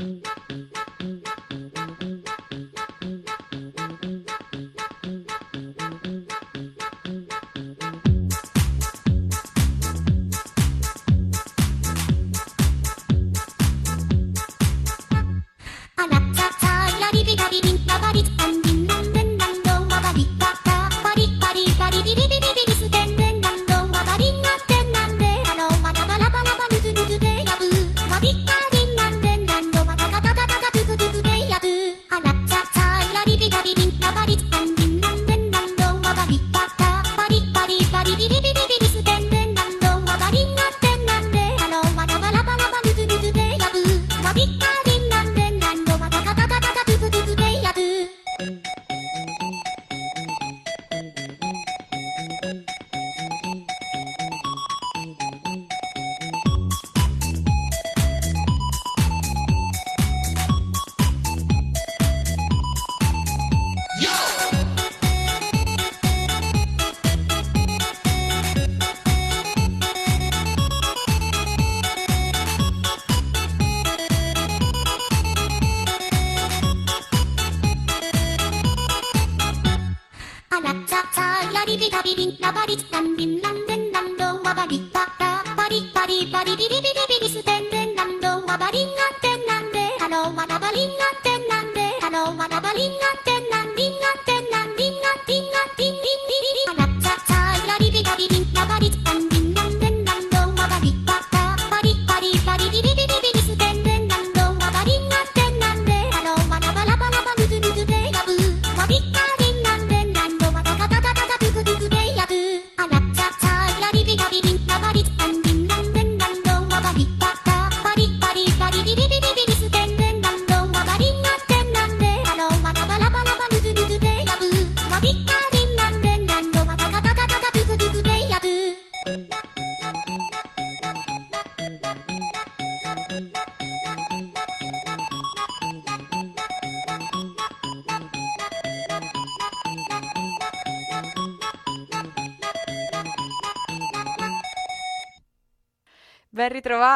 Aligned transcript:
Mm-hmm. 0.00 0.79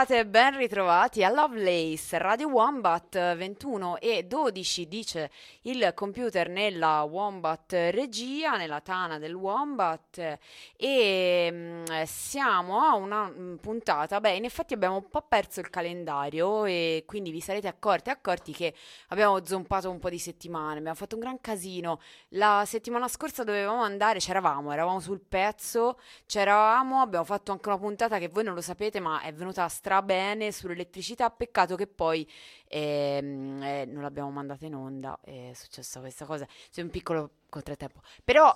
Ben 0.04 0.12
ritrovate, 0.12 0.26
ben 0.26 0.56
ritrovati 0.58 1.24
a 1.24 1.30
Lovelace, 1.30 2.18
Radio 2.18 2.48
Wombat 2.48 3.36
21 3.36 3.98
e 4.00 4.24
12 4.24 4.86
dice 4.86 5.30
il 5.62 5.92
computer 5.94 6.50
nella 6.50 7.02
Wombat 7.04 7.72
regia, 7.72 8.56
nella 8.56 8.80
tana 8.80 9.18
del 9.18 9.32
Wombat. 9.32 10.38
E 10.76 11.50
mh, 11.50 11.56
mm, 11.90 12.02
siamo 12.04 12.82
a 12.82 12.94
una 12.96 13.28
mh, 13.28 13.40
mm, 13.40 13.54
puntata, 13.56 14.20
beh 14.20 14.36
in 14.36 14.44
effetti 14.44 14.74
abbiamo 14.74 14.96
un 14.96 15.08
po' 15.08 15.22
perso 15.22 15.60
il 15.60 15.70
calendario 15.70 16.66
e 16.66 17.04
quindi 17.06 17.30
vi 17.30 17.40
sarete 17.40 17.68
accorti 17.68 18.10
accorti 18.10 18.52
che 18.52 18.74
abbiamo 19.08 19.42
zompato 19.46 19.88
un 19.90 19.98
po' 19.98 20.10
di 20.10 20.18
settimane, 20.18 20.78
abbiamo 20.78 20.96
fatto 20.96 21.14
un 21.14 21.22
gran 21.22 21.40
casino, 21.40 21.98
la 22.30 22.64
settimana 22.66 23.08
scorsa 23.08 23.42
dovevamo 23.42 23.82
andare, 23.82 24.18
c'eravamo, 24.18 24.70
eravamo 24.70 25.00
sul 25.00 25.20
pezzo, 25.20 25.98
c'eravamo, 26.26 27.00
abbiamo 27.00 27.24
fatto 27.24 27.52
anche 27.52 27.68
una 27.68 27.78
puntata 27.78 28.18
che 28.18 28.28
voi 28.28 28.44
non 28.44 28.54
lo 28.54 28.60
sapete 28.60 29.00
ma 29.00 29.22
è 29.22 29.32
venuta 29.32 29.64
strabene 29.94 30.50
sull'elettricità, 30.50 31.30
peccato 31.30 31.76
che 31.76 31.86
poi 31.86 32.28
ehm, 32.68 33.62
eh, 33.62 33.84
non 33.84 34.02
l'abbiamo 34.02 34.30
mandata 34.30 34.66
in 34.66 34.74
onda, 34.74 35.18
è 35.22 35.52
successa 35.54 36.00
questa 36.00 36.24
cosa, 36.24 36.46
c'è 36.72 36.82
un 36.82 36.90
piccolo 36.90 37.30
contrattempo, 37.48 38.00
però... 38.24 38.52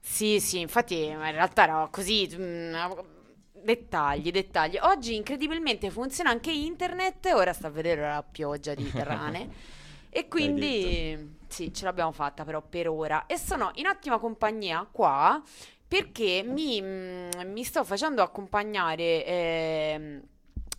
Sì, 0.00 0.40
sì, 0.40 0.58
infatti 0.58 1.04
in 1.04 1.18
realtà 1.18 1.62
era 1.62 1.88
così... 1.90 2.28
Mh, 2.28 2.42
mm, 2.42 2.74
dettagli, 3.62 4.32
dettagli. 4.32 4.76
Oggi 4.80 5.14
incredibilmente 5.14 5.88
funziona 5.90 6.30
anche 6.30 6.50
internet, 6.50 7.26
ora 7.32 7.52
sta 7.52 7.68
a 7.68 7.70
vedere 7.70 8.00
la 8.00 8.24
pioggia 8.24 8.74
di 8.74 8.90
rane. 8.92 9.48
e 10.10 10.26
quindi 10.26 11.36
sì, 11.46 11.72
ce 11.72 11.84
l'abbiamo 11.84 12.10
fatta 12.10 12.42
però 12.42 12.60
per 12.60 12.88
ora. 12.88 13.26
E 13.26 13.38
sono 13.38 13.70
in 13.74 13.86
ottima 13.86 14.18
compagnia 14.18 14.84
qua 14.90 15.40
perché 15.92 16.42
mi, 16.42 16.80
mm, 16.80 17.28
mi 17.48 17.64
sto 17.64 17.84
facendo 17.84 18.22
accompagnare 18.22 19.26
eh, 19.26 20.20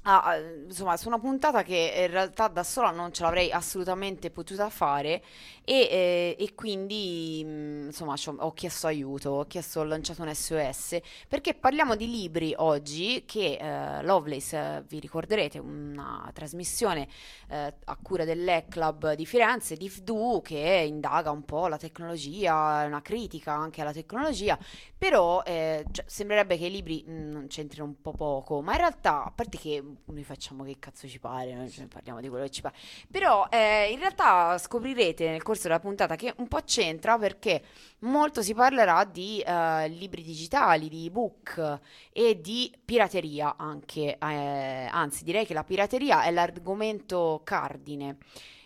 a, 0.06 0.38
insomma, 0.66 0.98
su 0.98 1.08
una 1.08 1.20
puntata 1.20 1.62
che 1.62 1.94
in 1.96 2.08
realtà 2.10 2.48
da 2.48 2.64
sola 2.64 2.90
non 2.90 3.14
ce 3.14 3.22
l'avrei 3.22 3.52
assolutamente 3.52 4.32
potuta 4.32 4.72
fare 4.72 5.22
e, 5.66 5.88
eh, 5.90 6.36
e 6.38 6.56
quindi 6.56 7.42
mm, 7.46 7.86
insomma 7.86 8.16
ho 8.38 8.54
chiesto 8.54 8.88
aiuto, 8.88 9.30
ho 9.30 9.46
chiesto, 9.46 9.80
ho 9.80 9.84
lanciato 9.84 10.22
un 10.22 10.34
SOS 10.34 11.00
perché 11.28 11.54
parliamo 11.54 11.96
di 11.96 12.10
libri 12.10 12.54
oggi 12.58 13.24
che 13.26 13.58
eh, 13.60 14.04
Lovelace, 14.04 14.58
eh, 14.58 14.84
vi 14.88 15.00
ricorderete, 15.00 15.60
una 15.60 16.30
trasmissione 16.34 17.08
eh, 17.50 17.74
a 17.84 17.98
cura 18.02 18.26
dell'E-Club 18.26 19.14
di 19.14 19.26
Firenze, 19.26 19.78
di 19.78 19.90
FDU, 19.90 20.42
che 20.44 20.84
indaga 20.86 21.32
un 21.32 21.44
po' 21.46 21.68
la 21.68 21.78
tecnologia, 21.78 22.84
una 22.86 23.02
critica 23.02 23.54
anche 23.54 23.82
alla 23.82 23.94
tecnologia, 23.94 24.58
però 24.98 25.42
eh, 25.46 25.86
cioè, 25.92 26.06
sembrerebbe 26.08 26.58
che 26.58 26.66
i 26.66 26.72
libri 26.72 27.04
mh, 27.06 27.12
mm, 27.14 27.46
c'entrino 27.48 27.86
un 27.86 28.02
po' 28.02 28.12
poco, 28.12 28.62
ma 28.62 28.74
in 28.74 28.80
realtà, 28.80 29.24
a 29.24 29.32
parte 29.32 29.58
che 29.58 29.82
noi 30.06 30.24
facciamo 30.24 30.64
che 30.64 30.76
cazzo 30.78 31.08
ci 31.08 31.20
pare, 31.20 31.54
noi 31.54 31.72
parliamo 31.90 32.20
di 32.20 32.28
quello 32.28 32.44
che 32.44 32.52
ci 32.52 32.62
pare, 32.62 32.76
però 33.10 33.48
eh, 33.50 33.90
in 33.92 34.00
realtà 34.00 34.58
scoprirete 34.58 35.30
nel 35.30 35.42
corso 35.42 35.53
corso 35.54 35.68
della 35.68 35.80
puntata 35.80 36.16
che 36.16 36.34
un 36.38 36.48
po' 36.48 36.62
c'entra 36.66 37.18
perché 37.18 37.62
molto 38.00 38.42
si 38.42 38.54
parlerà 38.56 39.06
di 39.06 39.44
uh, 39.46 39.88
libri 39.88 40.24
digitali, 40.24 40.90
di 40.90 41.06
ebook 41.06 41.80
e 42.12 42.42
di 42.42 42.74
pirateria 42.84 43.56
anche, 43.56 44.18
eh, 44.18 44.88
anzi 44.92 45.24
direi 45.24 45.46
che 45.46 45.54
la 45.54 45.64
pirateria 45.64 46.24
è 46.24 46.32
l'argomento 46.32 47.42
cardine. 47.44 48.18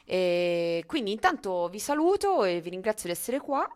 E 0.05 0.83
quindi 0.87 1.11
intanto 1.11 1.67
vi 1.67 1.79
saluto 1.79 2.45
e 2.45 2.61
vi 2.61 2.69
ringrazio 2.69 3.09
di 3.09 3.15
essere 3.15 3.39
qua 3.39 3.69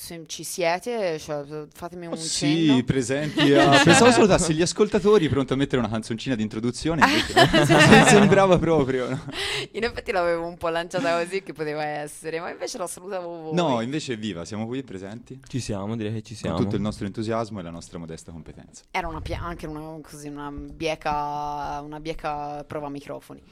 se 0.00 0.22
ci 0.28 0.44
siete, 0.44 1.18
cioè, 1.18 1.66
fatemi 1.74 2.06
un 2.06 2.16
sì, 2.16 2.68
cenno. 2.68 2.84
presenti. 2.84 3.50
A... 3.52 3.82
Pensavo 3.82 4.12
salutassi 4.12 4.54
gli 4.54 4.62
ascoltatori 4.62 5.28
pronto 5.28 5.54
a 5.54 5.56
mettere 5.56 5.80
una 5.80 5.90
canzoncina 5.90 6.36
di 6.36 6.42
introduzione, 6.42 7.02
invece 7.04 8.06
sembrava 8.06 8.58
proprio. 8.58 9.08
No? 9.08 9.24
In 9.72 9.82
effetti 9.82 10.12
l'avevo 10.12 10.46
un 10.46 10.56
po' 10.56 10.68
lanciata 10.68 11.20
così 11.20 11.42
che 11.42 11.52
poteva 11.52 11.84
essere, 11.84 12.38
ma 12.38 12.48
invece 12.48 12.78
la 12.78 12.86
salutavo 12.86 13.40
voi. 13.40 13.54
No, 13.54 13.80
invece 13.80 14.16
viva, 14.16 14.44
siamo 14.44 14.68
qui 14.68 14.84
presenti. 14.84 15.40
Ci 15.44 15.58
siamo, 15.58 15.96
direi 15.96 16.12
che 16.12 16.22
ci 16.22 16.36
siamo. 16.36 16.54
Con 16.54 16.64
tutto 16.66 16.76
il 16.76 16.82
nostro 16.82 17.04
entusiasmo 17.04 17.58
e 17.58 17.62
la 17.64 17.70
nostra 17.70 17.98
modesta 17.98 18.30
competenza. 18.30 18.84
Era 18.92 19.08
una 19.08 19.20
pia- 19.20 19.42
anche 19.42 19.66
una, 19.66 19.98
così, 20.00 20.28
una, 20.28 20.52
bieca, 20.52 21.80
una 21.82 21.98
bieca 21.98 22.62
prova 22.62 22.88
microfoni. 22.88 23.42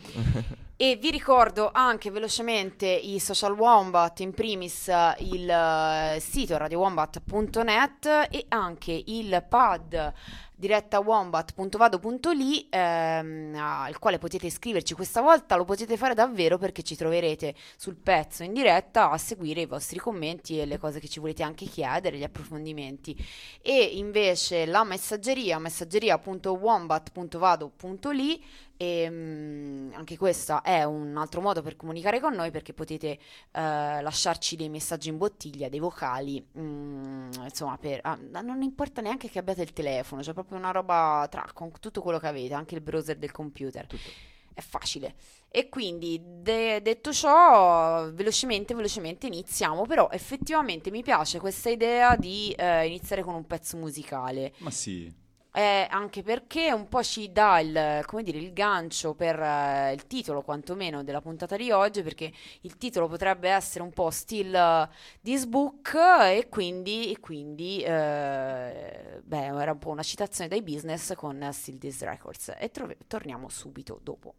E 0.78 0.96
vi 1.00 1.10
ricordo 1.10 1.70
anche 1.72 2.10
velocemente 2.10 2.86
i 2.86 3.18
social 3.18 3.52
Wombat, 3.52 4.20
in 4.20 4.34
primis 4.34 4.88
il 5.20 5.48
uh, 5.48 6.20
sito 6.36 6.58
radiowombat.net 6.58 8.28
e 8.30 8.44
anche 8.48 9.02
il 9.06 9.42
pad 9.48 10.12
direttawombat.vado.li 10.54 12.66
ehm, 12.68 13.54
al 13.56 13.98
quale 13.98 14.18
potete 14.18 14.44
iscriverci 14.46 14.92
questa 14.92 15.22
volta 15.22 15.56
lo 15.56 15.64
potete 15.64 15.96
fare 15.96 16.12
davvero 16.12 16.58
perché 16.58 16.82
ci 16.82 16.94
troverete 16.94 17.54
sul 17.78 17.96
pezzo 17.96 18.42
in 18.42 18.52
diretta 18.52 19.10
a 19.10 19.16
seguire 19.16 19.62
i 19.62 19.66
vostri 19.66 19.98
commenti 19.98 20.60
e 20.60 20.66
le 20.66 20.76
cose 20.76 21.00
che 21.00 21.08
ci 21.08 21.20
volete 21.20 21.42
anche 21.42 21.64
chiedere 21.64 22.18
gli 22.18 22.22
approfondimenti. 22.22 23.16
E 23.62 23.92
invece 23.94 24.66
la 24.66 24.84
messaggeria 24.84 25.58
messaggeria.wombat.vado.li 25.58 28.44
e 28.76 29.08
mh, 29.08 29.92
anche 29.94 30.16
questo 30.16 30.62
è 30.62 30.84
un 30.84 31.16
altro 31.16 31.40
modo 31.40 31.62
per 31.62 31.76
comunicare 31.76 32.20
con 32.20 32.34
noi 32.34 32.50
perché 32.50 32.72
potete 32.72 33.08
eh, 33.08 33.18
lasciarci 33.52 34.56
dei 34.56 34.68
messaggi 34.68 35.08
in 35.08 35.16
bottiglia, 35.16 35.68
dei 35.68 35.78
vocali, 35.78 36.40
mh, 36.40 37.42
insomma, 37.44 37.76
per, 37.78 38.00
ah, 38.02 38.18
non 38.42 38.62
importa 38.62 39.00
neanche 39.00 39.28
che 39.28 39.38
abbiate 39.38 39.62
il 39.62 39.72
telefono, 39.72 40.22
c'è 40.22 40.32
proprio 40.32 40.58
una 40.58 40.70
roba 40.70 41.26
tra 41.30 41.46
con 41.52 41.70
tutto 41.80 42.02
quello 42.02 42.18
che 42.18 42.26
avete, 42.26 42.54
anche 42.54 42.74
il 42.74 42.80
browser 42.80 43.16
del 43.16 43.32
computer. 43.32 43.86
Tutto. 43.86 44.34
È 44.52 44.62
facile. 44.62 45.14
E 45.50 45.68
quindi, 45.68 46.18
de- 46.18 46.80
detto 46.80 47.12
ciò, 47.12 48.10
velocemente, 48.10 48.74
velocemente 48.74 49.26
iniziamo. 49.26 49.84
Però 49.84 50.08
effettivamente 50.10 50.90
mi 50.90 51.02
piace 51.02 51.38
questa 51.38 51.68
idea 51.68 52.16
di 52.16 52.52
eh, 52.52 52.86
iniziare 52.86 53.22
con 53.22 53.34
un 53.34 53.46
pezzo 53.46 53.76
musicale. 53.76 54.54
Ma 54.58 54.70
sì 54.70 55.24
eh, 55.56 55.86
anche 55.88 56.22
perché 56.22 56.70
un 56.70 56.86
po' 56.86 57.02
ci 57.02 57.32
dà 57.32 57.60
il, 57.60 58.04
dire, 58.22 58.36
il 58.36 58.52
gancio 58.52 59.14
per 59.14 59.40
eh, 59.40 59.94
il 59.94 60.06
titolo 60.06 60.42
quantomeno 60.42 61.02
della 61.02 61.22
puntata 61.22 61.56
di 61.56 61.70
oggi 61.70 62.02
perché 62.02 62.30
il 62.60 62.76
titolo 62.76 63.08
potrebbe 63.08 63.48
essere 63.48 63.82
un 63.82 63.90
po' 63.90 64.10
still 64.10 64.52
uh, 64.52 64.86
this 65.22 65.46
book 65.46 65.94
e 65.94 66.48
quindi, 66.50 67.10
e 67.10 67.20
quindi 67.20 67.80
eh, 67.80 69.18
beh, 69.22 69.46
era 69.46 69.72
un 69.72 69.78
po' 69.78 69.88
una 69.88 70.02
citazione 70.02 70.50
dai 70.50 70.60
business 70.60 71.14
con 71.14 71.48
Still 71.50 71.78
This 71.78 72.02
Records 72.02 72.52
e 72.58 72.70
trove- 72.70 72.98
torniamo 73.06 73.48
subito 73.48 73.98
dopo. 74.02 74.34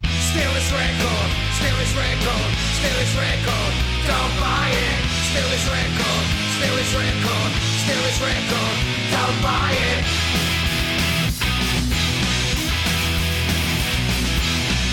Still 0.00 0.52
this 0.52 0.70
record, 0.72 1.30
still 1.56 1.76
this 1.76 1.94
record, 1.94 2.54
still 2.78 2.96
this 2.96 3.14
record, 3.16 3.74
don't 4.06 4.34
buy 4.40 4.68
it. 4.70 5.04
Still 5.28 5.48
this 5.50 5.66
record, 5.68 6.24
still 6.56 6.76
this 6.76 6.94
record, 6.94 7.77
still 7.88 8.02
this 8.02 8.20
record, 8.20 8.76
don't 9.10 9.42
buy 9.42 9.72
it. 9.72 10.04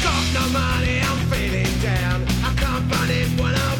Got 0.04 0.26
no 0.34 0.44
money, 0.54 1.02
I'm 1.02 1.20
feeling 1.32 1.74
down. 1.82 2.24
I 2.44 2.54
can't 2.56 2.86
find 2.92 3.12
it 3.12 3.28
when 3.42 3.54
I 3.54 3.75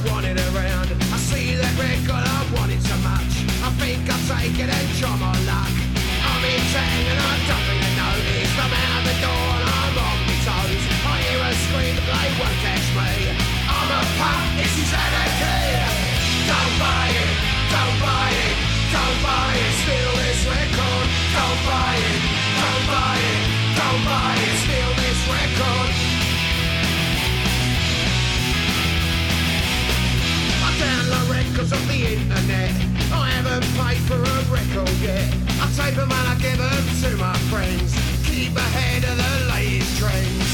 records 31.66 31.74
off 31.74 31.88
the 31.88 32.14
internet. 32.14 32.72
I 33.12 33.30
haven't 33.30 33.66
paid 33.74 34.02
for 34.06 34.20
a 34.22 34.38
record 34.54 34.90
yet. 35.02 35.26
I 35.62 35.68
tape 35.76 35.96
them 35.96 36.12
and 36.12 36.28
I 36.28 36.36
give 36.38 36.58
them 36.58 36.86
to 37.02 37.18
my 37.18 37.38
friends. 37.50 37.94
Keep 38.26 38.56
ahead 38.58 39.04
of 39.04 39.18
the 39.18 39.34
latest 39.54 39.98
trends. 39.98 40.50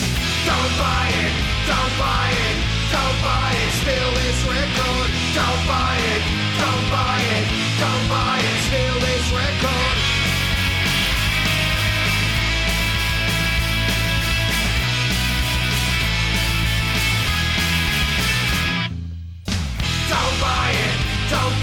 Don't 0.45 0.73
buy 0.79 1.07
it, 1.11 1.33
don't 1.67 1.93
buy 1.99 2.27
it, 2.31 2.57
don't 2.91 3.17
buy 3.23 3.51
it. 3.51 3.71
Steal 3.81 4.11
this 4.19 4.39
record. 4.47 5.09
Don't 5.31 5.63
buy 5.67 5.95
it, 6.11 6.23
don't 6.59 6.85
buy 6.91 7.19
it, 7.19 7.31
don't 21.31 21.60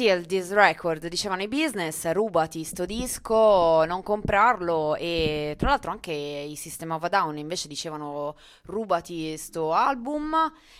Steal 0.00 0.24
this 0.24 0.50
record, 0.52 1.06
dicevano 1.08 1.42
i 1.42 1.48
business, 1.48 2.10
rubati 2.12 2.64
sto 2.64 2.86
disco, 2.86 3.84
non 3.84 4.02
comprarlo 4.02 4.96
e 4.96 5.54
tra 5.58 5.68
l'altro 5.68 5.90
anche 5.90 6.10
i 6.10 6.56
System 6.56 6.92
of 6.92 7.02
a 7.02 7.08
Down 7.08 7.36
invece 7.36 7.68
dicevano 7.68 8.34
rubati 8.62 9.36
sto 9.36 9.74
album 9.74 10.34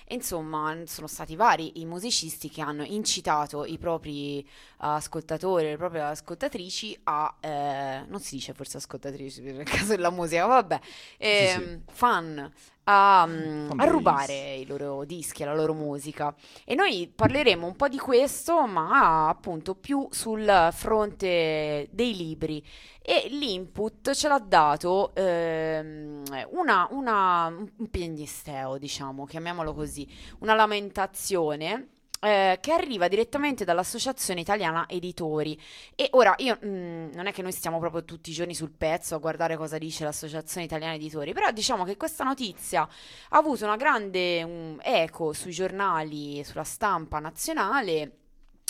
e 0.06 0.14
insomma 0.14 0.74
sono 0.86 1.06
stati 1.06 1.36
vari 1.36 1.82
i 1.82 1.84
musicisti 1.84 2.48
che 2.48 2.62
hanno 2.62 2.82
incitato 2.82 3.66
i 3.66 3.76
propri 3.76 4.48
ascoltatori, 4.78 5.66
le 5.66 5.76
proprie 5.76 6.00
ascoltatrici 6.00 7.00
a, 7.02 7.36
eh, 7.40 8.04
non 8.08 8.20
si 8.20 8.36
dice 8.36 8.54
forse 8.54 8.78
ascoltatrici 8.78 9.42
nel 9.42 9.64
caso 9.68 9.88
della 9.96 10.10
musica, 10.10 10.46
vabbè, 10.46 10.80
eh, 11.18 11.52
sì, 11.54 11.62
sì. 11.62 11.80
fan 11.92 12.50
a, 12.84 13.26
mm, 13.26 13.70
a, 13.76 13.84
rubare 13.84 14.54
i 14.54 14.66
loro 14.66 15.04
dischi, 15.04 15.44
la 15.44 15.54
loro 15.54 15.74
musica. 15.74 16.34
E 16.64 16.74
noi 16.74 17.10
parleremo 17.14 17.66
un 17.66 17.76
po' 17.76 17.88
di 17.88 17.98
questo, 17.98 18.66
ma 18.66 19.28
appunto 19.28 19.74
più 19.74 20.06
sul 20.10 20.68
fronte 20.72 21.88
dei 21.90 22.16
libri. 22.16 22.64
E 23.02 23.28
l'input 23.30 24.12
ce 24.12 24.28
l'ha 24.28 24.38
dato 24.38 25.14
ehm, 25.14 26.22
una, 26.50 26.86
una, 26.90 27.46
un 27.46 27.90
piagnisteo, 27.90 28.78
diciamo, 28.78 29.24
chiamiamolo 29.24 29.72
così, 29.74 30.06
una 30.40 30.54
lamentazione 30.54 31.88
eh, 32.20 32.58
che 32.60 32.72
arriva 32.72 33.08
direttamente 33.08 33.64
dall'Associazione 33.64 34.40
Italiana 34.40 34.86
Editori. 34.88 35.58
E 35.94 36.08
ora 36.12 36.34
io 36.38 36.58
mh, 36.60 36.68
mm, 36.68 37.10
non 37.14 37.26
è 37.26 37.32
che 37.32 37.42
noi 37.42 37.52
stiamo 37.52 37.78
proprio 37.78 38.04
tutti 38.04 38.30
i 38.30 38.32
giorni 38.32 38.54
sul 38.54 38.70
pezzo 38.70 39.14
a 39.14 39.18
guardare 39.18 39.56
cosa 39.56 39.78
dice 39.78 40.04
l'Associazione 40.04 40.66
Italiana 40.66 40.94
Editori, 40.94 41.32
però 41.32 41.50
diciamo 41.50 41.84
che 41.84 41.96
questa 41.96 42.24
notizia 42.24 42.82
ha 42.82 43.38
avuto 43.38 43.64
una 43.64 43.76
grande 43.76 44.42
um, 44.42 44.78
eco 44.82 45.32
sui 45.32 45.52
giornali, 45.52 46.44
sulla 46.44 46.64
stampa 46.64 47.18
nazionale 47.18 48.19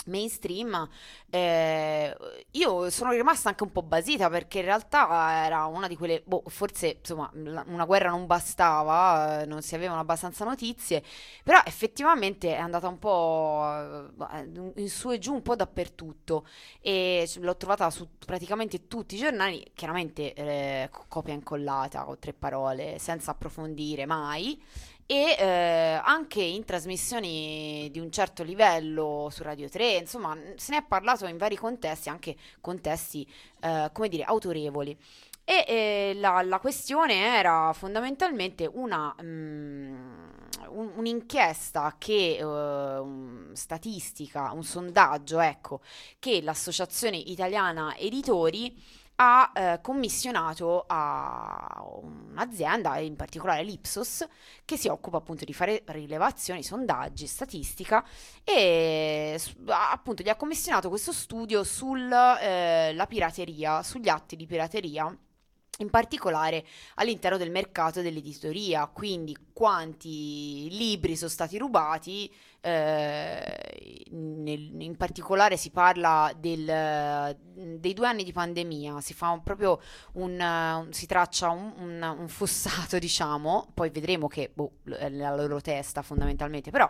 mainstream 0.07 0.87
eh, 1.29 2.15
io 2.51 2.89
sono 2.89 3.11
rimasta 3.11 3.49
anche 3.49 3.63
un 3.63 3.71
po' 3.71 3.83
basita 3.83 4.29
perché 4.29 4.59
in 4.59 4.65
realtà 4.65 5.43
era 5.45 5.65
una 5.65 5.87
di 5.87 5.95
quelle 5.95 6.21
boh, 6.25 6.43
forse 6.47 6.97
insomma 6.99 7.29
una 7.33 7.85
guerra 7.85 8.09
non 8.09 8.25
bastava 8.25 9.43
non 9.45 9.61
si 9.61 9.75
avevano 9.75 9.99
abbastanza 9.99 10.45
notizie 10.45 11.03
però 11.43 11.59
effettivamente 11.65 12.55
è 12.55 12.59
andata 12.59 12.87
un 12.87 12.99
po' 12.99 13.63
eh, 14.31 14.81
in 14.81 14.89
su 14.89 15.11
e 15.11 15.19
giù 15.19 15.33
un 15.33 15.41
po' 15.41 15.55
dappertutto. 15.55 16.45
E 16.79 17.29
l'ho 17.39 17.57
trovata 17.57 17.89
su 17.89 18.07
praticamente 18.23 18.87
tutti 18.87 19.15
i 19.15 19.17
giornali 19.17 19.71
chiaramente 19.73 20.33
eh, 20.33 20.89
copia 21.07 21.33
incollata 21.33 22.03
con 22.03 22.19
tre 22.19 22.33
parole 22.33 22.97
senza 22.99 23.31
approfondire 23.31 24.05
mai 24.05 24.61
e 25.11 25.35
eh, 25.37 25.99
anche 26.01 26.41
in 26.41 26.63
trasmissioni 26.63 27.89
di 27.91 27.99
un 27.99 28.09
certo 28.13 28.43
livello 28.43 29.27
su 29.29 29.43
Radio 29.43 29.67
3, 29.67 29.97
insomma, 29.97 30.37
se 30.55 30.71
ne 30.71 30.77
è 30.77 30.83
parlato 30.87 31.27
in 31.27 31.35
vari 31.35 31.57
contesti, 31.57 32.07
anche 32.07 32.37
contesti, 32.61 33.29
eh, 33.59 33.89
come 33.91 34.07
dire, 34.07 34.23
autorevoli. 34.23 34.97
E 35.43 35.65
eh, 35.67 36.13
la, 36.15 36.41
la, 36.43 36.59
questione 36.59 37.35
era 37.37 37.73
fondamentalmente 37.73 38.69
una, 38.71 39.13
um, 39.19 40.31
un, 40.69 40.91
un'inchiesta 40.95 41.95
che, 41.97 42.41
uh, 42.41 43.53
statistica, 43.53 44.51
un 44.53 44.63
sondaggio, 44.63 45.41
ecco, 45.41 45.81
che 46.19 46.41
l'Associazione 46.41 47.17
Italiana 47.17 47.97
Editori 47.97 48.73
ha 49.23 49.51
eh, 49.53 49.79
commissionato 49.83 50.83
a 50.87 51.79
un'azienda, 52.01 52.97
in 52.97 53.15
particolare 53.15 53.63
l'Ipsos, 53.63 54.25
che 54.65 54.77
si 54.77 54.87
occupa 54.87 55.17
appunto 55.17 55.45
di 55.45 55.53
fare 55.53 55.83
rilevazioni, 55.85 56.63
sondaggi, 56.63 57.27
statistica 57.27 58.03
e 58.43 59.39
appunto 59.67 60.23
gli 60.23 60.29
ha 60.29 60.35
commissionato 60.35 60.89
questo 60.89 61.11
studio 61.11 61.63
sulla 61.63 62.39
eh, 62.39 63.05
pirateria, 63.07 63.83
sugli 63.83 64.09
atti 64.09 64.35
di 64.35 64.47
pirateria 64.47 65.15
in 65.77 65.89
particolare 65.89 66.65
all'interno 66.95 67.37
del 67.37 67.51
mercato 67.51 68.01
dell'editoria, 68.01 68.87
quindi 68.87 69.35
quanti 69.53 70.67
libri 70.71 71.15
sono 71.15 71.29
stati 71.29 71.57
rubati, 71.57 72.31
eh, 72.61 74.05
nel, 74.11 74.81
in 74.81 74.95
particolare 74.95 75.57
si 75.57 75.71
parla 75.71 76.31
del, 76.37 77.35
dei 77.79 77.93
due 77.93 78.07
anni 78.07 78.23
di 78.23 78.31
pandemia, 78.31 79.01
si 79.01 79.13
fa 79.13 79.29
un, 79.29 79.41
proprio 79.41 79.79
un, 80.13 80.39
un 80.39 80.87
si 80.91 81.07
traccia 81.07 81.49
un, 81.49 82.15
un, 82.17 82.27
fossato, 82.27 82.97
diciamo, 82.99 83.69
poi 83.73 83.89
vedremo 83.89 84.27
che 84.27 84.51
boh, 84.53 84.73
è 84.97 85.09
la 85.09 85.35
loro 85.35 85.59
testa 85.59 86.03
fondamentalmente, 86.03 86.69
però 86.69 86.89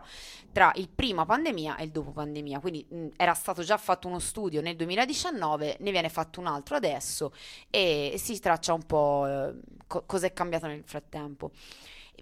tra 0.51 0.71
il 0.75 0.89
prima 0.89 1.25
pandemia 1.25 1.77
e 1.77 1.85
il 1.85 1.91
dopo 1.91 2.11
pandemia, 2.11 2.59
quindi 2.59 2.85
mh, 2.87 3.07
era 3.15 3.33
stato 3.33 3.63
già 3.63 3.77
fatto 3.77 4.07
uno 4.07 4.19
studio 4.19 4.61
nel 4.61 4.75
2019, 4.75 5.77
ne 5.79 5.91
viene 5.91 6.09
fatto 6.09 6.41
un 6.41 6.47
altro 6.47 6.75
adesso 6.75 7.33
e 7.69 8.15
si 8.17 8.39
traccia 8.39 8.73
un 8.73 8.85
po' 8.85 9.25
eh, 9.25 9.53
co- 9.87 10.03
cosa 10.05 10.25
è 10.27 10.33
cambiato 10.33 10.67
nel 10.67 10.83
frattempo. 10.85 11.51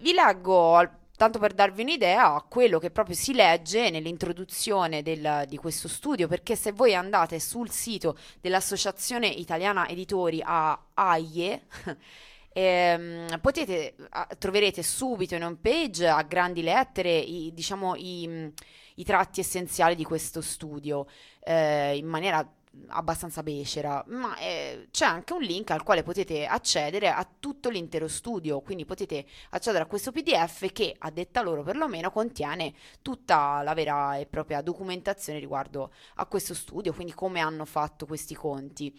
Vi 0.00 0.12
leggo 0.12 0.76
al 0.76 0.99
tanto 1.20 1.38
per 1.38 1.52
darvi 1.52 1.82
un'idea, 1.82 2.42
quello 2.48 2.78
che 2.78 2.90
proprio 2.90 3.14
si 3.14 3.34
legge 3.34 3.90
nell'introduzione 3.90 5.02
del, 5.02 5.44
di 5.46 5.58
questo 5.58 5.86
studio, 5.86 6.26
perché 6.26 6.56
se 6.56 6.72
voi 6.72 6.94
andate 6.94 7.38
sul 7.38 7.68
sito 7.68 8.16
dell'Associazione 8.40 9.26
Italiana 9.26 9.86
Editori 9.86 10.40
a 10.42 10.82
AIE, 10.94 11.66
ehm, 12.54 13.38
potete, 13.42 13.96
troverete 14.38 14.82
subito 14.82 15.34
in 15.34 15.44
home 15.44 15.58
page 15.60 16.08
a 16.08 16.22
grandi 16.22 16.62
lettere 16.62 17.14
i, 17.18 17.52
diciamo, 17.52 17.96
i, 17.96 18.50
i 18.94 19.04
tratti 19.04 19.40
essenziali 19.40 19.94
di 19.94 20.04
questo 20.04 20.40
studio, 20.40 21.06
eh, 21.40 21.98
in 21.98 22.06
maniera 22.06 22.50
abbastanza 22.88 23.42
becera, 23.42 24.04
ma 24.08 24.36
eh, 24.38 24.88
c'è 24.90 25.04
anche 25.04 25.32
un 25.32 25.42
link 25.42 25.70
al 25.70 25.82
quale 25.82 26.02
potete 26.02 26.46
accedere 26.46 27.08
a 27.08 27.26
tutto 27.38 27.68
l'intero 27.68 28.08
studio, 28.08 28.60
quindi 28.60 28.84
potete 28.84 29.24
accedere 29.50 29.84
a 29.84 29.86
questo 29.86 30.12
PDF 30.12 30.70
che 30.72 30.94
a 30.98 31.10
detta 31.10 31.42
loro 31.42 31.62
perlomeno 31.62 32.10
contiene 32.10 32.72
tutta 33.02 33.62
la 33.62 33.74
vera 33.74 34.16
e 34.16 34.26
propria 34.26 34.60
documentazione 34.60 35.38
riguardo 35.38 35.92
a 36.16 36.26
questo 36.26 36.54
studio, 36.54 36.92
quindi 36.92 37.12
come 37.12 37.40
hanno 37.40 37.64
fatto 37.64 38.06
questi 38.06 38.34
conti 38.34 38.96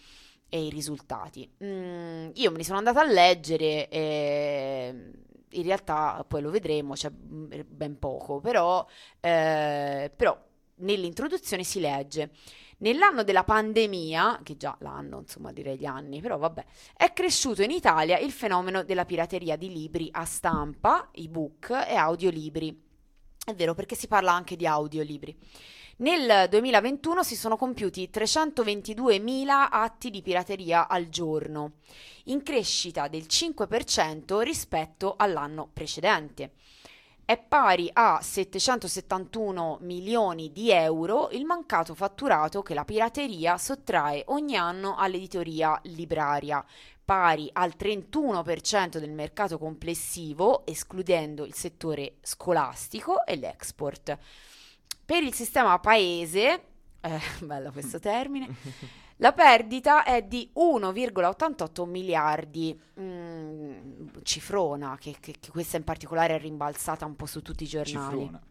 e 0.50 0.66
i 0.66 0.70
risultati. 0.70 1.50
Mm, 1.64 2.32
io 2.34 2.52
me 2.52 2.58
li 2.58 2.64
sono 2.64 2.78
andata 2.78 3.00
a 3.00 3.06
leggere 3.06 3.88
e 3.88 5.12
in 5.50 5.64
realtà 5.64 6.24
poi 6.28 6.42
lo 6.42 6.50
vedremo, 6.50 6.94
c'è 6.94 7.10
ben 7.10 7.98
poco, 8.00 8.40
però, 8.40 8.86
eh, 9.22 10.12
però 10.14 10.38
nell'introduzione 10.76 11.64
si 11.64 11.80
legge 11.80 12.32
Nell'anno 12.82 13.24
della 13.24 13.44
pandemia, 13.44 14.40
che 14.42 14.58
già 14.58 14.76
l'anno, 14.80 15.20
insomma 15.20 15.52
direi 15.52 15.78
gli 15.78 15.86
anni, 15.86 16.20
però 16.20 16.40
vabbè, 16.40 16.66
è 16.98 17.14
cresciuto 17.14 17.62
in 17.62 17.70
Italia 17.70 18.18
il 18.18 18.32
fenomeno 18.32 18.84
della 18.84 19.06
pirateria 19.06 19.56
di 19.56 19.72
libri 19.72 20.10
a 20.12 20.26
stampa, 20.26 21.10
ebook 21.12 21.70
e 21.88 21.94
audiolibri. 21.94 22.90
È 23.46 23.54
vero 23.54 23.76
perché 23.76 23.94
si 23.94 24.08
parla 24.08 24.32
anche 24.32 24.56
di 24.56 24.66
audiolibri. 24.66 25.38
Nel 25.98 26.50
2021 26.50 27.22
si 27.22 27.36
sono 27.36 27.56
compiuti 27.56 28.10
322.000 28.12 29.68
atti 29.70 30.10
di 30.10 30.24
pirateria 30.24 30.88
al 30.88 31.08
giorno, 31.10 31.74
in 32.26 32.42
crescita 32.42 33.08
del 33.08 33.26
5% 33.28 34.42
rispetto 34.42 35.14
all'anno 35.18 35.70
precedente 35.72 36.54
è 37.26 37.38
pari 37.38 37.90
a 37.94 38.20
771 38.22 39.78
milioni 39.82 40.52
di 40.52 40.72
euro 40.72 41.30
il 41.32 41.46
mancato 41.46 41.96
fatturato 41.96 42.62
che 42.62 42.74
la 42.74 42.84
pirateria 42.84 43.58
sottrae 43.58 44.24
ogni 44.28 44.58
anno 44.58 44.96
all'editoria 44.98 45.80
libraria, 45.84 46.66
pari 47.04 47.50
al 47.54 47.74
31% 47.78 48.98
del 48.98 49.12
mercato 49.12 49.58
complessivo, 49.58 50.66
escludendo 50.66 51.46
il 51.46 51.54
settore 51.54 52.16
scolastico 52.22 53.26
e 53.26 53.36
l'export. 53.36 54.18
Per 55.06 55.24
il 55.24 55.34
sistema 55.34 55.80
paese, 55.80 56.64
eh, 57.02 57.20
bello 57.40 57.72
questo 57.72 58.00
termine, 58.00 58.48
La 59.22 59.34
perdita 59.34 60.04
è 60.04 60.24
di 60.24 60.50
1,88 60.56 61.86
miliardi, 61.86 62.78
mm, 63.00 64.08
cifrona, 64.24 64.98
che, 65.00 65.16
che, 65.20 65.36
che, 65.40 65.52
questa 65.52 65.78
in 65.78 65.84
particolare 65.84 66.36
è 66.36 66.40
rimbalzata 66.40 67.06
un 67.06 67.16
po' 67.16 67.28
su 67.28 67.44
tutti 67.44 67.64
i 67.64 67.68
giornali. 67.68 68.18
Cifrona. 68.18 68.42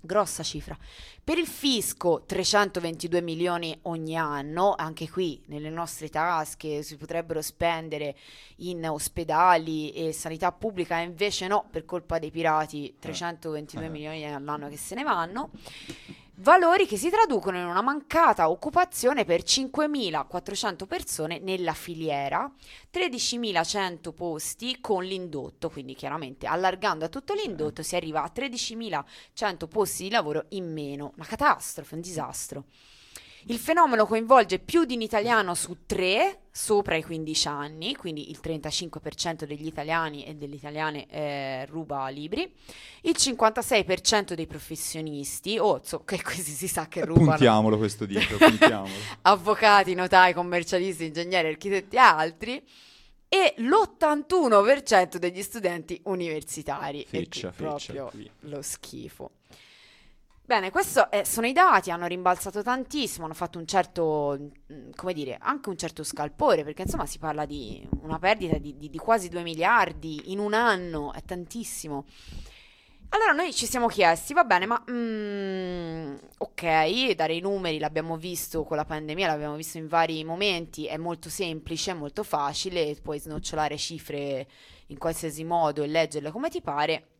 Grossa 0.00 0.42
cifra. 0.42 0.76
Per 1.22 1.38
il 1.38 1.46
fisco 1.46 2.24
322 2.26 3.20
milioni 3.20 3.78
ogni 3.82 4.16
anno, 4.16 4.74
anche 4.76 5.08
qui 5.08 5.40
nelle 5.46 5.70
nostre 5.70 6.08
tasche 6.08 6.82
si 6.82 6.96
potrebbero 6.96 7.40
spendere 7.40 8.16
in 8.56 8.88
ospedali 8.88 9.92
e 9.92 10.12
sanità 10.12 10.50
pubblica, 10.50 10.98
invece 10.98 11.46
no, 11.46 11.68
per 11.70 11.84
colpa 11.84 12.18
dei 12.18 12.32
pirati 12.32 12.96
322 12.98 13.84
eh. 13.84 13.88
milioni 13.88 14.24
all'anno 14.26 14.68
che 14.68 14.76
se 14.76 14.96
ne 14.96 15.04
vanno. 15.04 15.50
Valori 16.40 16.86
che 16.86 16.96
si 16.96 17.10
traducono 17.10 17.58
in 17.58 17.66
una 17.66 17.82
mancata 17.82 18.48
occupazione 18.48 19.24
per 19.24 19.42
5.400 19.42 20.86
persone 20.86 21.40
nella 21.40 21.72
filiera, 21.72 22.48
13.100 22.92 24.12
posti 24.14 24.78
con 24.80 25.02
l'indotto, 25.02 25.68
quindi 25.68 25.96
chiaramente 25.96 26.46
allargando 26.46 27.04
a 27.04 27.08
tutto 27.08 27.34
l'indotto 27.34 27.82
si 27.82 27.96
arriva 27.96 28.22
a 28.22 28.30
13.100 28.32 29.66
posti 29.66 30.04
di 30.04 30.10
lavoro 30.10 30.44
in 30.50 30.72
meno. 30.72 31.10
Una 31.16 31.26
catastrofe, 31.26 31.96
un 31.96 32.00
disastro. 32.02 32.66
Il 33.50 33.58
fenomeno 33.58 34.04
coinvolge 34.04 34.58
più 34.58 34.84
di 34.84 34.94
un 34.94 35.00
italiano 35.00 35.54
su 35.54 35.78
tre 35.86 36.40
sopra 36.50 36.96
i 36.96 37.02
15 37.02 37.48
anni, 37.48 37.96
quindi 37.96 38.28
il 38.30 38.40
35% 38.44 39.44
degli 39.44 39.64
italiani 39.64 40.26
e 40.26 40.34
delle 40.34 40.56
italiane 40.56 41.06
eh, 41.08 41.64
ruba 41.64 42.08
libri, 42.08 42.52
il 43.02 43.14
56% 43.16 44.34
dei 44.34 44.46
professionisti, 44.46 45.56
oh, 45.58 45.80
so, 45.82 46.04
che 46.04 46.20
questi 46.22 46.50
si 46.50 46.68
sa 46.68 46.88
che 46.88 47.06
rubano. 47.06 47.28
Puntiamolo 47.28 47.78
questo 47.78 48.04
dito, 48.04 48.36
puntiamolo. 48.36 48.92
Avvocati, 49.22 49.94
notai, 49.94 50.34
commercialisti, 50.34 51.06
ingegneri, 51.06 51.48
architetti 51.48 51.96
e 51.96 52.00
altri 52.00 52.62
e 53.30 53.54
l'81% 53.56 55.16
degli 55.16 55.42
studenti 55.42 55.98
universitari. 56.04 57.06
Feccia, 57.08 57.48
e 57.48 57.52
feccia, 57.52 57.92
proprio 57.92 58.10
lo 58.40 58.60
schifo. 58.60 59.30
Bene, 60.48 60.70
questi 60.70 60.98
sono 61.24 61.46
i 61.46 61.52
dati, 61.52 61.90
hanno 61.90 62.06
rimbalzato 62.06 62.62
tantissimo, 62.62 63.26
hanno 63.26 63.34
fatto 63.34 63.58
un 63.58 63.66
certo, 63.66 64.38
mm, 64.72 64.92
come 64.96 65.12
dire, 65.12 65.36
anche 65.38 65.68
un 65.68 65.76
certo 65.76 66.02
scalpore, 66.02 66.64
perché 66.64 66.80
insomma 66.80 67.04
si 67.04 67.18
parla 67.18 67.44
di 67.44 67.86
una 68.00 68.18
perdita 68.18 68.56
di, 68.56 68.78
di, 68.78 68.88
di 68.88 68.96
quasi 68.96 69.28
2 69.28 69.42
miliardi 69.42 70.32
in 70.32 70.38
un 70.38 70.54
anno, 70.54 71.12
è 71.12 71.22
tantissimo. 71.22 72.06
Allora 73.10 73.32
noi 73.32 73.52
ci 73.52 73.66
siamo 73.66 73.88
chiesti, 73.88 74.32
va 74.32 74.44
bene, 74.44 74.64
ma 74.64 74.82
mm, 74.90 76.14
ok, 76.38 77.10
dare 77.10 77.34
i 77.34 77.40
numeri 77.40 77.78
l'abbiamo 77.78 78.16
visto 78.16 78.64
con 78.64 78.78
la 78.78 78.86
pandemia, 78.86 79.26
l'abbiamo 79.26 79.54
visto 79.54 79.76
in 79.76 79.86
vari 79.86 80.24
momenti, 80.24 80.86
è 80.86 80.96
molto 80.96 81.28
semplice, 81.28 81.90
è 81.90 81.94
molto 81.94 82.22
facile, 82.22 82.96
puoi 83.02 83.18
snocciolare 83.18 83.76
cifre 83.76 84.48
in 84.86 84.96
qualsiasi 84.96 85.44
modo 85.44 85.82
e 85.82 85.88
leggerle 85.88 86.30
come 86.30 86.48
ti 86.48 86.62
pare 86.62 87.17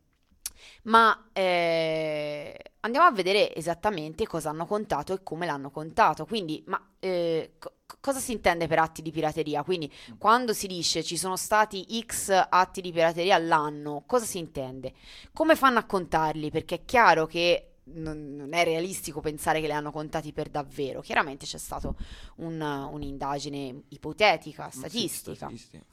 ma 0.84 1.28
eh, 1.32 2.56
andiamo 2.80 3.06
a 3.06 3.12
vedere 3.12 3.54
esattamente 3.54 4.26
cosa 4.26 4.50
hanno 4.50 4.66
contato 4.66 5.12
e 5.12 5.22
come 5.22 5.46
l'hanno 5.46 5.70
contato. 5.70 6.24
Quindi, 6.24 6.62
ma 6.66 6.80
eh, 6.98 7.52
co- 7.58 7.74
cosa 8.00 8.18
si 8.18 8.32
intende 8.32 8.66
per 8.66 8.78
atti 8.78 9.02
di 9.02 9.10
pirateria? 9.10 9.62
Quindi, 9.62 9.92
quando 10.18 10.52
si 10.52 10.66
dice 10.66 11.02
ci 11.02 11.16
sono 11.16 11.36
stati 11.36 11.86
X 12.04 12.30
atti 12.48 12.80
di 12.80 12.92
pirateria 12.92 13.34
all'anno, 13.34 14.02
cosa 14.06 14.24
si 14.24 14.38
intende? 14.38 14.94
Come 15.32 15.56
fanno 15.56 15.78
a 15.78 15.84
contarli? 15.84 16.50
Perché 16.50 16.76
è 16.76 16.84
chiaro 16.84 17.26
che 17.26 17.68
non, 17.90 18.34
non, 18.36 18.52
è 18.52 18.64
realistico 18.64 19.20
pensare 19.20 19.60
che 19.60 19.66
li 19.66 19.72
hanno 19.72 19.90
contati 19.90 20.32
per 20.32 20.48
davvero. 20.48 21.00
Chiaramente 21.00 21.46
c'è 21.46 21.58
stata 21.58 21.92
un, 22.36 22.60
un'indagine 22.60 23.82
ipotetica, 23.88 24.70
statistica. 24.70 25.48
Sì, 25.48 25.56
statistica. 25.56 25.84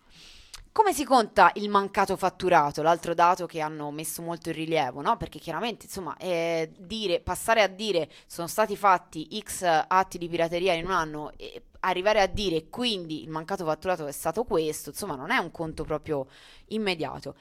Come 0.75 0.91
si 0.91 1.05
conta 1.05 1.51
il 1.53 1.69
mancato 1.69 2.17
fatturato? 2.17 2.81
L'altro 2.81 3.13
dato 3.13 3.45
che 3.45 3.61
hanno 3.61 3.91
messo 3.91 4.21
molto 4.21 4.49
in 4.49 4.55
rilievo, 4.55 4.99
no? 4.99 5.15
Perché 5.15 5.39
chiaramente, 5.39 5.85
insomma, 5.85 6.17
eh, 6.17 6.69
dire, 6.77 7.21
passare 7.21 7.61
a 7.61 7.67
dire 7.67 8.09
sono 8.27 8.47
stati 8.47 8.75
fatti 8.75 9.41
X 9.41 9.63
atti 9.63 10.17
di 10.17 10.27
pirateria 10.27 10.73
in 10.73 10.83
un 10.83 10.91
anno 10.91 11.31
e 11.37 11.67
arrivare 11.79 12.19
a 12.19 12.27
dire 12.27 12.67
quindi 12.67 13.23
il 13.23 13.29
mancato 13.29 13.63
fatturato 13.63 14.05
è 14.05 14.11
stato 14.11 14.43
questo, 14.43 14.89
insomma, 14.89 15.15
non 15.15 15.31
è 15.31 15.37
un 15.37 15.49
conto 15.49 15.85
proprio 15.85 16.27
immediato. 16.67 17.37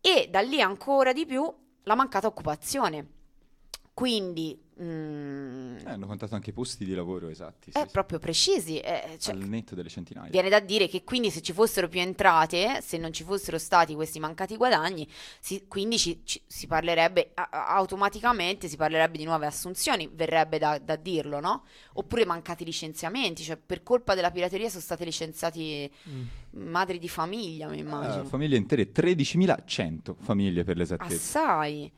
E 0.00 0.28
da 0.30 0.40
lì 0.40 0.62
ancora 0.62 1.12
di 1.12 1.26
più 1.26 1.54
la 1.82 1.94
mancata 1.94 2.28
occupazione. 2.28 3.19
Quindi 4.00 4.58
mm, 4.80 5.76
Eh, 5.84 5.90
hanno 5.90 6.06
contato 6.06 6.34
anche 6.34 6.48
i 6.50 6.52
posti 6.54 6.86
di 6.86 6.94
lavoro 6.94 7.28
esatti. 7.28 7.70
sì, 7.70 7.76
è 7.78 7.82
sì. 7.84 7.90
proprio 7.92 8.18
precisi. 8.18 8.78
eh, 8.80 9.16
cioè, 9.18 9.34
Al 9.34 9.40
netto 9.42 9.74
delle 9.74 9.90
centinaia. 9.90 10.30
Viene 10.30 10.48
da 10.48 10.58
dire 10.58 10.88
che 10.88 11.04
quindi 11.04 11.30
se 11.30 11.42
ci 11.42 11.52
fossero 11.52 11.86
più 11.86 12.00
entrate, 12.00 12.80
se 12.80 12.96
non 12.96 13.12
ci 13.12 13.22
fossero 13.24 13.58
stati 13.58 13.94
questi 13.94 14.18
mancati 14.18 14.56
guadagni, 14.56 15.06
si- 15.38 15.66
quindi 15.68 15.98
ci- 15.98 16.22
ci- 16.24 16.40
si 16.46 16.66
parlerebbe 16.66 17.32
a- 17.34 17.50
automaticamente, 17.76 18.68
si 18.68 18.76
parlerebbe 18.78 19.18
di 19.18 19.24
nuove 19.24 19.44
assunzioni, 19.44 20.08
verrebbe 20.10 20.56
da, 20.56 20.78
da 20.78 20.96
dirlo, 20.96 21.40
no? 21.40 21.64
Oppure 21.94 22.24
mancati 22.24 22.64
licenziamenti, 22.64 23.42
cioè 23.42 23.58
per 23.58 23.82
colpa 23.82 24.14
della 24.14 24.30
pirateria 24.30 24.70
sono 24.70 24.80
state 24.80 25.04
licenziati 25.04 25.90
Mm. 26.08 26.22
madri 26.70 26.98
di 26.98 27.08
famiglia, 27.10 27.68
mi 27.68 27.76
Ah, 27.76 27.80
immagino. 27.80 28.24
famiglie 28.24 28.56
intere, 28.56 28.90
13.100 28.92 30.16
famiglie 30.18 30.64
per 30.64 30.78
l'esattezza. 30.78 31.14
Assai. 31.42 31.92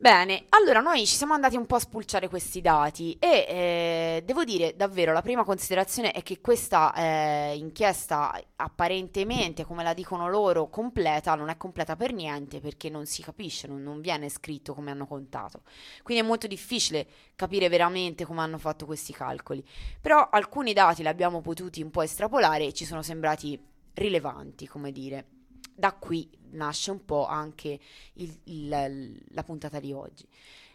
Bene, 0.00 0.46
allora 0.48 0.80
noi 0.80 1.04
ci 1.04 1.14
siamo 1.14 1.34
andati 1.34 1.56
un 1.56 1.66
po' 1.66 1.74
a 1.74 1.78
spulciare 1.78 2.30
questi 2.30 2.62
dati 2.62 3.18
e 3.20 3.44
eh, 3.46 4.22
devo 4.24 4.44
dire 4.44 4.74
davvero 4.74 5.12
la 5.12 5.20
prima 5.20 5.44
considerazione 5.44 6.12
è 6.12 6.22
che 6.22 6.40
questa 6.40 6.90
eh, 6.94 7.54
inchiesta 7.58 8.32
apparentemente, 8.56 9.66
come 9.66 9.82
la 9.82 9.92
dicono 9.92 10.30
loro, 10.30 10.70
completa, 10.70 11.34
non 11.34 11.50
è 11.50 11.58
completa 11.58 11.96
per 11.96 12.14
niente 12.14 12.60
perché 12.60 12.88
non 12.88 13.04
si 13.04 13.20
capisce, 13.20 13.66
non, 13.66 13.82
non 13.82 14.00
viene 14.00 14.30
scritto 14.30 14.72
come 14.72 14.90
hanno 14.90 15.06
contato. 15.06 15.64
Quindi 16.02 16.24
è 16.24 16.26
molto 16.26 16.46
difficile 16.46 17.06
capire 17.36 17.68
veramente 17.68 18.24
come 18.24 18.40
hanno 18.40 18.56
fatto 18.56 18.86
questi 18.86 19.12
calcoli. 19.12 19.62
Però 20.00 20.30
alcuni 20.30 20.72
dati 20.72 21.02
li 21.02 21.08
abbiamo 21.08 21.42
potuti 21.42 21.82
un 21.82 21.90
po' 21.90 22.00
estrapolare 22.00 22.64
e 22.64 22.72
ci 22.72 22.86
sono 22.86 23.02
sembrati 23.02 23.62
rilevanti, 23.92 24.66
come 24.66 24.92
dire. 24.92 25.26
Da 25.74 25.92
qui 25.92 26.39
nasce 26.52 26.90
un 26.90 27.04
po' 27.04 27.26
anche 27.26 27.78
il- 28.14 28.40
il- 28.44 29.22
la 29.30 29.42
puntata 29.42 29.80
di 29.80 29.92
oggi. 29.92 30.26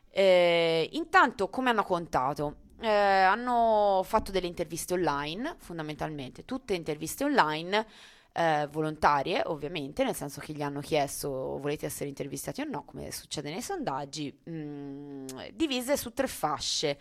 Eh, 0.09 0.89
intanto, 0.93 1.49
come 1.49 1.69
hanno 1.69 1.83
contato? 1.83 2.57
Eh, 2.79 2.87
hanno 2.89 4.01
fatto 4.03 4.31
delle 4.31 4.47
interviste 4.47 4.93
online, 4.93 5.55
fondamentalmente, 5.59 6.45
tutte 6.45 6.73
interviste 6.73 7.23
online, 7.23 7.85
eh, 8.33 8.67
volontarie, 8.71 9.41
ovviamente, 9.45 10.03
nel 10.03 10.15
senso 10.15 10.39
che 10.41 10.53
gli 10.53 10.61
hanno 10.61 10.81
chiesto 10.81 11.57
volete 11.59 11.85
essere 11.85 12.09
intervistati 12.09 12.61
o 12.61 12.65
no, 12.65 12.83
come 12.83 13.11
succede 13.11 13.49
nei 13.49 13.61
sondaggi, 13.61 14.37
mm, 14.49 15.27
divise 15.53 15.95
su 15.97 16.11
tre 16.13 16.27
fasce. 16.27 16.99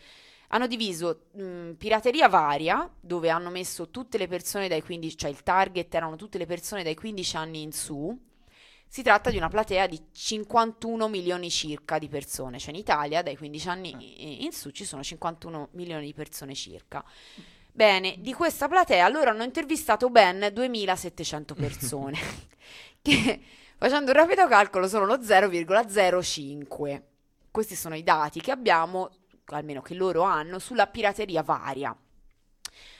Hanno 0.49 0.66
diviso 0.69 1.26
mm, 1.37 1.73
pirateria 1.73 2.28
varia, 2.28 2.88
dove 3.00 3.31
hanno 3.31 3.50
messo 3.50 3.90
tutte 3.90 4.19
le 4.19 4.28
persone 4.28 4.69
dai 4.69 4.83
15, 4.83 5.16
cioè 5.16 5.31
il 5.31 5.43
target 5.43 5.93
erano 5.95 6.16
tutte 6.16 6.38
le 6.38 6.47
persone 6.47 6.83
dai 6.85 6.95
15 6.95 7.37
anni 7.37 7.62
in 7.62 7.73
su. 7.73 8.16
Si 8.94 9.02
tratta 9.02 9.28
di 9.28 9.36
una 9.36 9.48
platea 9.48 9.88
di 9.88 10.00
51 10.12 11.08
milioni 11.08 11.50
circa 11.50 11.98
di 11.98 12.06
persone, 12.06 12.60
cioè 12.60 12.72
in 12.72 12.78
Italia 12.78 13.24
dai 13.24 13.36
15 13.36 13.68
anni 13.68 13.88
i- 13.90 14.44
in 14.44 14.52
su 14.52 14.70
ci 14.70 14.84
sono 14.84 15.02
51 15.02 15.70
milioni 15.72 16.04
di 16.04 16.14
persone 16.14 16.54
circa. 16.54 17.04
Bene, 17.72 18.14
di 18.18 18.32
questa 18.32 18.68
platea 18.68 19.08
loro 19.08 19.30
hanno 19.30 19.42
intervistato 19.42 20.10
ben 20.10 20.48
2700 20.52 21.54
persone, 21.56 22.16
che 23.02 23.40
facendo 23.76 24.12
un 24.12 24.16
rapido 24.16 24.46
calcolo 24.46 24.86
sono 24.86 25.06
lo 25.06 25.16
0,05. 25.16 27.02
Questi 27.50 27.74
sono 27.74 27.96
i 27.96 28.04
dati 28.04 28.40
che 28.40 28.52
abbiamo, 28.52 29.10
almeno 29.46 29.82
che 29.82 29.94
loro 29.94 30.22
hanno, 30.22 30.60
sulla 30.60 30.86
pirateria 30.86 31.42
varia. 31.42 31.96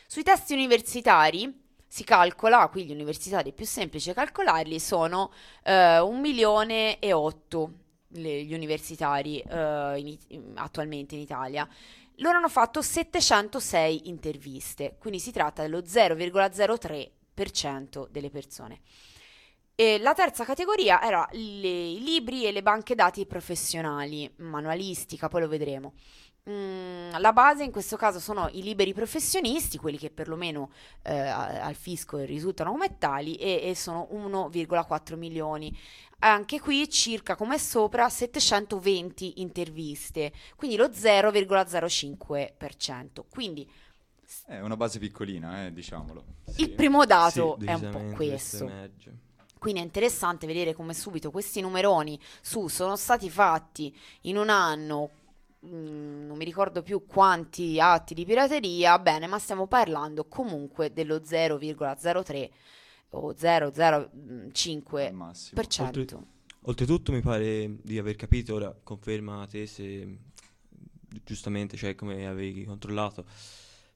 Sui 0.08 0.24
testi 0.24 0.54
universitari 0.54 1.63
si 1.94 2.02
calcola, 2.02 2.66
qui 2.66 2.86
gli 2.86 2.90
universitari 2.90 3.50
è 3.50 3.52
più 3.52 3.66
semplice 3.66 4.14
calcolarli, 4.14 4.80
sono 4.80 5.30
eh, 5.62 6.00
un 6.00 6.18
milione 6.18 6.98
e 6.98 7.12
otto 7.12 7.70
le- 8.08 8.42
gli 8.42 8.52
universitari 8.52 9.38
eh, 9.38 10.18
in 10.30 10.54
attualmente 10.56 11.14
in 11.14 11.20
Italia. 11.20 11.68
Loro 12.16 12.38
hanno 12.38 12.48
fatto 12.48 12.82
706 12.82 14.08
interviste, 14.08 14.97
quindi 14.99 15.21
si 15.21 15.30
tratta 15.30 15.62
dello 15.62 15.82
0,03% 15.82 18.08
delle 18.10 18.30
persone. 18.30 18.80
E 19.76 20.00
la 20.00 20.14
terza 20.14 20.45
categoria 20.45 21.00
era 21.00 21.28
i 21.30 22.00
libri 22.02 22.45
e 22.45 22.50
le 22.50 22.62
banche 22.62 22.97
dati 22.97 23.25
professionali, 23.25 24.28
manualistica, 24.38 25.28
poi 25.28 25.42
lo 25.42 25.49
vedremo. 25.49 25.92
Mm, 26.50 27.13
la 27.21 27.33
base 27.33 27.65
in 27.65 27.71
questo 27.71 27.97
caso 27.97 28.21
sono 28.21 28.50
i 28.52 28.63
liberi 28.63 28.93
professionisti, 28.93 29.78
quelli 29.78 29.97
che 29.97 30.11
perlomeno 30.11 30.71
eh, 31.02 31.17
al 31.17 31.75
fisco 31.75 32.19
risultano 32.19 32.71
come 32.71 32.99
tali, 32.99 33.37
e, 33.37 33.61
e 33.63 33.75
sono 33.75 34.09
1,4 34.13 35.17
milioni. 35.17 35.75
Anche 36.19 36.61
qui 36.61 36.87
circa 36.91 37.35
come 37.35 37.59
sopra 37.59 38.11
720 38.11 39.41
interviste, 39.41 40.33
quindi 40.54 40.76
lo 40.76 40.89
0,05%. 40.89 43.23
Quindi 43.30 43.67
È 44.45 44.61
una 44.61 44.76
base 44.76 44.99
piccolina, 44.99 45.65
eh, 45.65 45.73
diciamolo. 45.73 46.25
il 46.57 46.73
primo 46.73 47.07
dato 47.07 47.57
Sì, 47.59 47.65
è 47.67 47.73
un 47.73 47.89
po' 47.91 48.04
questo. 48.17 48.71
Quindi 49.59 49.80
è 49.80 49.85
interessante 49.85 50.47
vedere 50.47 50.75
come 50.75 50.93
subito 50.93 51.30
questi 51.30 51.63
numeroni 51.63 52.21
su 52.43 52.69
sono 52.69 52.97
stati 52.97 53.30
fatti 53.30 53.97
in 54.23 54.37
un 54.37 54.50
anno, 54.50 55.09
mm, 55.64 56.26
non 56.26 56.36
mi 56.36 56.44
ricordo 56.44 56.82
più 56.82 57.06
quanti 57.06 57.80
atti 57.80 58.14
di 58.14 58.24
pirateria, 58.24 58.98
bene, 58.98 59.26
ma 59.26 59.38
stiamo 59.38 59.66
parlando 59.66 60.26
comunque 60.26 60.92
dello 60.92 61.16
0,03 61.16 62.50
o 63.10 63.32
0,05%. 63.32 65.06
Al 65.06 65.12
massimo. 65.12 65.60
Oltre- 65.60 66.32
Oltretutto 66.66 67.12
mi 67.12 67.20
pare 67.20 67.76
di 67.82 67.98
aver 67.98 68.16
capito, 68.16 68.54
ora 68.54 68.74
conferma 68.82 69.46
te 69.46 69.66
se 69.66 70.18
giustamente, 71.22 71.76
cioè 71.76 71.94
come 71.94 72.26
avevi 72.26 72.64
controllato, 72.64 73.26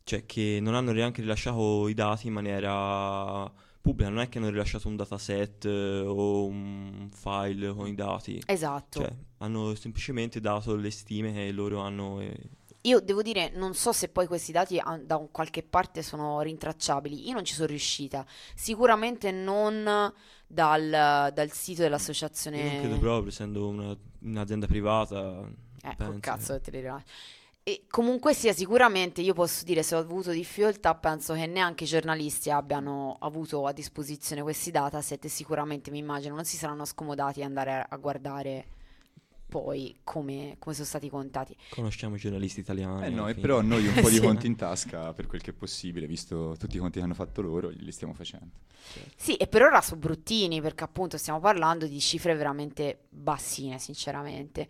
cioè 0.05 0.27
che 0.27 0.59
non 0.61 0.75
hanno 0.75 0.93
neanche 0.93 1.23
rilasciato 1.23 1.89
i 1.89 1.95
dati 1.95 2.27
in 2.27 2.35
maniera 2.35 3.51
pubblica, 3.81 4.11
non 4.11 4.21
è 4.21 4.29
che 4.29 4.39
hanno 4.39 4.51
rilasciato 4.51 4.89
un 4.89 4.97
dataset 4.97 5.65
eh, 5.65 6.01
o 6.01 6.47
un 6.47 7.09
file 7.13 7.73
con 7.75 7.87
i 7.87 7.95
dati, 7.95 8.43
Esatto. 8.47 9.01
cioè 9.01 9.13
hanno 9.39 9.75
semplicemente 9.75 10.41
dato 10.41 10.75
le 10.77 10.91
stime 10.91 11.33
che 11.33 11.51
loro 11.53 11.81
hanno 11.81 12.21
e 12.21 12.37
Io 12.83 13.01
devo 13.01 13.23
dire, 13.23 13.51
non 13.55 13.75
so 13.75 13.93
se 13.93 14.09
poi 14.09 14.27
questi 14.27 14.53
dati 14.53 14.81
da 15.05 15.19
qualche 15.31 15.63
parte 15.63 16.03
sono 16.03 16.41
rintracciabili, 16.41 17.29
io 17.29 17.35
non 17.35 17.45
ci 17.45 17.55
sono 17.55 17.67
riuscita, 17.69 18.27
sicuramente 18.55 19.31
non 19.31 20.13
dal, 20.47 21.31
dal 21.33 21.51
sito 21.53 21.81
io 21.81 21.87
dell'associazione... 21.87 22.63
non 22.73 22.81
credo 22.81 22.99
proprio, 22.99 23.29
essendo 23.31 23.69
una- 23.69 23.97
un'azienda 24.21 24.67
privata, 24.67 25.49
Eh, 25.83 25.95
penso 25.97 26.19
cazzo 26.21 26.61
te 26.61 26.71
li 26.71 26.81
rilascio. 26.81 27.07
E 27.69 27.83
comunque 27.91 28.33
sia, 28.33 28.55
sicuramente 28.55 29.21
io 29.21 29.35
posso 29.35 29.63
dire, 29.63 29.83
se 29.83 29.95
ho 29.95 29.99
avuto 29.99 30.31
difficoltà, 30.31 30.95
penso 30.95 31.35
che 31.35 31.45
neanche 31.45 31.85
i 31.85 31.87
giornalisti 31.87 32.49
abbiano 32.51 33.19
avuto 33.21 33.67
a 33.67 33.73
disposizione 33.73 34.41
questi 34.41 34.71
dataset 34.71 35.23
e 35.27 35.29
sicuramente 35.29 35.91
mi 35.91 35.99
immagino 35.99 36.35
non 36.35 36.47
si 36.47 36.57
saranno 36.57 36.87
scomodati 36.87 37.43
ad 37.43 37.49
andare 37.49 37.85
a, 37.87 37.97
guardare 37.99 38.65
poi 39.47 39.99
come, 40.03 40.57
come 40.59 40.75
sono 40.75 40.87
stati 40.87 41.11
contati. 41.11 41.55
conosciamo 41.69 42.15
i 42.15 42.19
giornalisti 42.19 42.61
italiani. 42.61 43.05
Eh 43.05 43.11
no, 43.11 43.29
e 43.29 43.35
però 43.35 43.61
noi 43.61 43.87
un 43.87 43.93
po' 44.01 44.09
di 44.09 44.15
Sì. 44.17 44.21
conti 44.23 44.47
in 44.47 44.57
tasca 44.57 45.13
per 45.13 45.27
quel 45.27 45.43
che 45.43 45.51
è 45.51 45.55
possibile, 45.55 46.07
visto 46.07 46.57
tutti 46.59 46.77
i 46.77 46.79
conti 46.79 47.01
che 47.01 47.05
hanno 47.05 47.13
fatto 47.13 47.43
loro, 47.43 47.69
li 47.69 47.93
stiamo 47.93 48.15
facendo. 48.15 48.49
Sì, 49.15 49.37
e 49.37 49.47
per 49.47 49.61
ora 49.61 49.83
sono 49.83 50.01
bruttini 50.01 50.63
perché 50.63 50.85
appunto 50.85 51.19
stiamo 51.19 51.39
parlando 51.39 51.87
di 51.87 52.01
cifre 52.01 52.35
veramente 52.35 53.01
bassine, 53.11 53.79
sinceramente. 53.79 54.69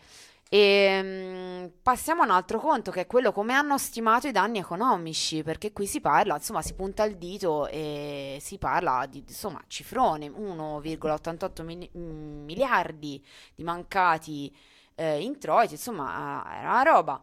E 0.50 1.72
passiamo 1.82 2.22
a 2.22 2.24
un 2.24 2.30
altro 2.30 2.58
conto 2.58 2.90
che 2.90 3.02
è 3.02 3.06
quello 3.06 3.32
come 3.32 3.52
hanno 3.52 3.76
stimato 3.76 4.28
i 4.28 4.32
danni 4.32 4.58
economici, 4.58 5.42
perché 5.42 5.72
qui 5.72 5.86
si 5.86 6.00
parla, 6.00 6.36
insomma, 6.36 6.62
si 6.62 6.74
punta 6.74 7.04
il 7.04 7.16
dito 7.16 7.66
e 7.68 8.38
si 8.40 8.56
parla 8.58 9.06
di, 9.08 9.24
insomma, 9.26 9.62
cifrone, 9.66 10.28
1,88 10.28 11.62
mili- 11.64 11.90
mm, 11.96 12.44
miliardi 12.44 13.22
di 13.54 13.62
mancati 13.62 14.54
eh, 14.94 15.20
introiti, 15.20 15.74
insomma, 15.74 16.44
era 16.58 16.70
una 16.70 16.82
roba. 16.82 17.20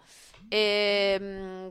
E, 0.48 1.18
mm, 1.20 1.68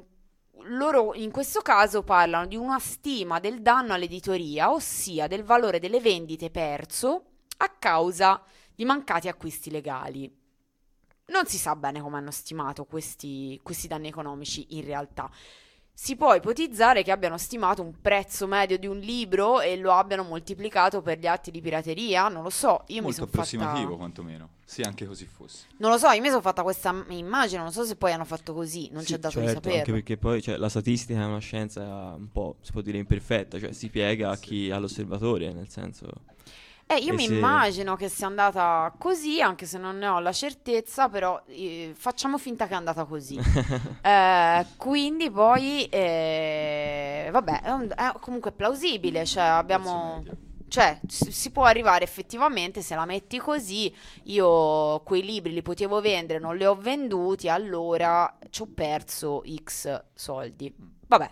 loro 0.77 1.15
in 1.15 1.31
questo 1.31 1.61
caso 1.61 2.03
parlano 2.03 2.47
di 2.47 2.57
una 2.57 2.79
stima 2.79 3.39
del 3.41 3.61
danno 3.63 3.93
all'editoria, 3.93 4.73
ossia 4.73 5.27
del 5.27 5.45
valore 5.45 5.79
delle 5.79 6.01
vendite 6.01 6.51
perso 6.51 7.25
a 7.59 7.69
causa 7.79 8.43
di 8.75 8.85
mancati 8.85 9.29
acquisti 9.29 9.71
legali. 9.71 10.43
Non 11.27 11.47
si 11.47 11.57
sa 11.59 11.75
bene 11.75 12.01
come 12.01 12.19
hanno 12.19 12.31
stimato 12.31 12.85
questi, 12.85 13.59
questi 13.63 13.89
danni 13.89 14.09
economici 14.09 14.67
in 14.71 14.85
realtà. 14.85 15.31
Si 15.97 16.17
può 16.17 16.35
ipotizzare 16.35 17.05
che 17.05 17.13
abbiano 17.13 17.39
stimato 17.39 17.81
un 17.81 17.95
prezzo 18.01 18.49
medio 18.49 18.77
di 18.79 18.89
un 18.89 18.99
libro 18.99 19.61
e 19.61 19.77
lo 19.77 19.93
abbiano 19.93 20.25
moltiplicato 20.25 21.03
per 21.03 21.21
gli 21.21 21.27
atti 21.29 21.53
di 21.53 21.61
pirateria, 21.61 22.27
non 22.29 22.43
lo 22.43 22.51
so, 22.51 22.83
io 22.89 22.97
mi 22.97 23.03
Molto 23.03 23.13
sono 23.13 23.27
fatta... 23.29 23.43
approssimativo 23.43 23.97
quantomeno, 23.97 24.49
se 24.65 24.83
anche 24.83 25.07
così 25.07 25.25
fosse. 25.25 25.67
Non 25.77 25.93
lo 25.93 25.97
so, 25.99 26.11
io 26.11 26.21
mi 26.21 26.31
sono 26.31 26.41
fatta 26.41 26.65
questa 26.65 26.93
immagine, 27.11 27.63
non 27.63 27.71
so 27.71 27.85
se 27.85 27.95
poi 27.95 28.11
hanno 28.11 28.25
fatto 28.25 28.53
così, 28.53 28.89
non 28.91 29.03
Sì, 29.03 29.07
ci 29.07 29.15
è 29.15 29.19
dato 29.19 29.35
certo, 29.35 29.51
di 29.51 29.55
anche 29.57 29.69
saperlo. 29.71 29.95
perché 29.95 30.17
poi 30.17 30.43
cioè, 30.43 30.57
la 30.57 30.69
statistica 30.69 31.21
è 31.21 31.25
una 31.27 31.39
scienza 31.39 32.15
un 32.19 32.29
po', 32.33 32.57
si 32.63 32.73
può 32.73 32.81
dire, 32.81 32.99
imperfetta, 32.99 33.61
cioè 33.61 33.73
si 33.73 33.89
piega 33.89 34.31
a 34.31 34.37
chi 34.37 34.71
all'osservatore, 34.73 35.53
nel 35.53 35.69
senso... 35.71 36.11
Eh, 36.87 36.97
io 36.99 37.13
E 37.13 37.17
mi 37.17 37.25
se- 37.25 37.35
immagino 37.35 37.97
che 37.97 38.09
sia 38.09 38.27
andata 38.27 38.95
così, 38.99 39.41
anche 39.41 39.65
se 39.67 39.79
non 39.79 39.97
ne 39.99 40.07
ho 40.07 40.19
la 40.21 40.33
certezza, 40.33 41.09
però 41.09 41.43
eh, 41.47 41.93
facciamo 41.97 42.37
finta 42.39 42.67
che 42.67 42.73
è 42.75 42.77
andata 42.77 43.05
così. 43.05 43.43
Eh, 44.07 44.67
quindi 44.77 45.31
poi, 45.31 45.87
eh, 45.87 47.29
vabbè, 47.33 47.63
è, 47.63 47.71
un- 47.71 47.89
è 47.95 48.13
comunque 48.21 48.53
plausibile, 48.53 49.25
cioè 49.25 49.45
abbiamo... 49.45 50.23
Cioè, 50.69 51.01
si 51.07 51.31
si 51.31 51.51
può 51.53 51.65
arrivare 51.65 52.03
effettivamente, 52.05 52.83
se 52.83 52.95
la 52.97 53.05
metti 53.05 53.39
così, 53.39 53.95
io 54.25 55.01
quei 55.05 55.23
libri 55.23 55.53
li 55.53 55.63
potevo 55.63 56.01
vendere, 56.01 56.41
non 56.41 56.57
li 56.57 56.65
ho 56.67 56.75
venduti, 56.75 57.49
allora 57.49 58.37
ci 58.51 58.63
ho 58.63 58.67
perso 58.75 59.43
X 59.63 60.05
soldi. 60.15 60.75
Vabbè. 61.07 61.31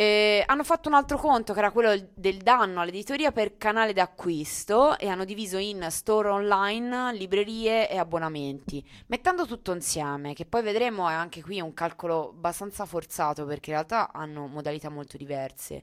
Eh, 0.00 0.42
hanno 0.46 0.64
fatto 0.64 0.88
un 0.88 0.94
altro 0.94 1.18
conto 1.18 1.52
che 1.52 1.58
era 1.58 1.70
quello 1.70 1.94
del 2.14 2.38
danno 2.38 2.80
all'editoria 2.80 3.32
per 3.32 3.58
canale 3.58 3.92
d'acquisto 3.92 4.96
e 4.96 5.08
hanno 5.08 5.26
diviso 5.26 5.58
in 5.58 5.86
store 5.90 6.30
online, 6.30 7.12
librerie 7.12 7.86
e 7.86 7.98
abbonamenti. 7.98 8.82
Mettendo 9.08 9.44
tutto 9.44 9.74
insieme, 9.74 10.32
che 10.32 10.46
poi 10.46 10.62
vedremo 10.62 11.06
è 11.06 11.12
anche 11.12 11.42
qui 11.42 11.60
un 11.60 11.74
calcolo 11.74 12.30
abbastanza 12.30 12.86
forzato 12.86 13.44
perché 13.44 13.68
in 13.68 13.76
realtà 13.76 14.10
hanno 14.10 14.46
modalità 14.46 14.88
molto 14.88 15.18
diverse 15.18 15.82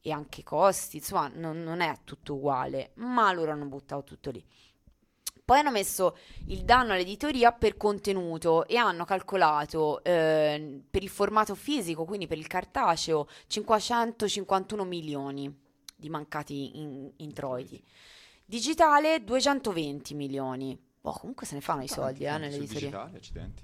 e 0.00 0.12
anche 0.12 0.42
costi, 0.42 0.96
insomma, 0.96 1.30
non, 1.34 1.62
non 1.62 1.82
è 1.82 1.94
tutto 2.04 2.36
uguale, 2.36 2.92
ma 2.94 3.30
loro 3.34 3.50
hanno 3.50 3.66
buttato 3.66 4.02
tutto 4.02 4.30
lì. 4.30 4.42
Poi 5.48 5.60
hanno 5.60 5.70
messo 5.70 6.14
il 6.48 6.62
danno 6.62 6.92
all'editoria 6.92 7.52
per 7.52 7.78
contenuto 7.78 8.66
e 8.66 8.76
hanno 8.76 9.06
calcolato 9.06 10.04
eh, 10.04 10.82
per 10.90 11.02
il 11.02 11.08
formato 11.08 11.54
fisico, 11.54 12.04
quindi 12.04 12.26
per 12.26 12.36
il 12.36 12.46
cartaceo, 12.46 13.26
551 13.46 14.84
milioni 14.84 15.50
di 15.96 16.10
mancati 16.10 16.78
in- 16.78 17.10
introiti. 17.16 17.82
Digitale 18.44 19.24
220 19.24 20.12
milioni. 20.12 20.78
Boh, 21.00 21.12
comunque 21.12 21.46
se 21.46 21.54
ne 21.54 21.62
fanno 21.62 21.82
i 21.82 21.88
soldi 21.88 22.24
eh, 22.26 22.30
Sul 22.30 22.40
nell'editoria. 22.40 22.78
digitale, 22.80 23.16
accidenti. 23.16 23.62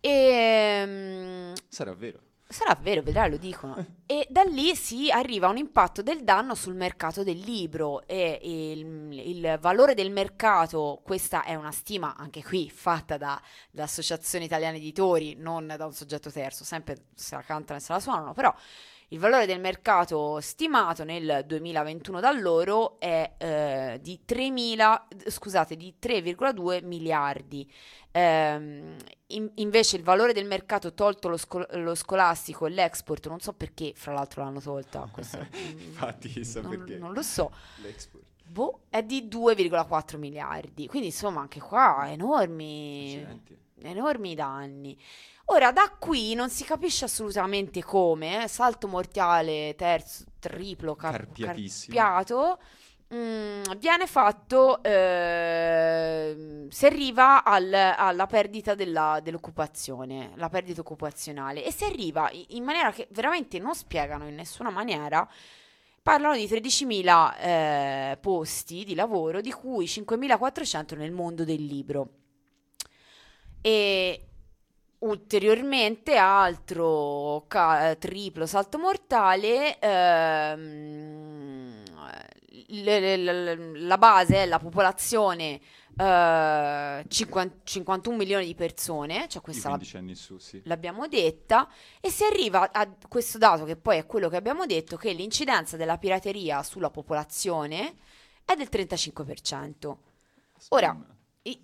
E, 0.00 0.82
mm, 0.84 1.52
Sarà 1.68 1.94
vero. 1.94 2.18
Sarà 2.50 2.74
vero, 2.80 3.02
vedrai, 3.02 3.28
lo 3.28 3.36
dicono. 3.36 3.76
E 4.06 4.26
da 4.30 4.42
lì 4.42 4.74
si 4.74 5.10
arriva 5.10 5.48
a 5.48 5.50
un 5.50 5.58
impatto 5.58 6.00
del 6.00 6.24
danno 6.24 6.54
sul 6.54 6.74
mercato 6.74 7.22
del 7.22 7.36
libro. 7.38 8.06
E 8.06 8.40
il, 8.42 9.12
il 9.12 9.58
valore 9.60 9.92
del 9.92 10.10
mercato, 10.10 11.02
questa 11.04 11.44
è 11.44 11.54
una 11.54 11.72
stima 11.72 12.16
anche 12.16 12.42
qui 12.42 12.70
fatta 12.70 13.18
da, 13.18 13.38
dall'Associazione 13.70 14.46
Italiana 14.46 14.78
Editori, 14.78 15.34
non 15.34 15.74
da 15.76 15.84
un 15.84 15.92
soggetto 15.92 16.32
terzo, 16.32 16.64
sempre 16.64 17.08
se 17.14 17.34
la 17.34 17.42
cantano 17.42 17.80
e 17.80 17.82
se 17.82 17.92
la 17.92 18.00
suonano, 18.00 18.32
però 18.32 18.54
il 19.08 19.18
valore 19.18 19.46
del 19.46 19.60
mercato 19.60 20.38
stimato 20.40 21.02
nel 21.04 21.44
2021 21.46 22.20
da 22.20 22.30
loro 22.32 22.98
è 23.00 23.32
eh, 23.38 23.98
di 24.02 24.20
3.000, 24.26 25.30
scusate, 25.30 25.76
di 25.76 25.94
3,2 26.00 26.84
miliardi. 26.84 27.70
Ehm, 28.10 28.96
in- 29.28 29.50
invece 29.56 29.96
il 29.96 30.02
valore 30.02 30.32
del 30.32 30.46
mercato 30.46 30.92
tolto 30.94 31.28
lo, 31.28 31.36
scol- 31.36 31.66
lo 31.82 31.94
scolastico 31.94 32.66
e 32.66 32.70
l'export, 32.70 33.26
non 33.28 33.40
so 33.40 33.52
perché, 33.52 33.92
fra 33.94 34.12
l'altro 34.12 34.42
l'hanno 34.42 34.60
tolta, 34.60 35.08
questo, 35.12 35.38
Infatti, 35.56 36.28
chissà 36.28 36.60
non, 36.60 36.70
perché. 36.70 36.96
non 36.96 37.12
lo 37.12 37.22
so, 37.22 37.50
L'export. 37.82 38.24
boh, 38.46 38.80
è 38.90 39.02
di 39.02 39.26
2,4 39.30 40.16
miliardi, 40.18 40.86
quindi 40.86 41.08
insomma 41.08 41.40
anche 41.40 41.60
qua 41.60 42.10
enormi, 42.10 43.14
Accidenti. 43.16 43.56
enormi 43.82 44.34
danni. 44.34 44.98
Ora, 45.50 45.72
da 45.72 45.90
qui 45.98 46.34
non 46.34 46.50
si 46.50 46.64
capisce 46.64 47.06
assolutamente 47.06 47.82
come, 47.82 48.44
eh, 48.44 48.48
salto 48.48 48.86
mortale 48.86 49.74
terzo, 49.76 50.24
triplo, 50.38 50.94
Carpiatissimo. 50.94 51.96
carpiato, 51.96 52.58
mm, 53.14 53.62
viene 53.78 54.06
fatto, 54.06 54.82
ehm, 54.82 56.68
si 56.68 56.84
arriva 56.84 57.44
al- 57.44 57.72
alla 57.72 58.26
perdita 58.26 58.74
della- 58.74 59.20
dell'occupazione, 59.22 60.32
la 60.36 60.50
perdita 60.50 60.82
occupazionale, 60.82 61.64
e 61.64 61.72
si 61.72 61.84
arriva 61.84 62.30
in 62.48 62.62
maniera 62.64 62.92
che 62.92 63.08
veramente 63.12 63.58
non 63.58 63.74
spiegano 63.74 64.28
in 64.28 64.34
nessuna 64.34 64.68
maniera. 64.68 65.26
Parlano 66.02 66.36
di 66.36 66.46
13.000 66.46 67.36
eh, 67.38 68.18
posti 68.20 68.84
di 68.84 68.94
lavoro, 68.94 69.40
di 69.40 69.50
cui 69.52 69.86
5.400 69.86 70.94
nel 70.94 71.10
mondo 71.10 71.44
del 71.44 71.64
libro. 71.64 72.08
E 73.60 74.22
ulteriormente, 75.00 76.16
altro 76.16 77.44
ca- 77.48 77.94
triplo 77.96 78.46
salto 78.46 78.78
mortale, 78.78 79.78
ehm, 79.78 81.82
le- 82.70 83.00
le- 83.00 83.16
le- 83.16 83.78
la 83.80 83.98
base 83.98 84.36
è 84.36 84.46
la 84.46 84.58
popolazione, 84.58 85.60
eh, 85.96 87.04
50 87.08 87.56
51 87.64 88.16
milioni 88.16 88.46
di 88.46 88.54
persone, 88.54 89.26
cioè 89.28 89.42
questa 89.42 89.68
la- 89.68 89.74
15 89.76 89.96
anni 89.96 90.10
in 90.10 90.16
su, 90.16 90.38
sì. 90.38 90.60
l'abbiamo 90.64 91.06
detta, 91.08 91.68
e 92.00 92.10
si 92.10 92.24
arriva 92.24 92.70
a 92.72 92.88
questo 93.08 93.38
dato 93.38 93.64
che 93.64 93.76
poi 93.76 93.98
è 93.98 94.06
quello 94.06 94.28
che 94.28 94.36
abbiamo 94.36 94.66
detto, 94.66 94.96
che 94.96 95.12
l'incidenza 95.12 95.76
della 95.76 95.98
pirateria 95.98 96.62
sulla 96.62 96.90
popolazione 96.90 97.96
è 98.44 98.54
del 98.54 98.68
35%. 98.70 99.98
Ora, 100.70 100.96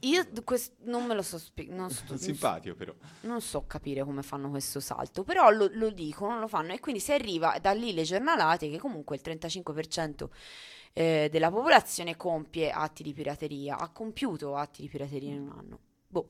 Io 0.01 0.27
quest- 0.44 0.75
non 0.85 1.05
me 1.07 1.14
lo 1.14 1.23
so 1.23 1.38
spiegare, 1.38 1.77
non, 1.77 1.90
sto- 1.90 2.16
Simpatico 2.16 2.75
però. 2.75 2.94
non 3.23 3.40
so 3.40 3.64
capire 3.66 4.05
come 4.05 4.23
fanno 4.23 4.51
questo 4.51 4.81
salto, 4.81 5.25
però 5.25 5.51
lo, 5.51 5.68
lo 5.73 5.90
dicono, 5.90 6.38
lo 6.38 6.47
fanno 6.49 6.73
e 6.73 6.81
quindi 6.81 7.01
si 7.01 7.12
arriva 7.12 7.59
da 7.61 7.73
lì 7.73 7.92
le 7.94 8.03
giornalate 8.03 8.68
che 8.70 8.79
comunque 8.79 9.16
il 9.16 9.23
35% 9.25 10.29
eh, 10.92 11.29
della 11.31 11.51
popolazione 11.51 12.16
compie 12.16 12.70
atti 12.70 13.03
di 13.03 13.12
pirateria, 13.12 13.79
ha 13.79 13.88
compiuto 13.90 14.55
atti 14.57 14.83
di 14.83 14.88
pirateria 14.88 15.33
in 15.33 15.40
un 15.40 15.51
anno. 15.59 15.79
Boh. 16.07 16.29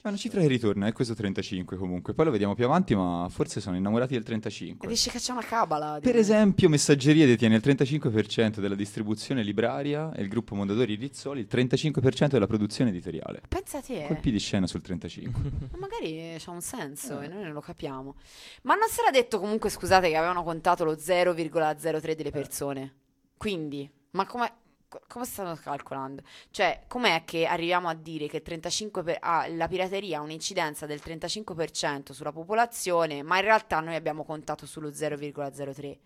È 0.00 0.06
una 0.06 0.16
cifra 0.16 0.40
che 0.40 0.46
ritorna, 0.46 0.86
è 0.86 0.92
questo 0.92 1.12
35 1.14 1.76
comunque. 1.76 2.14
Poi 2.14 2.24
lo 2.26 2.30
vediamo 2.30 2.54
più 2.54 2.64
avanti, 2.64 2.94
ma 2.94 3.26
forse 3.28 3.60
sono 3.60 3.76
innamorati 3.76 4.14
del 4.14 4.22
35. 4.22 4.86
Dice 4.88 5.10
che 5.10 5.18
c'è 5.18 5.32
una 5.32 5.42
cabala. 5.42 5.98
Per 6.00 6.14
me. 6.14 6.20
esempio, 6.20 6.68
Messaggeria 6.68 7.26
detiene 7.26 7.56
il 7.56 7.62
35% 7.64 8.60
della 8.60 8.76
distribuzione 8.76 9.42
libraria 9.42 10.12
e 10.14 10.22
il 10.22 10.28
gruppo 10.28 10.54
Mondadori 10.54 10.94
Rizzoli 10.94 11.40
il 11.40 11.48
35% 11.50 12.28
della 12.28 12.46
produzione 12.46 12.90
editoriale. 12.90 13.42
Pensa 13.48 13.80
te. 13.80 14.04
Colpi 14.06 14.30
di 14.30 14.38
scena 14.38 14.68
sul 14.68 14.82
35. 14.82 15.42
Ma 15.76 15.78
Magari 15.78 16.36
c'ha 16.38 16.50
un 16.52 16.60
senso 16.62 17.20
Eh. 17.20 17.24
e 17.24 17.28
noi 17.28 17.42
non 17.42 17.52
lo 17.52 17.60
capiamo. 17.60 18.14
Ma 18.62 18.74
non 18.74 18.88
si 18.88 19.00
era 19.00 19.10
detto 19.10 19.40
comunque, 19.40 19.68
scusate, 19.68 20.08
che 20.08 20.16
avevano 20.16 20.44
contato 20.44 20.84
lo 20.84 20.92
0,03 20.92 22.12
delle 22.14 22.30
persone. 22.30 22.94
Quindi, 23.36 23.90
ma 24.12 24.26
come, 24.26 24.46
co- 24.46 24.54
come 25.06 25.24
stanno 25.24 25.54
calcolando? 25.56 26.22
Cioè, 26.50 26.84
com'è 26.86 27.24
che 27.24 27.46
arriviamo 27.46 27.88
a 27.88 27.94
dire 27.94 28.26
che 28.26 28.38
il 28.38 28.42
35 28.42 29.02
per- 29.02 29.18
ah, 29.20 29.46
la 29.48 29.68
pirateria 29.68 30.18
ha 30.18 30.22
un'incidenza 30.22 30.86
del 30.86 31.00
35% 31.04 32.12
sulla 32.12 32.32
popolazione, 32.32 33.22
ma 33.22 33.36
in 33.36 33.42
realtà 33.42 33.80
noi 33.80 33.94
abbiamo 33.94 34.24
contato 34.24 34.66
sullo 34.66 34.90
0,03? 34.90 35.98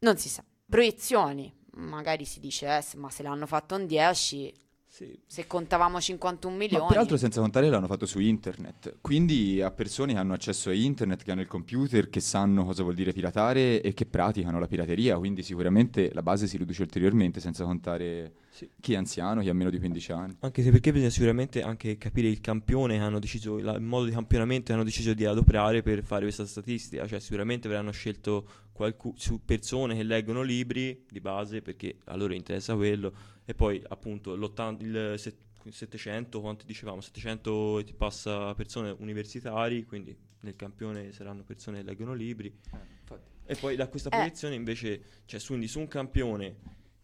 Non 0.00 0.16
si 0.16 0.28
sa. 0.28 0.44
Proiezioni. 0.68 1.52
Magari 1.72 2.24
si 2.24 2.40
dice, 2.40 2.66
eh, 2.66 2.96
ma 2.96 3.10
se 3.10 3.22
l'hanno 3.22 3.46
fatto 3.46 3.76
in 3.76 3.86
10, 3.86 4.52
Sì. 4.92 5.16
se 5.24 5.46
contavamo 5.46 6.00
51 6.00 6.54
milioni... 6.56 6.82
Ma 6.82 6.88
peraltro 6.90 7.16
senza 7.16 7.40
contare 7.40 7.70
l'hanno 7.70 7.86
fatto 7.86 8.06
su 8.06 8.18
internet, 8.18 8.96
quindi 9.00 9.62
a 9.62 9.70
persone 9.70 10.14
che 10.14 10.18
hanno 10.18 10.32
accesso 10.34 10.68
a 10.70 10.74
internet, 10.74 11.22
che 11.22 11.30
hanno 11.30 11.40
il 11.42 11.46
computer, 11.46 12.10
che 12.10 12.18
sanno 12.18 12.64
cosa 12.64 12.82
vuol 12.82 12.96
dire 12.96 13.12
piratare 13.12 13.80
e 13.82 13.94
che 13.94 14.04
praticano 14.04 14.58
la 14.58 14.66
pirateria, 14.66 15.16
quindi 15.16 15.42
sicuramente 15.44 16.10
la 16.12 16.22
base 16.22 16.48
si 16.48 16.56
riduce 16.56 16.82
ulteriormente 16.82 17.38
senza 17.38 17.64
contare 17.64 18.32
Sì. 18.50 18.68
chi 18.80 18.94
è 18.94 18.96
anziano, 18.96 19.40
chi 19.42 19.48
ha 19.48 19.54
meno 19.54 19.70
di 19.70 19.78
15 19.78 20.10
anni. 20.12 20.36
Anche 20.40 20.62
se 20.62 20.70
perché 20.72 20.90
bisogna 20.92 21.10
sicuramente 21.10 21.62
anche 21.62 21.96
capire 21.96 22.26
il 22.26 22.40
campione 22.40 22.96
che 22.98 23.02
hanno 23.02 23.20
deciso, 23.20 23.58
la- 23.58 23.74
il 23.76 23.80
modo 23.82 24.06
di 24.06 24.10
campionamento 24.10 24.66
che 24.66 24.72
hanno 24.72 24.82
deciso 24.84 25.14
di 25.14 25.24
adoperare 25.24 25.82
per 25.82 26.02
fare 26.02 26.22
questa 26.22 26.44
statistica. 26.44 27.06
Cioè, 27.06 27.20
sicuramente 27.20 27.68
avranno 27.68 27.92
scelto 27.92 28.44
qualcu- 28.72 29.16
su 29.16 29.40
persone 29.44 29.94
che 29.94 30.02
leggono 30.02 30.42
libri 30.42 31.04
di 31.08 31.20
base 31.20 31.62
perché 31.62 31.96
a 32.06 32.16
loro 32.16 32.34
interessa 32.34 32.74
quello. 32.74 33.12
E 33.50 33.54
poi, 33.54 33.82
appunto, 33.88 34.36
l'80 34.36 34.82
il 34.84 35.14
set- 35.18 35.68
700, 35.68 36.40
quanto 36.40 36.64
dicevamo, 36.64 37.00
700 37.00 37.80
e 37.80 37.84
ti 37.84 37.92
passa 37.92 38.54
persone 38.54 38.94
universitari, 38.96 39.84
quindi 39.86 40.16
nel 40.42 40.54
campione 40.54 41.10
saranno 41.10 41.42
persone 41.42 41.78
che 41.78 41.84
leggono 41.84 42.14
libri. 42.14 42.56
E 43.44 43.56
poi 43.56 43.74
da 43.74 43.88
questa 43.88 44.08
Eh. 44.08 44.12
proiezione 44.12 44.54
invece, 44.54 45.02
cioè 45.24 45.40
su, 45.40 45.48
quindi 45.48 45.66
su 45.66 45.80
un 45.80 45.88
campione 45.88 46.54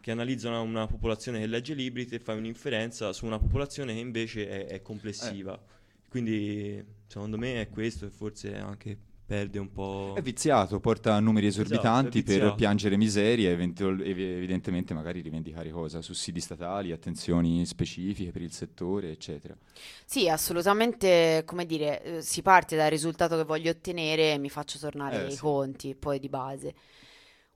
che 0.01 0.13
analizza 0.13 0.49
una, 0.49 0.61
una 0.61 0.87
popolazione 0.87 1.41
che 1.41 1.47
legge 1.49 1.75
libri, 1.75 2.07
te 2.07 2.21
fai 2.21 2.39
un'inferenza 2.39 3.13
su 3.13 3.27
una 3.27 3.41
popolazione 3.41 3.93
che 3.93 3.99
invece 3.99 4.49
è, 4.49 4.67
è 4.67 4.83
complessiva. 4.83 5.61
Quindi 6.09 6.81
secondo 7.09 7.37
me 7.37 7.61
è 7.61 7.69
questo 7.69 8.07
e 8.07 8.11
forse 8.11 8.55
anche 8.57 8.97
perde 9.27 9.59
un 9.59 9.73
po'... 9.73 10.15
È 10.17 10.23
viziato, 10.23 10.81
porta 10.81 11.15
a 11.15 11.21
numeri 11.21 11.47
Esatto, 11.47 11.63
esorbitanti 11.63 12.21
è 12.21 12.23
per 12.23 12.55
piangere 12.55 12.97
miseria 12.97 13.51
e 13.51 13.53
eventu- 13.53 14.01
ev- 14.01 14.19
evidentemente 14.19 14.95
magari 14.95 15.21
rivendicare 15.21 15.71
cosa? 15.71 16.01
Sussidi 16.03 16.41
statali, 16.41 16.93
attenzioni 16.93 17.67
specifiche 17.67 18.31
per 18.31 18.43
il 18.43 18.53
settore, 18.53 19.11
eccetera. 19.11 19.57
Sì, 20.05 20.29
assolutamente, 20.29 21.43
come 21.45 21.67
dire, 21.67 22.03
eh, 22.03 22.23
si 22.23 22.41
parte 22.43 22.77
dal 22.77 22.91
risultato 22.91 23.37
che 23.37 23.45
voglio 23.45 23.71
ottenere 23.71 24.33
e 24.33 24.39
mi 24.39 24.49
faccio 24.49 24.79
tornare 24.79 25.25
Eh, 25.25 25.27
i 25.27 25.31
sì. 25.31 25.39
conti, 25.39 25.95
poi 25.95 26.19
di 26.19 26.29
base. 26.29 26.75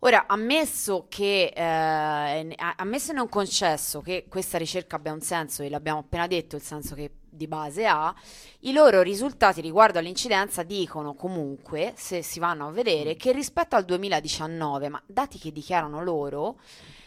Ora, 0.00 0.26
ammesso 0.26 1.06
che, 1.09 1.52
eh, 1.54 2.54
ammesso 2.76 3.12
e 3.12 3.14
non 3.14 3.28
concesso 3.28 4.00
che 4.00 4.26
questa 4.28 4.56
ricerca 4.59 4.96
abbia 4.96 5.12
un 5.12 5.20
senso, 5.20 5.62
e 5.62 5.68
l'abbiamo 5.68 6.00
appena 6.00 6.26
detto, 6.26 6.56
il 6.56 6.62
senso 6.62 6.94
che 6.94 7.11
di 7.31 7.47
base 7.47 7.87
ha, 7.87 8.14
i 8.61 8.73
loro 8.73 9.03
risultati 9.03 9.61
riguardo 9.61 9.99
all'incidenza 9.99 10.62
dicono 10.62 11.14
comunque, 11.14 11.95
se 11.97 12.23
si 12.23 12.38
vanno 12.38 12.69
a 12.69 12.71
vedere, 12.71 13.16
che 13.16 13.33
rispetto 13.33 13.77
al 13.77 13.85
2019, 13.85 14.88
ma 14.88 15.03
dati 15.07 15.38
che 15.38 15.53
dichiarano 15.53 16.03
loro, 16.03 16.59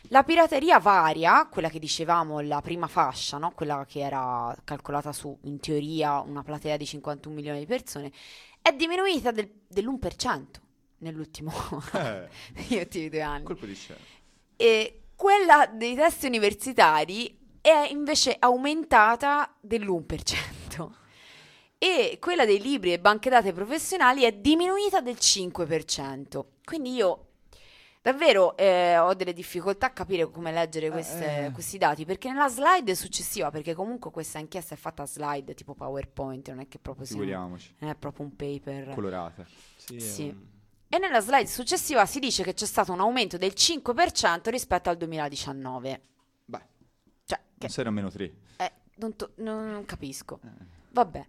la 0.08 0.24
pirateria 0.24 0.80
varia, 0.80 1.48
quella 1.50 1.70
che 1.70 1.80
dicevamo, 1.80 2.40
la 2.42 2.62
prima 2.62 2.88
fascia, 2.88 3.38
no? 3.38 3.52
quella 3.52 3.86
che 3.88 4.00
era 4.00 4.56
calcolata 4.64 5.12
su, 5.12 5.38
in 5.44 5.60
teoria, 5.60 6.20
una 6.20 6.44
platea 6.44 6.78
di 6.78 6.86
51 6.86 7.34
milioni 7.34 7.60
di 7.60 7.66
persone, 7.66 8.12
è 8.62 8.72
diminuita 8.74 9.32
del, 9.32 9.50
dell'1% 9.68 10.46
nell'ultimo 11.00 11.52
eh, 11.94 12.28
negli 12.54 12.78
ultimi 12.78 13.10
due 13.10 13.22
anni. 13.22 13.44
Colpo 13.44 13.66
di 13.66 13.76
scena. 13.76 14.00
E 14.56 15.04
quella 15.16 15.70
dei 15.72 15.96
test 15.96 16.24
universitari 16.24 17.38
è 17.64 17.88
invece 17.90 18.36
aumentata 18.38 19.56
dell'1%. 19.62 20.90
E 21.78 22.18
quella 22.20 22.46
dei 22.46 22.62
libri 22.62 22.92
e 22.92 23.00
banche 23.00 23.30
date 23.30 23.54
professionali 23.54 24.24
è 24.24 24.34
diminuita 24.34 25.00
del 25.00 25.16
5%. 25.18 26.44
Quindi 26.66 26.94
io 26.94 27.28
davvero 28.02 28.58
eh, 28.58 28.98
ho 28.98 29.14
delle 29.14 29.32
difficoltà 29.32 29.88
a 29.88 29.90
capire 29.92 30.30
come 30.30 30.52
leggere 30.52 30.90
queste, 30.90 31.46
eh. 31.46 31.52
questi 31.52 31.78
dati 31.78 32.04
perché 32.04 32.30
nella 32.30 32.50
slide 32.50 32.96
successiva, 32.96 33.50
perché 33.50 33.74
comunque 33.74 34.12
questa 34.12 34.40
inchiesta 34.40 34.76
è 34.76 34.78
fatta 34.78 35.04
a 35.04 35.08
slide 35.08 35.54
tipo 35.54 35.74
PowerPoint, 35.74 36.50
non 36.50 36.60
è 36.60 36.68
che 36.68 36.80
proprio 36.80 37.06
non 37.80 37.90
è 37.90 37.96
proprio 37.96 38.26
un 38.26 38.36
paper 38.36 38.94
colorata. 38.94 39.46
Sì. 39.78 40.00
sì. 40.02 40.28
Um... 40.28 40.52
E 40.90 41.00
nella 41.00 41.22
slide 41.22 41.48
successiva 41.48 42.06
si 42.06 42.20
dice 42.20 42.44
che 42.44 42.54
c'è 42.54 42.66
stato 42.66 42.92
un 42.92 43.00
aumento 43.00 43.38
del 43.38 43.54
5% 43.56 44.50
rispetto 44.50 44.90
al 44.90 44.98
2019. 44.98 46.02
Che... 47.68 47.68
non 47.68 47.76
sarà 47.76 47.92
meno 47.92 48.10
3. 48.10 48.34
Eh, 48.58 48.72
non, 48.96 49.16
to- 49.16 49.32
non, 49.36 49.84
capisco. 49.86 50.40
Eh. 50.44 50.66
Vabbè. 50.92 51.26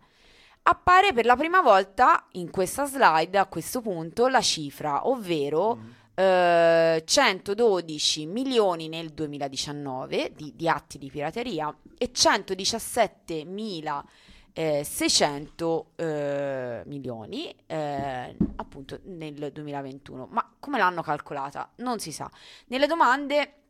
Appare 0.66 1.12
per 1.12 1.26
la 1.26 1.36
prima 1.36 1.60
volta 1.60 2.26
in 2.32 2.50
questa 2.50 2.86
slide 2.86 3.36
a 3.36 3.46
questo 3.46 3.82
punto 3.82 4.28
la 4.28 4.40
cifra, 4.40 5.06
ovvero 5.08 5.76
mm. 5.76 5.90
eh, 6.14 7.02
112 7.04 8.26
milioni 8.26 8.88
nel 8.88 9.10
2019 9.10 10.32
di, 10.34 10.52
di 10.56 10.68
atti 10.68 10.96
di 10.96 11.10
pirateria 11.10 11.74
e 11.98 12.10
117 12.10 13.44
mila 13.44 14.02
eh, 14.54 14.84
600 14.84 15.90
eh, 15.96 16.82
milioni 16.86 17.54
eh, 17.66 18.36
appunto 18.56 19.00
nel 19.04 19.50
2021. 19.52 20.28
Ma 20.30 20.50
come 20.58 20.78
l'hanno 20.78 21.02
calcolata? 21.02 21.70
Non 21.76 21.98
si 21.98 22.10
sa. 22.10 22.30
Nelle 22.68 22.86
domande 22.86 23.63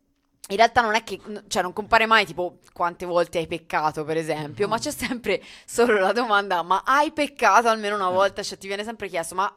in 0.48 0.56
realtà 0.56 0.82
non 0.82 0.94
è 0.94 1.02
che, 1.04 1.20
cioè 1.48 1.62
non 1.62 1.72
compare 1.72 2.06
mai 2.06 2.26
tipo 2.26 2.58
quante 2.72 3.06
volte 3.06 3.38
hai 3.38 3.46
peccato 3.46 4.04
per 4.04 4.16
esempio, 4.18 4.68
ma 4.68 4.78
c'è 4.78 4.90
sempre 4.90 5.42
solo 5.64 5.98
la 5.98 6.12
domanda 6.12 6.62
ma 6.62 6.82
hai 6.84 7.12
peccato 7.12 7.68
almeno 7.68 7.94
una 7.94 8.10
volta? 8.10 8.42
Cioè 8.42 8.58
ti 8.58 8.66
viene 8.66 8.84
sempre 8.84 9.08
chiesto 9.08 9.34
ma 9.34 9.54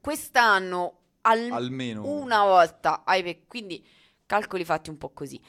quest'anno 0.00 0.98
al- 1.22 1.50
almeno 1.50 2.06
una 2.06 2.44
volta 2.44 3.02
hai 3.04 3.22
peccato? 3.22 3.46
Quindi 3.48 3.86
calcoli 4.26 4.64
fatti 4.64 4.90
un 4.90 4.96
po' 4.96 5.10
così. 5.10 5.40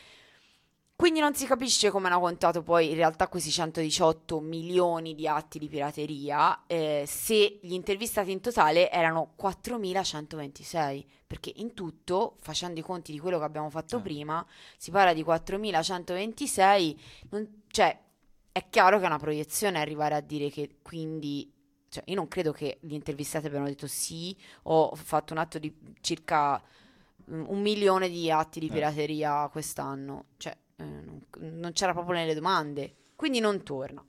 Quindi 0.95 1.19
non 1.19 1.33
si 1.33 1.47
capisce 1.47 1.89
come 1.89 2.07
hanno 2.09 2.19
contato 2.19 2.61
poi 2.61 2.89
in 2.89 2.95
realtà 2.95 3.27
questi 3.27 3.49
118 3.49 4.39
milioni 4.39 5.15
di 5.15 5.27
atti 5.27 5.57
di 5.57 5.67
pirateria 5.67 6.65
eh, 6.67 7.05
se 7.07 7.57
gli 7.59 7.73
intervistati 7.73 8.29
in 8.29 8.39
totale 8.39 8.91
erano 8.91 9.33
4.126, 9.41 11.03
perché 11.31 11.53
in 11.55 11.73
tutto, 11.73 12.35
facendo 12.41 12.77
i 12.81 12.83
conti 12.83 13.13
di 13.13 13.19
quello 13.19 13.37
che 13.37 13.45
abbiamo 13.45 13.69
fatto 13.69 13.99
eh. 13.99 14.01
prima, 14.01 14.45
si 14.75 14.91
parla 14.91 15.13
di 15.13 15.23
4.126, 15.23 16.95
non, 17.29 17.61
cioè 17.67 17.97
è 18.51 18.67
chiaro 18.69 18.97
che 18.97 19.05
è 19.05 19.07
una 19.07 19.17
proiezione 19.17 19.79
arrivare 19.79 20.15
a 20.15 20.19
dire 20.19 20.49
che 20.49 20.79
quindi 20.81 21.49
cioè, 21.87 22.03
io 22.07 22.15
non 22.15 22.27
credo 22.27 22.51
che 22.51 22.79
gli 22.81 22.91
intervistati 22.91 23.45
abbiano 23.45 23.63
detto 23.67 23.87
sì, 23.87 24.35
ho 24.63 24.93
fatto 24.93 25.31
un 25.31 25.39
atto 25.39 25.57
di 25.57 25.73
circa 26.01 26.61
mm, 27.31 27.45
un 27.47 27.61
milione 27.61 28.09
di 28.09 28.29
atti 28.29 28.59
di 28.59 28.67
eh. 28.67 28.71
pirateria 28.71 29.45
eh. 29.45 29.49
quest'anno. 29.51 30.25
Cioè, 30.35 30.57
eh, 30.75 30.83
non, 31.37 31.71
c'era 31.71 31.93
proprio 31.93 32.15
nelle 32.15 32.33
domande, 32.33 32.93
quindi 33.15 33.39
non 33.39 33.63
torna. 33.63 34.05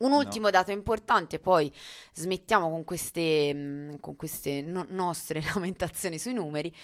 Un 0.00 0.12
ultimo 0.12 0.46
no. 0.46 0.50
dato 0.50 0.70
importante, 0.70 1.38
poi 1.38 1.72
smettiamo 2.14 2.70
con 2.70 2.84
queste, 2.84 3.52
mm, 3.54 3.94
con 4.00 4.16
queste 4.16 4.62
no- 4.62 4.86
nostre 4.88 5.42
lamentazioni 5.54 6.18
sui 6.18 6.32
numeri. 6.32 6.74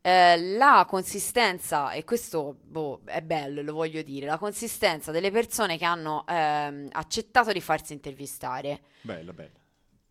Eh, 0.00 0.56
la 0.56 0.84
consistenza, 0.88 1.92
e 1.92 2.02
questo 2.04 2.56
boh, 2.62 3.02
è 3.04 3.20
bello, 3.20 3.62
lo 3.62 3.74
voglio 3.74 4.02
dire, 4.02 4.26
la 4.26 4.38
consistenza 4.38 5.12
delle 5.12 5.30
persone 5.30 5.76
che 5.76 5.84
hanno 5.84 6.24
ehm, 6.26 6.88
accettato 6.92 7.52
di 7.52 7.60
farsi 7.60 7.92
intervistare. 7.92 8.80
Bello, 9.02 9.32
bello. 9.32 9.60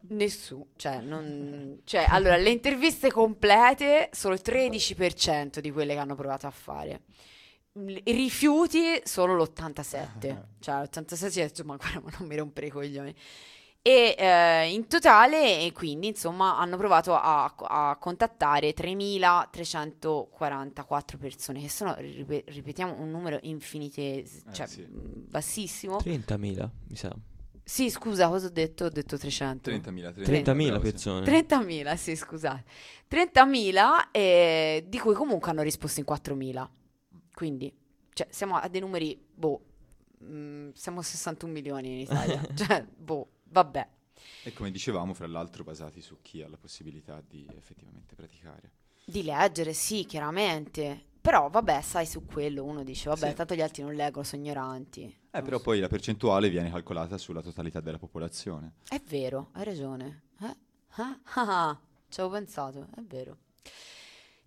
Nessuno, 0.09 0.67
cioè, 0.77 1.01
non, 1.01 1.81
cioè, 1.83 2.05
allora, 2.07 2.37
le 2.37 2.51
interviste 2.51 3.11
complete 3.11 4.09
solo 4.13 4.35
il 4.35 4.41
13% 4.43 5.59
di 5.59 5.71
quelle 5.71 5.93
che 5.93 5.99
hanno 5.99 6.15
provato 6.15 6.47
a 6.47 6.51
fare 6.51 7.01
rifiuti 8.03 8.99
solo 9.03 9.35
l'87 9.35 10.43
cioè 10.59 10.83
l'87 10.83 11.29
si 11.29 11.39
è 11.39 11.45
detto 11.45 11.63
ma 11.63 11.77
guarda 11.77 12.01
ma 12.01 12.11
non 12.17 12.27
mi 12.27 12.35
rompere 12.35 12.67
i 12.67 12.69
coglioni. 12.69 13.15
E 13.83 14.15
eh, 14.15 14.71
in 14.71 14.85
totale 14.85 15.61
e 15.61 15.71
quindi 15.71 16.05
insomma 16.05 16.59
hanno 16.59 16.77
provato 16.77 17.15
a, 17.15 17.51
a 17.57 17.97
contattare 17.99 18.73
3344 18.73 21.17
persone 21.17 21.61
che 21.61 21.69
sono 21.69 21.95
rip- 21.97 22.47
ripetiamo 22.47 23.01
un 23.01 23.09
numero 23.09 23.39
infinitesimo 23.41 24.51
eh, 24.51 24.53
cioè 24.53 24.67
sì. 24.67 24.85
bassissimo. 24.87 25.97
30.000 25.97 26.69
mi 26.89 26.95
sa. 26.95 27.11
Sì 27.63 27.89
scusa 27.89 28.27
cosa 28.27 28.45
ho 28.47 28.51
detto? 28.51 28.85
ho 28.85 28.89
detto 28.89 29.17
300 29.17 29.71
30.000 29.71 30.13
30.000, 30.13 30.43
30.000 30.43 30.79
persone. 30.79 31.25
30.000 31.25 31.95
sì 31.95 32.15
scusate. 32.15 32.63
30.000 33.09 34.09
eh, 34.11 34.85
di 34.87 34.99
cui 34.99 35.15
comunque 35.15 35.49
hanno 35.49 35.63
risposto 35.63 35.99
in 35.99 36.05
4.000 36.07 36.67
quindi, 37.41 37.75
cioè, 38.13 38.27
siamo 38.29 38.55
a 38.57 38.67
dei 38.67 38.81
numeri, 38.81 39.19
boh, 39.33 39.65
mh, 40.19 40.25
mm, 40.31 40.69
siamo 40.75 40.99
a 40.99 41.01
61 41.01 41.51
milioni 41.51 41.91
in 41.91 41.97
Italia. 42.01 42.39
cioè, 42.53 42.85
boh, 42.85 43.29
vabbè. 43.45 43.87
E 44.43 44.53
come 44.53 44.69
dicevamo, 44.69 45.15
fra 45.15 45.25
l'altro, 45.25 45.63
basati 45.63 46.01
su 46.01 46.21
chi 46.21 46.43
ha 46.43 46.47
la 46.47 46.57
possibilità 46.57 47.19
di 47.27 47.47
effettivamente 47.57 48.13
praticare. 48.13 48.73
Di 49.03 49.23
leggere, 49.23 49.73
sì, 49.73 50.05
chiaramente. 50.05 51.05
Però, 51.19 51.49
vabbè, 51.49 51.81
sai, 51.81 52.05
su 52.05 52.27
quello 52.27 52.63
uno 52.63 52.83
dice, 52.83 53.09
vabbè, 53.09 53.29
sì. 53.29 53.33
tanto 53.33 53.55
gli 53.55 53.61
altri 53.61 53.81
non 53.81 53.95
leggono, 53.95 54.23
sono 54.23 54.43
ignoranti. 54.43 55.01
Eh, 55.31 55.41
però 55.41 55.57
so. 55.57 55.63
poi 55.63 55.79
la 55.79 55.87
percentuale 55.87 56.47
viene 56.51 56.69
calcolata 56.69 57.17
sulla 57.17 57.41
totalità 57.41 57.79
della 57.79 57.97
popolazione. 57.97 58.73
È 58.87 59.01
vero, 59.07 59.49
hai 59.53 59.63
ragione. 59.63 60.25
Eh? 60.41 60.55
Ah, 60.89 61.19
ah, 61.33 61.69
ah, 61.69 61.81
ci 62.07 62.19
avevo 62.19 62.35
pensato, 62.35 62.87
è 62.95 63.01
vero. 63.01 63.37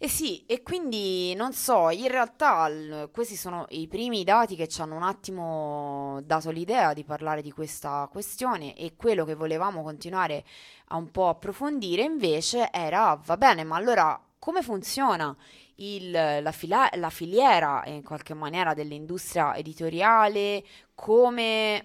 Eh 0.04 0.08
sì, 0.08 0.44
e 0.44 0.62
quindi 0.62 1.34
non 1.34 1.54
so, 1.54 1.88
in 1.88 2.08
realtà 2.08 2.68
l- 2.68 3.08
questi 3.10 3.36
sono 3.36 3.64
i 3.70 3.88
primi 3.88 4.22
dati 4.22 4.54
che 4.54 4.68
ci 4.68 4.82
hanno 4.82 4.96
un 4.96 5.02
attimo 5.02 6.20
dato 6.26 6.50
l'idea 6.50 6.92
di 6.92 7.04
parlare 7.04 7.40
di 7.40 7.50
questa 7.50 8.06
questione 8.12 8.76
e 8.76 8.96
quello 8.96 9.24
che 9.24 9.34
volevamo 9.34 9.82
continuare 9.82 10.44
a 10.88 10.96
un 10.96 11.10
po' 11.10 11.30
approfondire 11.30 12.02
invece 12.02 12.68
era, 12.70 13.18
va 13.24 13.36
bene, 13.38 13.64
ma 13.64 13.76
allora 13.76 14.22
come 14.38 14.60
funziona 14.60 15.34
il, 15.76 16.10
la, 16.10 16.52
fila- 16.52 16.90
la, 16.96 17.08
filiera 17.08 17.82
in 17.86 18.02
qualche 18.02 18.34
maniera 18.34 18.74
dell'industria 18.74 19.56
editoriale, 19.56 20.62
come... 20.94 21.82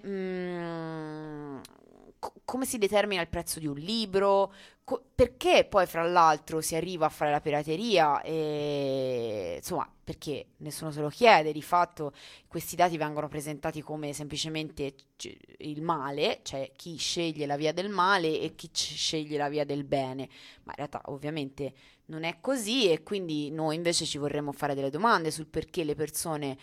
Come 2.44 2.66
si 2.66 2.76
determina 2.76 3.22
il 3.22 3.28
prezzo 3.28 3.58
di 3.58 3.66
un 3.66 3.78
libro, 3.78 4.52
co- 4.84 5.02
perché 5.14 5.64
poi 5.64 5.86
fra 5.86 6.06
l'altro 6.06 6.60
si 6.60 6.74
arriva 6.74 7.06
a 7.06 7.08
fare 7.08 7.30
la 7.30 7.40
pirateria 7.40 8.20
e 8.20 9.54
insomma 9.56 9.90
perché 10.04 10.48
nessuno 10.58 10.90
se 10.90 11.00
lo 11.00 11.08
chiede, 11.08 11.52
di 11.52 11.62
fatto 11.62 12.12
questi 12.46 12.76
dati 12.76 12.98
vengono 12.98 13.28
presentati 13.28 13.80
come 13.80 14.12
semplicemente 14.12 14.94
c- 15.16 15.34
il 15.58 15.80
male, 15.80 16.40
cioè 16.42 16.70
chi 16.76 16.96
sceglie 16.96 17.46
la 17.46 17.56
via 17.56 17.72
del 17.72 17.88
male 17.88 18.38
e 18.40 18.54
chi 18.54 18.70
c- 18.70 18.94
sceglie 18.96 19.38
la 19.38 19.48
via 19.48 19.64
del 19.64 19.84
bene, 19.84 20.28
ma 20.64 20.72
in 20.72 20.76
realtà 20.76 21.00
ovviamente 21.06 21.72
non 22.06 22.24
è 22.24 22.38
così 22.40 22.90
e 22.90 23.02
quindi 23.02 23.50
noi 23.50 23.76
invece 23.76 24.04
ci 24.04 24.18
vorremmo 24.18 24.52
fare 24.52 24.74
delle 24.74 24.90
domande 24.90 25.30
sul 25.30 25.46
perché 25.46 25.84
le 25.84 25.94
persone 25.94 26.58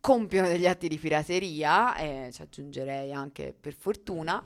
compiono 0.00 0.48
degli 0.48 0.66
atti 0.66 0.88
di 0.88 0.98
pirateria, 0.98 1.94
e 1.96 2.30
ci 2.32 2.42
aggiungerei 2.42 3.12
anche 3.12 3.54
per 3.58 3.74
fortuna. 3.74 4.42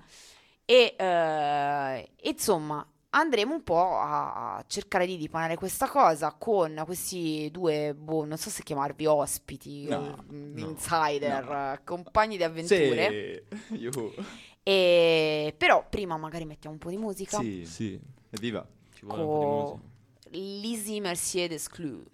E 0.64 0.94
eh, 0.96 2.10
insomma, 2.22 2.86
andremo 3.10 3.54
un 3.54 3.62
po' 3.62 3.98
a 3.98 4.62
cercare 4.66 5.06
di 5.06 5.16
dipanare 5.16 5.56
questa 5.56 5.88
cosa 5.88 6.34
con 6.38 6.82
questi 6.84 7.50
due, 7.50 7.94
boh, 7.94 8.24
non 8.24 8.36
so 8.36 8.50
se 8.50 8.62
chiamarvi 8.62 9.06
ospiti, 9.06 9.84
no, 9.88 10.24
mm, 10.32 10.58
insider, 10.58 11.44
no. 11.44 11.80
compagni 11.84 12.36
di 12.36 12.42
avventure. 12.42 13.44
Sì. 13.68 13.80
E, 14.64 15.52
però 15.58 15.84
prima 15.88 16.16
magari 16.16 16.44
mettiamo 16.44 16.76
un 16.76 16.80
po' 16.80 16.90
di 16.90 16.96
musica. 16.96 17.36
Sì, 17.40 17.64
sì. 17.66 18.00
Evviva. 18.30 18.64
Ci 18.94 19.04
vuole 19.04 19.22
un 19.22 19.28
po' 19.28 19.80
di 20.30 20.38
musica. 20.38 20.60
Lizzie 20.60 21.00
Mercier 21.00 21.48
Desclus. 21.48 22.04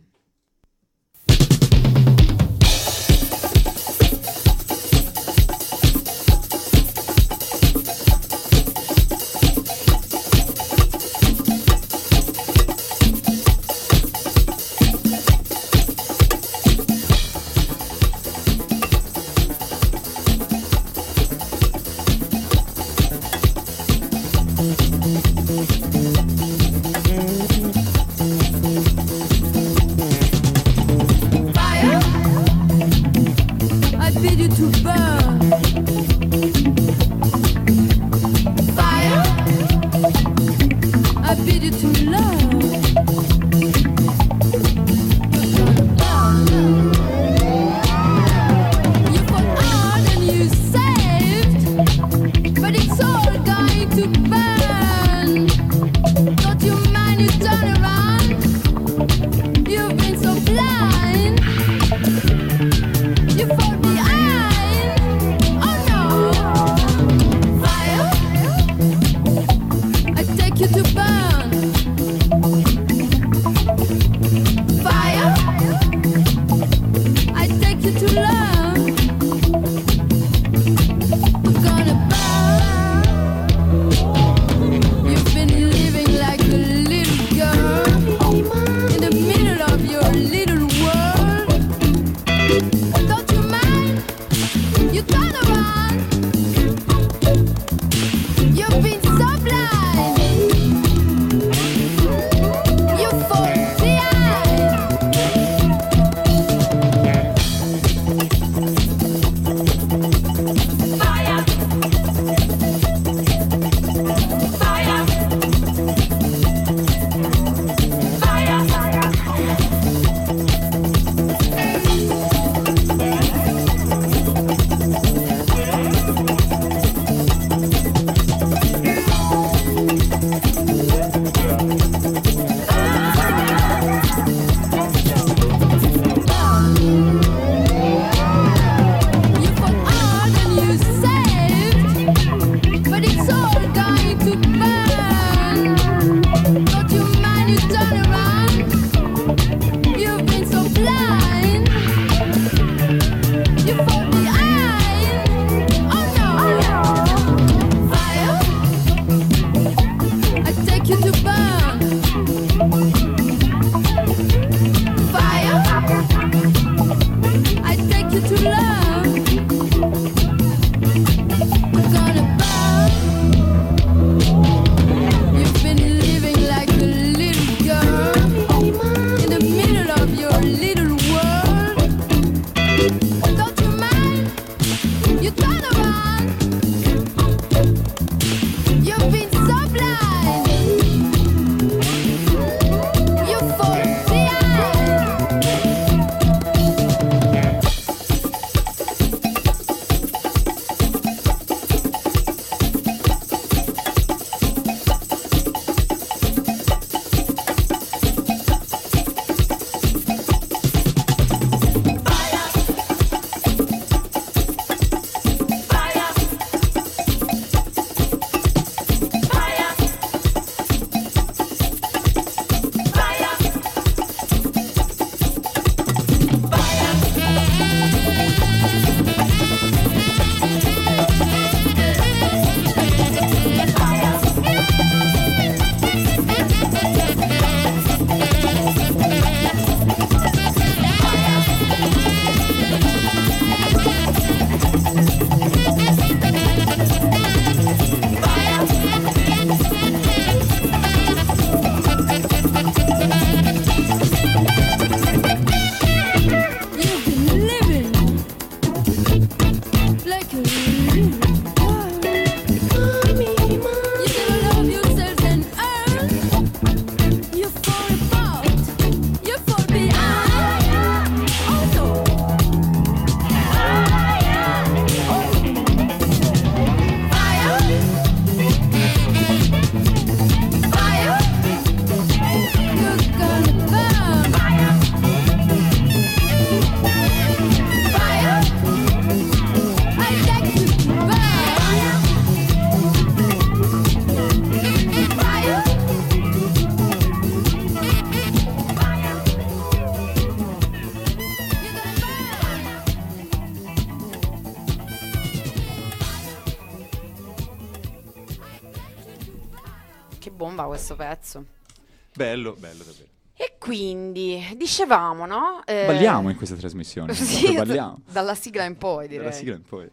Bello, 312.18 312.54
bello 312.58 312.82
davvero. 312.82 313.06
E 313.36 313.54
quindi, 313.60 314.54
dicevamo, 314.56 315.24
no? 315.24 315.62
Eh, 315.64 315.86
Balliamo 315.86 316.30
in 316.30 316.36
questa 316.36 316.56
trasmissione. 316.56 317.14
Sì, 317.14 317.54
balliamo. 317.54 318.00
dalla 318.10 318.34
sigla 318.34 318.64
in 318.64 318.76
poi, 318.76 319.06
direi. 319.06 319.22
Dalla 319.26 319.36
sigla 319.36 319.54
in 319.54 319.62
poi. 319.62 319.88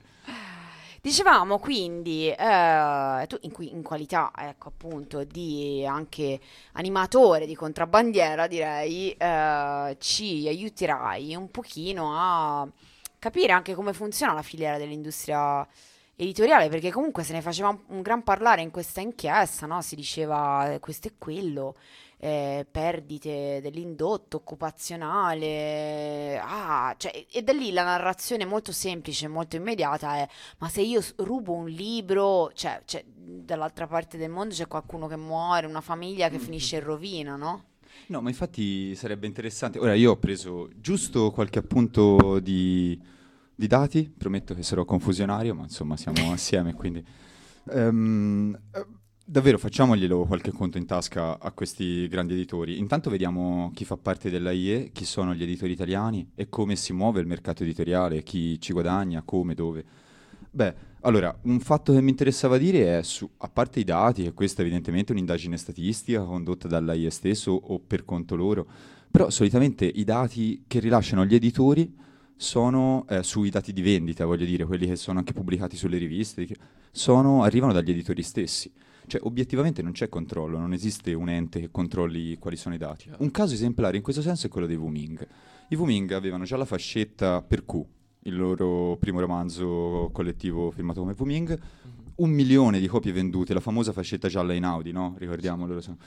Dicevamo 1.01 1.59
quindi, 1.59 2.27
eh, 2.31 3.25
tu 3.27 3.37
in, 3.41 3.51
cui- 3.51 3.71
in 3.71 3.83
qualità, 3.83 4.31
ecco 4.35 4.69
appunto, 4.69 5.23
di 5.23 5.85
anche 5.87 6.39
animatore 6.71 7.45
di 7.45 7.53
contrabbandiera, 7.53 8.47
direi, 8.47 9.11
eh, 9.11 9.95
ci 9.99 10.47
aiuterai 10.47 11.35
un 11.35 11.51
pochino 11.51 12.09
a 12.15 12.67
capire 13.19 13.51
anche 13.53 13.75
come 13.75 13.93
funziona 13.93 14.33
la 14.33 14.41
filiera 14.41 14.79
dell'industria 14.79 15.67
editoriale, 16.15 16.69
perché 16.69 16.91
comunque 16.91 17.21
se 17.23 17.33
ne 17.33 17.41
faceva 17.41 17.69
un, 17.69 17.77
un 17.87 18.01
gran 18.01 18.23
parlare 18.23 18.61
in 18.63 18.71
questa 18.71 19.01
inchiesta, 19.01 19.67
no? 19.67 19.83
Si 19.83 19.95
diceva 19.95 20.71
eh, 20.73 20.79
questo 20.79 21.09
e 21.09 21.13
quello, 21.19 21.75
eh, 22.25 22.65
perdite 22.69 23.59
dell'indotto 23.61 24.37
occupazionale, 24.37 26.39
ah, 26.41 26.95
cioè, 26.97 27.23
e- 27.31 27.43
da 27.43 27.53
lì 27.53 27.71
la 27.71 27.83
narrazione 27.83 28.45
molto 28.45 28.71
semplice, 28.71 29.27
molto 29.27 29.57
immediata 29.57 30.15
è 30.15 30.27
ma 30.57 30.67
se 30.67 30.81
io 30.81 31.03
rubo 31.17 31.53
un 31.53 31.67
libro, 31.67 32.51
cioè, 32.55 32.81
cioè, 32.85 33.05
dall'altra 33.05 33.85
parte 33.85 34.17
del 34.17 34.31
mondo 34.31 34.55
c'è 34.55 34.67
qualcuno 34.67 35.05
che 35.05 35.17
muore, 35.17 35.67
una 35.67 35.81
famiglia 35.81 36.29
che 36.29 36.39
finisce 36.39 36.77
in 36.77 36.83
rovina, 36.83 37.35
no? 37.35 37.65
No, 38.07 38.21
ma 38.21 38.29
infatti 38.29 38.95
sarebbe 38.95 39.27
interessante. 39.27 39.77
Ora 39.77 39.93
io 39.93 40.11
ho 40.11 40.17
preso 40.17 40.69
giusto 40.75 41.29
qualche 41.29 41.59
appunto 41.59 42.39
di, 42.39 42.99
di 43.53 43.67
dati, 43.67 44.09
prometto 44.09 44.55
che 44.55 44.63
sarò 44.63 44.83
confusionario, 44.83 45.53
ma 45.53 45.61
insomma 45.61 45.95
siamo 45.95 46.29
assieme, 46.33 46.73
quindi... 46.73 47.05
Eh, 47.67 47.91
davvero 49.27 49.57
facciamoglielo 49.57 50.25
qualche 50.25 50.51
conto 50.51 50.77
in 50.77 50.85
tasca 50.85 51.39
a 51.39 51.51
questi 51.51 52.07
grandi 52.07 52.33
editori. 52.33 52.77
Intanto 52.77 53.09
vediamo 53.09 53.71
chi 53.73 53.83
fa 53.83 53.97
parte 53.97 54.29
dell'AIE, 54.29 54.91
chi 54.93 55.03
sono 55.03 55.33
gli 55.33 55.41
editori 55.41 55.71
italiani 55.71 56.29
e 56.35 56.47
come 56.47 56.75
si 56.75 56.93
muove 56.93 57.21
il 57.21 57.27
mercato 57.27 57.63
editoriale, 57.63 58.21
chi 58.21 58.61
ci 58.61 58.71
guadagna, 58.71 59.23
come, 59.25 59.55
dove. 59.55 59.83
Beh, 60.51 60.75
allora, 61.01 61.35
un 61.43 61.59
fatto 61.59 61.91
che 61.91 62.01
mi 62.01 62.11
interessava 62.11 62.57
dire 62.57 62.99
è, 62.99 63.03
su, 63.03 63.27
a 63.37 63.49
parte 63.49 63.79
i 63.79 63.83
dati, 63.83 64.23
che 64.23 64.33
questa 64.33 64.61
è 64.61 64.65
evidentemente 64.65 65.11
un'indagine 65.11 65.57
statistica 65.57 66.23
condotta 66.23 66.67
dall'AIE 66.67 67.09
stesso 67.09 67.51
o 67.51 67.79
per 67.79 68.05
conto 68.05 68.35
loro, 68.35 68.67
però 69.09 69.29
solitamente 69.31 69.85
i 69.85 70.03
dati 70.03 70.63
che 70.67 70.79
rilasciano 70.79 71.25
gli 71.25 71.33
editori 71.35 71.93
sono 72.37 73.05
eh, 73.09 73.23
sui 73.23 73.49
dati 73.49 73.73
di 73.73 73.81
vendita, 73.81 74.25
voglio 74.25 74.45
dire, 74.45 74.65
quelli 74.65 74.85
che 74.85 74.95
sono 74.95 75.17
anche 75.17 75.33
pubblicati 75.33 75.75
sulle 75.75 75.97
riviste, 75.97 76.47
sono- 76.91 77.43
arrivano 77.43 77.73
dagli 77.73 77.91
editori 77.91 78.21
stessi. 78.21 78.71
Cioè, 79.07 79.21
obiettivamente 79.23 79.81
non 79.81 79.91
c'è 79.91 80.09
controllo, 80.09 80.57
non 80.57 80.73
esiste 80.73 81.13
un 81.13 81.29
ente 81.29 81.59
che 81.59 81.71
controlli 81.71 82.37
quali 82.37 82.57
sono 82.57 82.75
i 82.75 82.77
dati. 82.77 83.09
Un 83.17 83.31
caso 83.31 83.53
esemplare 83.53 83.97
in 83.97 84.03
questo 84.03 84.21
senso 84.21 84.47
è 84.47 84.49
quello 84.49 84.67
dei 84.67 84.75
Wuming. 84.75 85.27
I 85.69 85.75
Wuming 85.75 86.11
avevano 86.11 86.43
già 86.43 86.57
la 86.57 86.65
fascetta 86.65 87.41
per 87.41 87.65
Q, 87.65 87.83
il 88.21 88.35
loro 88.35 88.97
primo 88.97 89.19
romanzo 89.19 90.09
collettivo 90.11 90.71
firmato 90.71 91.01
come 91.01 91.15
Wuming, 91.17 91.59
un 92.15 92.29
milione 92.29 92.79
di 92.79 92.87
copie 92.87 93.11
vendute, 93.11 93.53
la 93.53 93.59
famosa 93.59 93.91
fascetta 93.91 94.27
gialla 94.27 94.53
in 94.53 94.63
Audi, 94.63 94.91
no? 94.91 95.15
Ricordiamolo. 95.17 95.81
so. 95.81 95.97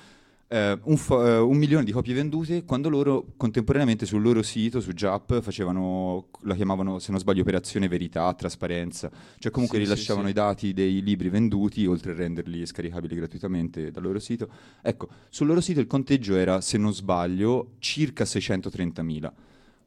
Eh, 0.51 0.79
un, 0.85 0.97
fa- 0.97 1.27
eh, 1.27 1.39
un 1.39 1.57
milione 1.59 1.85
di 1.85 1.93
copie 1.93 2.15
vendute 2.15 2.65
quando 2.65 2.89
loro 2.89 3.27
contemporaneamente 3.37 4.07
sul 4.07 4.23
loro 4.23 4.43
sito, 4.43 4.81
su 4.81 4.93
Jap, 4.93 5.43
facevano, 5.43 6.29
la 6.43 6.55
chiamavano 6.55 6.99
se 6.99 7.11
non 7.11 7.21
sbaglio 7.21 7.43
operazione 7.43 7.87
verità, 7.87 8.33
trasparenza, 8.33 9.11
cioè 9.39 9.53
comunque 9.53 9.79
Sì, 9.79 9.85
sì, 9.85 9.91
rilasciavano 9.91 10.25
sì. 10.25 10.31
i 10.31 10.35
dati 10.35 10.73
dei 10.73 11.03
libri 11.03 11.29
venduti 11.29 11.85
oltre 11.85 12.13
a 12.13 12.15
renderli 12.15 12.65
scaricabili 12.65 13.15
gratuitamente 13.15 13.91
dal 13.91 14.03
loro 14.03 14.19
sito. 14.19 14.49
Ecco, 14.81 15.09
sul 15.29 15.47
loro 15.49 15.61
sito 15.61 15.81
il 15.81 15.87
conteggio 15.87 16.35
era, 16.35 16.63
se 16.63 16.79
non 16.79 16.95
sbaglio, 16.95 17.73
circa 17.79 18.25
630.000 18.25 19.31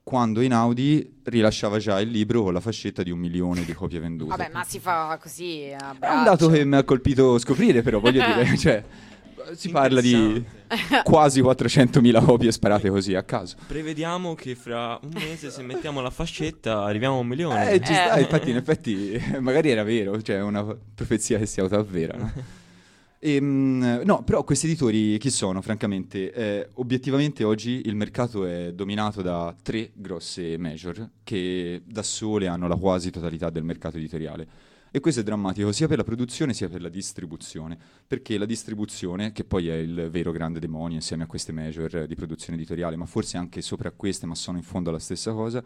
quando 0.03 0.41
Inaudi 0.41 1.19
rilasciava 1.23 1.77
già 1.77 1.99
il 2.01 2.09
libro 2.09 2.43
con 2.43 2.53
la 2.53 2.59
fascetta 2.59 3.03
di 3.03 3.11
un 3.11 3.19
milione 3.19 3.63
di 3.63 3.73
copie 3.73 3.99
vendute. 3.99 4.35
Vabbè, 4.35 4.49
ma 4.51 4.63
si 4.63 4.79
fa 4.79 5.17
così 5.21 5.71
a 5.77 5.95
È 5.97 6.09
un 6.09 6.23
dato 6.23 6.49
che 6.49 6.65
mi 6.65 6.75
ha 6.75 6.83
colpito 6.83 7.37
scoprire, 7.37 7.81
però 7.81 7.99
voglio 7.99 8.23
dire, 8.25 8.57
cioè, 8.57 8.83
si 9.53 9.69
parla 9.69 10.01
di 10.01 10.43
quasi 11.03 11.41
400.000 11.41 12.23
copie 12.23 12.51
sparate 12.51 12.89
così 12.89 13.13
a 13.15 13.23
caso. 13.23 13.55
Prevediamo 13.67 14.35
che 14.35 14.55
fra 14.55 14.99
un 15.01 15.11
mese, 15.13 15.49
se 15.49 15.61
mettiamo 15.63 16.01
la 16.01 16.09
fascetta, 16.09 16.83
arriviamo 16.83 17.17
a 17.17 17.19
un 17.19 17.27
milione. 17.27 17.71
Eh, 17.71 17.79
ci 17.79 17.93
sta, 17.93 18.15
Eh. 18.15 18.21
infatti, 18.21 18.49
in 18.49 18.55
effetti, 18.57 19.21
magari 19.39 19.69
era 19.69 19.83
vero, 19.83 20.21
cioè 20.21 20.37
è 20.37 20.41
una 20.41 20.63
profezia 20.95 21.37
che 21.37 21.45
si 21.45 21.59
autoavvera. 21.59 22.17
No? 22.17 22.31
Ehm, 23.23 24.01
no, 24.03 24.23
però 24.23 24.43
questi 24.43 24.65
editori 24.65 25.19
chi 25.19 25.29
sono, 25.29 25.61
francamente? 25.61 26.33
Eh, 26.33 26.69
obiettivamente 26.73 27.43
oggi 27.43 27.83
il 27.85 27.93
mercato 27.95 28.47
è 28.47 28.73
dominato 28.73 29.21
da 29.21 29.55
tre 29.61 29.91
grosse 29.93 30.57
major 30.57 31.07
che 31.23 31.83
da 31.85 32.01
sole 32.01 32.47
hanno 32.47 32.67
la 32.67 32.75
quasi 32.75 33.11
totalità 33.11 33.51
del 33.51 33.63
mercato 33.63 33.97
editoriale. 33.97 34.47
E 34.93 34.99
questo 34.99 35.21
è 35.21 35.23
drammatico 35.23 35.71
sia 35.71 35.87
per 35.87 35.95
la 35.95 36.03
produzione 36.03 36.53
sia 36.53 36.67
per 36.67 36.81
la 36.81 36.89
distribuzione, 36.89 37.77
perché 38.05 38.37
la 38.37 38.45
distribuzione, 38.45 39.31
che 39.31 39.45
poi 39.45 39.69
è 39.69 39.75
il 39.75 40.09
vero 40.11 40.33
grande 40.33 40.59
demonio 40.59 40.97
insieme 40.97 41.23
a 41.23 41.27
queste 41.27 41.53
major 41.53 42.05
di 42.05 42.13
produzione 42.13 42.57
editoriale, 42.57 42.97
ma 42.97 43.05
forse 43.05 43.37
anche 43.37 43.61
sopra 43.61 43.91
queste, 43.91 44.25
ma 44.25 44.35
sono 44.35 44.57
in 44.57 44.63
fondo 44.63 44.89
alla 44.89 44.99
stessa 44.99 45.31
cosa, 45.31 45.63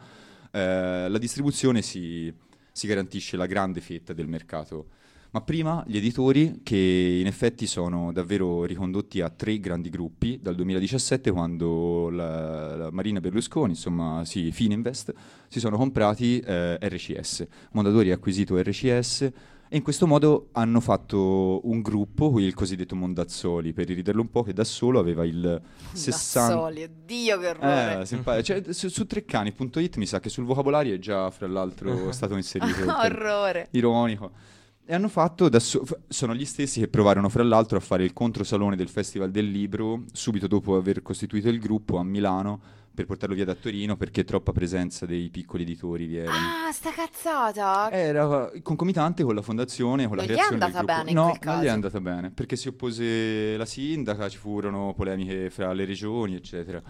eh, 0.52 1.10
la 1.10 1.18
distribuzione 1.18 1.82
si, 1.82 2.32
si 2.72 2.86
garantisce 2.86 3.36
la 3.36 3.48
grande 3.48 3.82
fetta 3.82 4.14
del 4.14 4.28
mercato. 4.28 4.90
Ma 5.36 5.42
prima 5.42 5.84
gli 5.86 5.98
editori, 5.98 6.62
che 6.64 7.18
in 7.20 7.28
effetti 7.28 7.68
sono 7.68 8.14
davvero 8.14 8.64
ricondotti 8.64 9.20
a 9.20 9.30
tre 9.30 9.60
grandi 9.60 9.90
gruppi, 9.90 10.40
dal 10.42 10.56
2017 10.56 11.30
quando 11.30 12.10
la, 12.10 12.78
la 12.78 12.90
Marina 12.90 13.20
Berlusconi, 13.20 13.72
insomma, 13.72 14.24
sì, 14.24 14.54
Fininvest, 14.54 15.14
si 15.50 15.60
sono 15.60 15.76
comprati 15.76 16.40
eh, 16.40 16.78
RCS. 16.82 17.48
Mondadori 17.74 18.12
ha 18.12 18.14
acquisito 18.14 18.58
RCS 18.58 19.22
e 19.22 19.76
in 19.76 19.82
questo 19.82 20.08
modo 20.08 20.52
hanno 20.54 20.80
fatto 20.80 21.60
un 21.68 21.82
gruppo, 21.82 22.40
il 22.40 22.54
cosiddetto 22.54 22.96
Mondazzoli, 22.96 23.74
per 23.74 23.88
riderlo 23.88 24.22
un 24.22 24.30
po', 24.30 24.42
che 24.42 24.54
da 24.54 24.64
solo 24.64 25.00
aveva 25.00 25.26
il 25.26 25.62
60... 25.92 26.48
Dazzoli, 26.48 26.84
oddio 26.84 27.40
che 27.40 27.48
orrore. 27.50 28.00
Eh, 28.00 28.06
simpa- 28.06 28.42
cioè, 28.42 28.64
su, 28.70 28.88
su 28.88 29.06
treccani.it 29.06 29.98
mi 29.98 30.06
sa 30.06 30.22
che 30.22 30.30
sul 30.30 30.46
vocabolario 30.46 30.96
è 30.96 31.00
già 31.00 31.30
fra 31.30 31.46
l'altro 31.46 32.14
stato 32.14 32.38
inserito 32.38 32.72
termine 32.86 32.94
orrore. 32.94 33.68
ironico. 33.72 34.54
E 34.88 34.94
hanno 34.94 35.08
fatto, 35.08 35.50
da 35.50 35.60
so- 35.60 35.84
f- 35.84 35.98
sono 36.08 36.36
gli 36.36 36.46
stessi 36.46 36.80
che 36.80 36.88
provarono 36.88 37.28
fra 37.30 37.42
l'altro 37.44 37.78
a 37.78 37.82
fare 37.82 38.04
il 38.04 38.14
controsalone 38.14 38.76
del 38.76 38.88
Festival 38.90 39.32
del 39.32 39.50
Libro 39.50 40.04
subito 40.12 40.46
dopo 40.46 40.76
aver 40.76 41.02
costituito 41.02 41.50
il 41.50 41.60
gruppo 41.60 41.98
a 41.98 42.04
Milano 42.04 42.62
per 42.94 43.06
portarlo 43.08 43.34
via 43.36 43.46
da 43.46 43.56
Torino 43.56 43.98
perché 43.98 44.24
troppa 44.24 44.52
presenza 44.52 45.06
dei 45.08 45.30
piccoli 45.30 45.64
editori 45.64 46.06
vi 46.06 46.18
erano. 46.18 46.38
Ah, 46.68 46.72
sta 46.72 46.92
cazzata. 46.92 47.90
Era 47.92 48.52
concomitante 48.62 49.24
con 49.24 49.34
la 49.34 49.42
fondazione, 49.42 50.08
con 50.08 50.18
la 50.18 50.22
Non 50.24 50.32
è 50.32 50.34
creazione 50.36 50.60
del 50.60 50.68
andata 50.76 50.86
gruppo. 50.86 50.98
bene 51.00 51.10
in 51.10 51.16
no, 51.16 51.24
quel 51.24 51.40
non 51.42 51.56
gli 51.56 51.62
è 51.62 51.64
caso. 51.64 51.74
andata 51.74 52.00
bene 52.02 52.30
perché 52.32 52.56
si 52.56 52.68
oppose 52.68 53.58
la 53.58 53.66
sindaca, 53.66 54.30
ci 54.30 54.38
furono 54.38 54.94
polemiche 54.96 55.50
fra 55.50 55.74
le 55.74 55.86
regioni, 55.86 56.36
eccetera. 56.36 56.82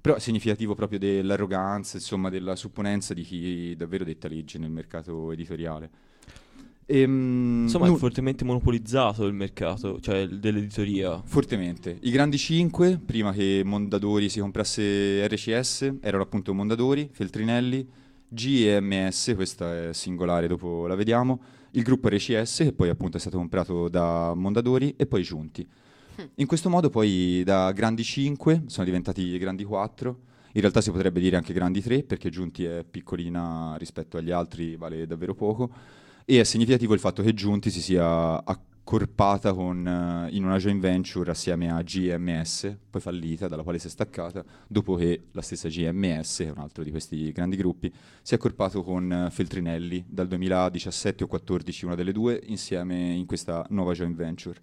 Però 0.00 0.14
è 0.14 0.20
significativo 0.20 0.74
proprio 0.76 0.98
dell'arroganza, 1.00 1.96
insomma, 1.96 2.30
della 2.30 2.54
supponenza 2.56 3.12
di 3.14 3.22
chi 3.22 3.74
davvero 3.76 4.04
detta 4.04 4.28
legge 4.28 4.58
nel 4.58 4.70
mercato 4.70 5.32
editoriale. 5.32 5.90
Ehm, 6.86 7.62
Insomma, 7.62 7.86
nu- 7.86 7.94
è 7.94 7.98
fortemente 7.98 8.44
monopolizzato 8.44 9.24
il 9.26 9.32
mercato, 9.34 10.00
cioè 10.00 10.18
il- 10.18 10.38
dell'editoria. 10.40 11.20
Fortemente. 11.24 11.96
I 12.00 12.10
grandi 12.10 12.38
5, 12.38 13.00
prima 13.04 13.32
che 13.32 13.62
Mondadori 13.64 14.28
si 14.28 14.40
comprasse 14.40 15.26
RCS, 15.26 15.94
erano 16.00 16.22
appunto 16.24 16.52
Mondadori, 16.52 17.08
Feltrinelli, 17.12 17.86
GMS, 18.28 19.32
questa 19.34 19.88
è 19.88 19.92
singolare, 19.92 20.46
dopo 20.48 20.86
la 20.86 20.94
vediamo, 20.94 21.40
il 21.72 21.82
gruppo 21.82 22.08
RCS, 22.08 22.58
che 22.58 22.72
poi 22.72 22.88
appunto 22.88 23.16
è 23.16 23.20
stato 23.20 23.36
comprato 23.38 23.88
da 23.88 24.34
Mondadori, 24.34 24.94
e 24.96 25.06
poi 25.06 25.22
Giunti. 25.22 25.66
In 26.36 26.46
questo 26.46 26.68
modo 26.68 26.90
poi 26.90 27.42
da 27.44 27.72
grandi 27.72 28.02
5 28.04 28.64
sono 28.66 28.84
diventati 28.84 29.38
grandi 29.38 29.64
4, 29.64 30.18
in 30.52 30.60
realtà 30.60 30.82
si 30.82 30.90
potrebbe 30.90 31.20
dire 31.20 31.36
anche 31.36 31.54
grandi 31.54 31.80
3, 31.80 32.02
perché 32.02 32.28
Giunti 32.28 32.64
è 32.64 32.84
piccolina 32.88 33.76
rispetto 33.78 34.18
agli 34.18 34.30
altri, 34.30 34.76
vale 34.76 35.06
davvero 35.06 35.34
poco, 35.34 35.70
e 36.24 36.40
è 36.40 36.44
significativo 36.44 36.94
il 36.94 37.00
fatto 37.00 37.22
che 37.22 37.34
Giunti 37.34 37.70
si 37.70 37.80
sia 37.80 38.44
accorpata 38.44 39.52
con, 39.52 39.86
eh, 39.86 40.34
in 40.34 40.44
una 40.44 40.58
joint 40.58 40.80
venture 40.80 41.30
assieme 41.30 41.70
a 41.70 41.82
GMS, 41.82 42.76
poi 42.90 43.00
fallita, 43.00 43.48
dalla 43.48 43.62
quale 43.62 43.78
si 43.78 43.86
è 43.86 43.90
staccata, 43.90 44.44
dopo 44.66 44.96
che 44.96 45.24
la 45.32 45.42
stessa 45.42 45.68
GMS, 45.68 46.36
che 46.38 46.46
è 46.46 46.50
un 46.50 46.58
altro 46.58 46.82
di 46.82 46.90
questi 46.90 47.30
grandi 47.32 47.56
gruppi, 47.56 47.92
si 48.22 48.34
è 48.34 48.36
accorpato 48.36 48.82
con 48.82 49.10
eh, 49.12 49.30
Feltrinelli 49.30 50.04
dal 50.08 50.28
2017 50.28 51.24
o 51.24 51.26
2014, 51.26 51.84
una 51.84 51.94
delle 51.94 52.12
due, 52.12 52.40
insieme 52.46 53.12
in 53.12 53.26
questa 53.26 53.64
nuova 53.70 53.92
joint 53.92 54.16
venture. 54.16 54.58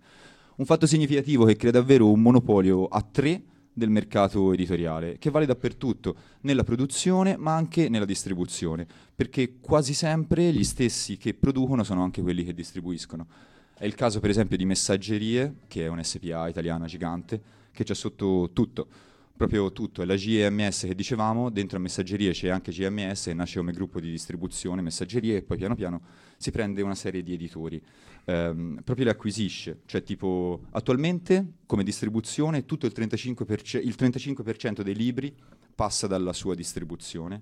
Un 0.57 0.65
fatto 0.65 0.85
significativo 0.85 1.45
che 1.45 1.55
crea 1.55 1.71
davvero 1.71 2.11
un 2.11 2.21
monopolio 2.21 2.85
a 2.85 3.01
tre 3.01 3.41
del 3.79 3.89
mercato 3.89 4.53
editoriale, 4.53 5.17
che 5.17 5.31
vale 5.31 5.47
dappertutto, 5.47 6.15
nella 6.41 6.63
produzione 6.63 7.35
ma 7.37 7.55
anche 7.55 7.89
nella 7.89 8.05
distribuzione, 8.05 8.85
perché 9.15 9.55
quasi 9.59 9.95
sempre 9.95 10.53
gli 10.53 10.63
stessi 10.63 11.17
che 11.17 11.33
producono 11.33 11.83
sono 11.83 12.03
anche 12.03 12.21
quelli 12.21 12.43
che 12.43 12.53
distribuiscono. 12.53 13.25
È 13.73 13.85
il 13.85 13.95
caso 13.95 14.19
per 14.19 14.29
esempio 14.29 14.57
di 14.57 14.65
Messaggerie, 14.65 15.55
che 15.67 15.85
è 15.85 15.87
un 15.87 16.03
SPA 16.03 16.47
italiana 16.47 16.85
gigante, 16.85 17.41
che 17.71 17.83
c'è 17.83 17.95
sotto 17.95 18.51
tutto, 18.53 18.87
proprio 19.39 19.71
tutto. 19.71 20.01
È 20.01 20.05
la 20.05 20.15
GMS 20.15 20.81
che 20.81 20.93
dicevamo, 20.93 21.49
dentro 21.49 21.77
a 21.77 21.79
Messaggerie 21.79 22.33
c'è 22.33 22.49
anche 22.49 22.73
GMS, 22.73 23.23
che 23.23 23.33
nasce 23.33 23.59
come 23.59 23.71
gruppo 23.71 24.01
di 24.01 24.11
distribuzione 24.11 24.81
Messaggerie 24.81 25.37
e 25.37 25.41
poi 25.43 25.55
piano 25.55 25.75
piano 25.75 26.01
si 26.35 26.51
prende 26.51 26.81
una 26.81 26.93
serie 26.93 27.23
di 27.23 27.31
editori. 27.31 27.81
Ehm, 28.25 28.81
proprio 28.83 29.05
li 29.05 29.11
acquisisce, 29.11 29.79
cioè 29.85 30.03
tipo 30.03 30.65
attualmente 30.71 31.53
come 31.65 31.85
distribuzione 31.85 32.65
tutto 32.65 32.85
il 32.85 32.91
35%, 32.93 33.77
il 33.81 33.95
35% 33.97 34.81
dei 34.81 34.93
libri 34.93 35.33
passa 35.73 36.05
dalla 36.05 36.33
sua 36.33 36.53
distribuzione. 36.53 37.41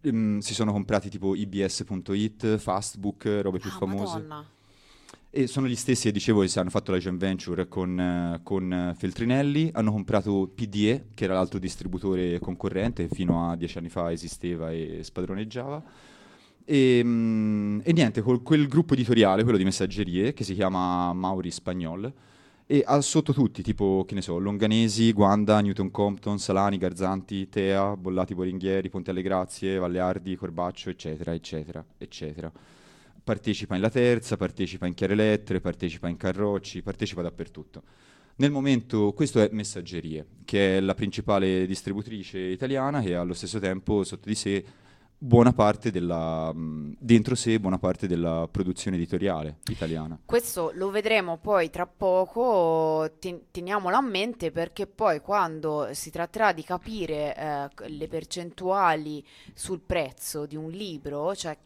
Ehm, 0.00 0.38
si 0.38 0.54
sono 0.54 0.72
comprati 0.72 1.10
tipo 1.10 1.34
ibs.it, 1.34 2.56
Fastbook, 2.56 3.40
robe 3.42 3.58
più 3.58 3.68
Ah, 3.68 3.76
famose. 3.76 4.14
Madonna. 4.14 4.46
E 5.30 5.46
sono 5.46 5.66
gli 5.68 5.76
stessi 5.76 6.04
che 6.04 6.12
dicevo 6.12 6.40
che 6.40 6.58
hanno 6.58 6.70
fatto 6.70 6.90
la 6.90 6.96
joint 6.96 7.18
venture 7.18 7.68
con, 7.68 8.00
eh, 8.00 8.40
con, 8.42 8.72
eh, 8.72 8.94
Feltrinelli, 8.96 9.68
hanno 9.74 9.92
comprato 9.92 10.50
PDE, 10.54 11.08
che 11.12 11.24
era 11.24 11.34
l'altro 11.34 11.58
distributore 11.58 12.38
concorrente 12.38 13.08
che 13.08 13.14
fino 13.14 13.50
a 13.50 13.54
dieci 13.54 13.76
anni 13.76 13.90
fa 13.90 14.10
esisteva 14.10 14.72
e 14.72 15.00
spadroneggiava. 15.02 15.82
E, 16.64 17.02
mm, 17.04 17.80
e 17.82 17.92
niente, 17.92 18.22
con 18.22 18.42
quel 18.42 18.68
gruppo 18.68 18.94
editoriale, 18.94 19.42
quello 19.42 19.58
di 19.58 19.64
messaggerie, 19.64 20.32
che 20.32 20.44
si 20.44 20.54
chiama 20.54 21.12
Mauri 21.12 21.50
Spagnol, 21.50 22.10
e 22.66 22.82
ha 22.86 22.98
sotto 23.02 23.34
tutti, 23.34 23.62
tipo, 23.62 24.04
che 24.06 24.14
ne 24.14 24.22
so, 24.22 24.38
Longanesi, 24.38 25.12
Guanda, 25.12 25.60
Newton 25.60 25.90
Compton, 25.90 26.38
Salani, 26.38 26.78
Garzanti, 26.78 27.48
Tea, 27.50 27.96
Bollati 27.96 28.34
Boringhieri, 28.34 28.88
Ponte 28.88 29.10
alle 29.10 29.22
Grazie, 29.22 29.78
Valleardi, 29.78 30.36
Corbaccio, 30.36 30.88
eccetera, 30.90 31.34
eccetera, 31.34 31.84
eccetera. 31.98 32.50
Partecipa 33.28 33.74
in 33.74 33.82
La 33.82 33.90
Terza, 33.90 34.38
partecipa 34.38 34.86
in 34.86 34.94
Chiare 34.94 35.14
Lettere, 35.14 35.60
partecipa 35.60 36.08
in 36.08 36.16
Carrocci, 36.16 36.80
partecipa 36.80 37.20
dappertutto. 37.20 37.82
Nel 38.36 38.50
momento, 38.50 39.12
questo 39.12 39.38
è 39.38 39.50
Messaggerie, 39.52 40.24
che 40.46 40.78
è 40.78 40.80
la 40.80 40.94
principale 40.94 41.66
distributrice 41.66 42.38
italiana 42.38 43.02
che 43.02 43.14
ha 43.14 43.20
allo 43.20 43.34
stesso 43.34 43.58
tempo 43.58 44.02
sotto 44.02 44.30
di 44.30 44.34
sé 44.34 44.64
buona 45.18 45.52
parte 45.52 45.90
della, 45.90 46.50
mh, 46.54 46.96
dentro 46.98 47.34
sé 47.34 47.60
buona 47.60 47.78
parte 47.78 48.06
della 48.06 48.48
produzione 48.50 48.96
editoriale 48.96 49.58
italiana. 49.66 50.18
Questo 50.24 50.70
lo 50.72 50.88
vedremo 50.88 51.36
poi 51.36 51.68
tra 51.68 51.86
poco, 51.86 53.16
ten- 53.18 53.42
teniamolo 53.50 53.94
a 53.94 54.00
mente 54.00 54.50
perché 54.50 54.86
poi 54.86 55.20
quando 55.20 55.88
si 55.92 56.10
tratterà 56.10 56.52
di 56.52 56.62
capire 56.62 57.36
eh, 57.36 57.88
le 57.88 58.08
percentuali 58.08 59.22
sul 59.52 59.80
prezzo 59.80 60.46
di 60.46 60.56
un 60.56 60.70
libro, 60.70 61.34
cioè 61.34 61.58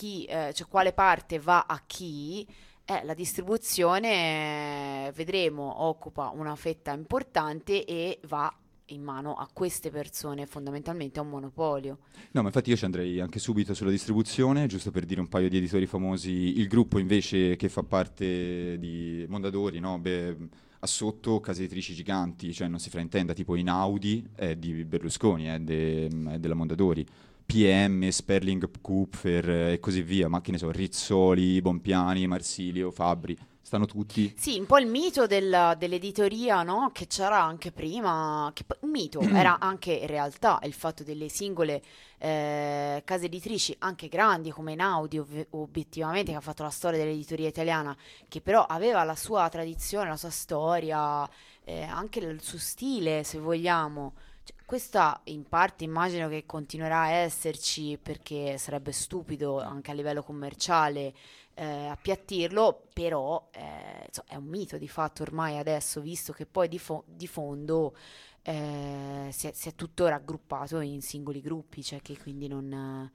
chi, 0.00 0.24
eh, 0.24 0.54
cioè 0.54 0.66
quale 0.66 0.94
parte 0.94 1.38
va 1.38 1.66
a 1.68 1.82
chi, 1.86 2.46
eh, 2.86 3.04
la 3.04 3.12
distribuzione, 3.12 5.08
eh, 5.08 5.12
vedremo, 5.12 5.82
occupa 5.82 6.32
una 6.34 6.56
fetta 6.56 6.94
importante 6.94 7.84
e 7.84 8.18
va 8.26 8.50
in 8.86 9.02
mano 9.02 9.34
a 9.34 9.46
queste 9.52 9.90
persone, 9.90 10.46
fondamentalmente 10.46 11.18
a 11.18 11.22
un 11.22 11.28
monopolio. 11.28 11.98
No, 12.30 12.40
ma 12.40 12.46
infatti 12.46 12.70
io 12.70 12.76
ci 12.76 12.86
andrei 12.86 13.20
anche 13.20 13.38
subito 13.38 13.74
sulla 13.74 13.90
distribuzione, 13.90 14.66
giusto 14.66 14.90
per 14.90 15.04
dire 15.04 15.20
un 15.20 15.28
paio 15.28 15.50
di 15.50 15.58
editori 15.58 15.84
famosi. 15.84 16.58
Il 16.58 16.66
gruppo 16.66 16.98
invece 16.98 17.56
che 17.56 17.68
fa 17.68 17.82
parte 17.82 18.78
di 18.78 19.26
Mondadori, 19.28 19.80
no? 19.80 19.98
Beh, 19.98 20.34
ha 20.78 20.86
sotto 20.86 21.40
case 21.40 21.64
editrici 21.64 21.92
giganti, 21.94 22.54
cioè 22.54 22.68
non 22.68 22.78
si 22.78 22.88
fraintenda, 22.88 23.34
tipo 23.34 23.54
Inaudi 23.54 24.26
è 24.34 24.56
di 24.56 24.82
Berlusconi, 24.86 25.44
è, 25.44 25.58
de- 25.58 26.06
è 26.06 26.38
della 26.38 26.54
Mondadori. 26.54 27.06
PM, 27.50 28.08
Sperling, 28.10 28.70
Kupfer 28.80 29.50
eh, 29.50 29.72
e 29.74 29.80
così 29.80 30.02
via, 30.02 30.28
ma 30.28 30.40
che 30.40 30.52
ne 30.52 30.58
so, 30.58 30.70
Rizzoli, 30.70 31.60
Bompiani, 31.60 32.26
Marsilio, 32.28 32.90
Fabri, 32.92 33.36
stanno 33.60 33.86
tutti 33.86 34.32
Sì, 34.36 34.58
un 34.58 34.66
po' 34.66 34.78
il 34.78 34.86
mito 34.86 35.26
del- 35.26 35.74
dell'editoria, 35.76 36.62
no? 36.62 36.90
Che 36.92 37.06
c'era 37.08 37.42
anche 37.42 37.72
prima, 37.72 38.50
che 38.54 38.64
un 38.80 38.90
mito 38.90 39.20
era 39.34 39.58
anche 39.58 39.92
in 39.92 40.06
realtà 40.06 40.60
il 40.62 40.72
fatto 40.72 41.02
delle 41.02 41.28
singole 41.28 41.82
eh, 42.18 43.02
case 43.04 43.26
editrici, 43.26 43.74
anche 43.80 44.08
grandi 44.08 44.50
come 44.50 44.72
Inaudi, 44.72 45.18
ov- 45.18 45.46
obiettivamente, 45.50 46.30
che 46.30 46.36
ha 46.36 46.40
fatto 46.40 46.62
la 46.62 46.70
storia 46.70 46.98
dell'editoria 46.98 47.48
italiana, 47.48 47.96
che 48.28 48.40
però 48.40 48.64
aveva 48.64 49.02
la 49.04 49.16
sua 49.16 49.48
tradizione, 49.48 50.08
la 50.08 50.16
sua 50.16 50.30
storia, 50.30 51.28
eh, 51.64 51.82
anche 51.82 52.20
il 52.20 52.40
suo 52.42 52.58
stile, 52.58 53.24
se 53.24 53.38
vogliamo. 53.38 54.14
Cioè, 54.50 54.64
questa 54.64 55.20
in 55.24 55.48
parte 55.48 55.84
immagino 55.84 56.28
che 56.28 56.44
continuerà 56.46 57.02
a 57.02 57.10
esserci 57.10 57.98
perché 58.02 58.58
sarebbe 58.58 58.92
stupido 58.92 59.60
anche 59.60 59.90
a 59.90 59.94
livello 59.94 60.22
commerciale 60.22 61.14
eh, 61.54 61.86
appiattirlo, 61.86 62.88
però 62.92 63.48
eh, 63.52 64.04
insomma, 64.06 64.28
è 64.28 64.34
un 64.36 64.44
mito 64.46 64.76
di 64.78 64.88
fatto 64.88 65.22
ormai 65.22 65.58
adesso, 65.58 66.00
visto 66.00 66.32
che 66.32 66.46
poi 66.46 66.68
di, 66.68 66.78
fo- 66.78 67.04
di 67.06 67.26
fondo 67.26 67.94
eh, 68.42 69.28
si, 69.30 69.46
è, 69.48 69.52
si 69.52 69.68
è 69.68 69.74
tuttora 69.74 70.16
aggruppato 70.16 70.80
in 70.80 71.00
singoli 71.02 71.40
gruppi, 71.40 71.82
cioè 71.82 72.00
che 72.02 72.16
quindi 72.18 72.48
non... 72.48 73.10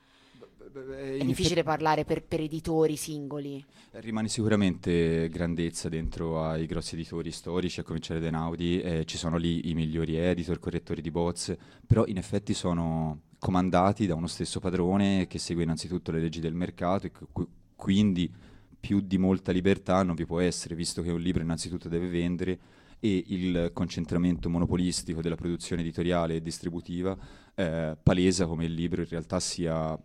È 0.76 1.24
difficile 1.24 1.64
parlare 1.64 2.03
per, 2.03 2.24
per 2.24 2.41
editori 2.41 2.95
singoli. 2.95 3.64
Rimane 3.91 4.28
sicuramente 4.28 5.30
grandezza 5.30 5.88
dentro 5.88 6.43
ai 6.43 6.66
grossi 6.66 6.95
editori 6.95 7.32
storici, 7.32 7.80
a 7.80 7.84
cominciare 7.84 8.20
da 8.20 8.26
Einaudi, 8.26 8.82
eh, 8.82 9.06
ci 9.06 9.18
sono 9.18 9.38
lì 9.38 9.70
i 9.70 9.74
migliori 9.74 10.18
editor, 10.18 10.60
correttori 10.60 11.01
di 11.01 11.12
bozze, 11.12 11.58
però 11.86 12.06
in 12.08 12.18
effetti 12.18 12.53
sono 12.53 13.22
comandati 13.39 14.06
da 14.06 14.16
uno 14.16 14.28
stesso 14.28 14.60
padrone 14.60 15.28
che 15.28 15.39
segue 15.39 15.64
innanzitutto 15.64 16.12
le 16.12 16.20
leggi 16.20 16.39
del 16.39 16.53
mercato 16.53 17.08
e 17.08 17.12
cu- 17.12 17.47
quindi 17.76 18.32
più 18.80 18.99
di 18.99 19.18
molta 19.18 19.51
libertà 19.51 20.03
non 20.03 20.16
vi 20.16 20.26
può 20.26 20.39
essere, 20.39 20.76
visto 20.76 21.01
che 21.01 21.12
un 21.12 21.20
libro 21.20 21.41
innanzitutto 21.41 21.88
deve 21.88 22.08
vendere 22.08 22.60
e 22.99 23.24
il 23.28 23.72
concentramento 23.74 24.49
monopolistico 24.49 25.22
della 25.22 25.36
produzione 25.36 25.82
editoriale 25.82 26.36
e 26.36 26.41
distributiva 26.41 27.18
eh, 27.53 27.97
palesa 28.01 28.45
come 28.45 28.66
il 28.66 28.74
libro 28.74 29.01
in 29.01 29.08
realtà 29.08 29.39
sia 29.39 29.97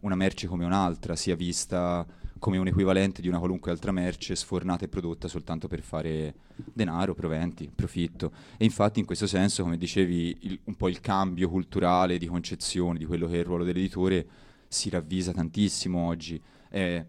una 0.00 0.14
merce 0.14 0.46
come 0.46 0.64
un'altra, 0.64 1.16
sia 1.16 1.34
vista 1.34 2.06
come 2.38 2.56
un 2.56 2.68
equivalente 2.68 3.20
di 3.20 3.26
una 3.28 3.38
qualunque 3.38 3.72
altra 3.72 3.90
merce 3.90 4.36
sfornata 4.36 4.84
e 4.84 4.88
prodotta 4.88 5.26
soltanto 5.26 5.66
per 5.66 5.80
fare 5.82 6.34
denaro, 6.72 7.14
proventi, 7.14 7.68
profitto. 7.74 8.32
E 8.56 8.64
infatti 8.64 9.00
in 9.00 9.06
questo 9.06 9.26
senso, 9.26 9.64
come 9.64 9.76
dicevi, 9.76 10.36
il- 10.42 10.60
un 10.64 10.76
po' 10.76 10.88
il 10.88 11.00
cambio 11.00 11.48
culturale 11.48 12.16
di 12.16 12.26
concezione 12.26 12.98
di 12.98 13.04
quello 13.06 13.26
che 13.26 13.34
è 13.34 13.38
il 13.38 13.44
ruolo 13.44 13.64
dell'editore 13.64 14.26
si 14.68 14.88
ravvisa 14.88 15.32
tantissimo 15.32 16.06
oggi. 16.06 16.40
È- 16.68 17.04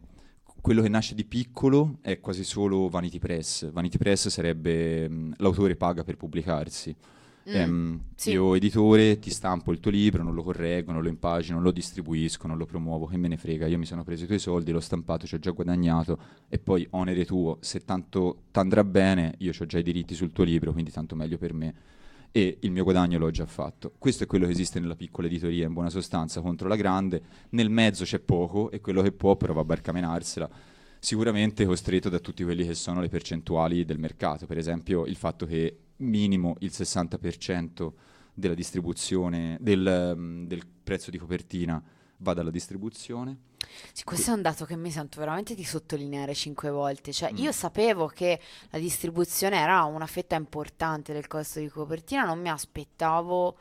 quello 0.61 0.81
che 0.81 0.89
nasce 0.89 1.15
di 1.15 1.25
piccolo 1.25 1.99
è 2.01 2.19
quasi 2.19 2.43
solo 2.43 2.89
Vanity 2.89 3.19
Press. 3.19 3.71
Vanity 3.71 3.97
Press 3.97 4.27
sarebbe 4.29 5.07
mh, 5.07 5.33
l'autore 5.37 5.75
paga 5.75 6.03
per 6.03 6.17
pubblicarsi. 6.17 6.95
Mm, 7.49 7.55
Ehm, 7.55 8.01
sì. 8.15 8.31
Io 8.31 8.53
editore 8.53 9.17
ti 9.19 9.29
stampo 9.29 9.71
il 9.71 9.79
tuo 9.79 9.91
libro, 9.91 10.21
non 10.23 10.33
lo 10.35 10.43
correggo, 10.43 10.91
non 10.91 11.01
lo 11.01 11.09
impagino, 11.09 11.55
non 11.55 11.63
lo 11.63 11.71
distribuisco, 11.71 12.47
non 12.47 12.57
lo 12.57 12.65
promuovo, 12.65 13.05
che 13.05 13.17
me 13.17 13.27
ne 13.27 13.37
frega, 13.37 13.65
io 13.65 13.77
mi 13.77 13.85
sono 13.85 14.03
preso 14.03 14.23
i 14.25 14.27
tuoi 14.27 14.39
soldi, 14.39 14.71
l'ho 14.71 14.79
stampato, 14.79 15.25
ci 15.25 15.35
ho 15.35 15.39
già 15.39 15.51
guadagnato 15.51 16.19
e 16.47 16.59
poi 16.59 16.85
onere 16.91 17.25
tuo, 17.25 17.57
se 17.61 17.79
tanto 17.85 18.43
t'andrà 18.51 18.83
bene, 18.83 19.35
io 19.39 19.51
ho 19.57 19.65
già 19.65 19.79
i 19.79 19.83
diritti 19.83 20.13
sul 20.15 20.31
tuo 20.31 20.43
libro, 20.43 20.71
quindi 20.73 20.91
tanto 20.91 21.15
meglio 21.15 21.37
per 21.37 21.53
me 21.53 21.73
e 22.31 22.57
il 22.61 22.71
mio 22.71 22.83
guadagno 22.83 23.17
l'ho 23.17 23.31
già 23.31 23.45
fatto. 23.47 23.93
Questo 23.97 24.23
è 24.23 24.27
quello 24.27 24.45
che 24.45 24.51
esiste 24.51 24.79
nella 24.79 24.95
piccola 24.95 25.25
editoria 25.27 25.65
in 25.65 25.73
buona 25.73 25.89
sostanza 25.89 26.41
contro 26.41 26.67
la 26.67 26.75
grande, 26.75 27.21
nel 27.51 27.69
mezzo 27.71 28.03
c'è 28.03 28.19
poco 28.19 28.69
e 28.69 28.81
quello 28.81 29.01
che 29.01 29.11
può 29.11 29.35
prova 29.35 29.61
a 29.61 29.63
barcamenarsela 29.65 30.49
sicuramente 30.99 31.65
costretto 31.65 32.09
da 32.09 32.19
tutti 32.19 32.43
quelli 32.43 32.65
che 32.65 32.73
sono 32.75 32.99
le 33.01 33.07
percentuali 33.09 33.85
del 33.85 33.97
mercato, 33.99 34.45
per 34.45 34.57
esempio 34.57 35.05
il 35.05 35.15
fatto 35.15 35.45
che 35.45 35.77
minimo 35.99 36.55
il 36.59 36.71
60% 36.73 37.91
della 38.33 38.53
distribuzione 38.53 39.57
del, 39.59 40.13
mm, 40.15 40.45
del 40.45 40.65
prezzo 40.65 41.11
di 41.11 41.17
copertina 41.17 41.81
va 42.17 42.33
dalla 42.33 42.51
distribuzione. 42.51 43.37
Sì, 43.93 44.03
questo 44.03 44.31
è 44.31 44.33
un 44.33 44.41
dato 44.41 44.65
che 44.65 44.75
mi 44.75 44.91
sento 44.91 45.19
veramente 45.19 45.55
di 45.55 45.63
sottolineare 45.63 46.33
cinque 46.33 46.69
volte. 46.69 47.11
Cioè, 47.11 47.31
Mm. 47.31 47.37
io 47.37 47.51
sapevo 47.51 48.07
che 48.07 48.39
la 48.69 48.79
distribuzione 48.79 49.57
era 49.57 49.83
una 49.83 50.07
fetta 50.07 50.35
importante 50.35 51.13
del 51.13 51.27
costo 51.27 51.59
di 51.59 51.67
copertina, 51.67 52.23
non 52.23 52.39
mi 52.39 52.49
aspettavo 52.49 53.57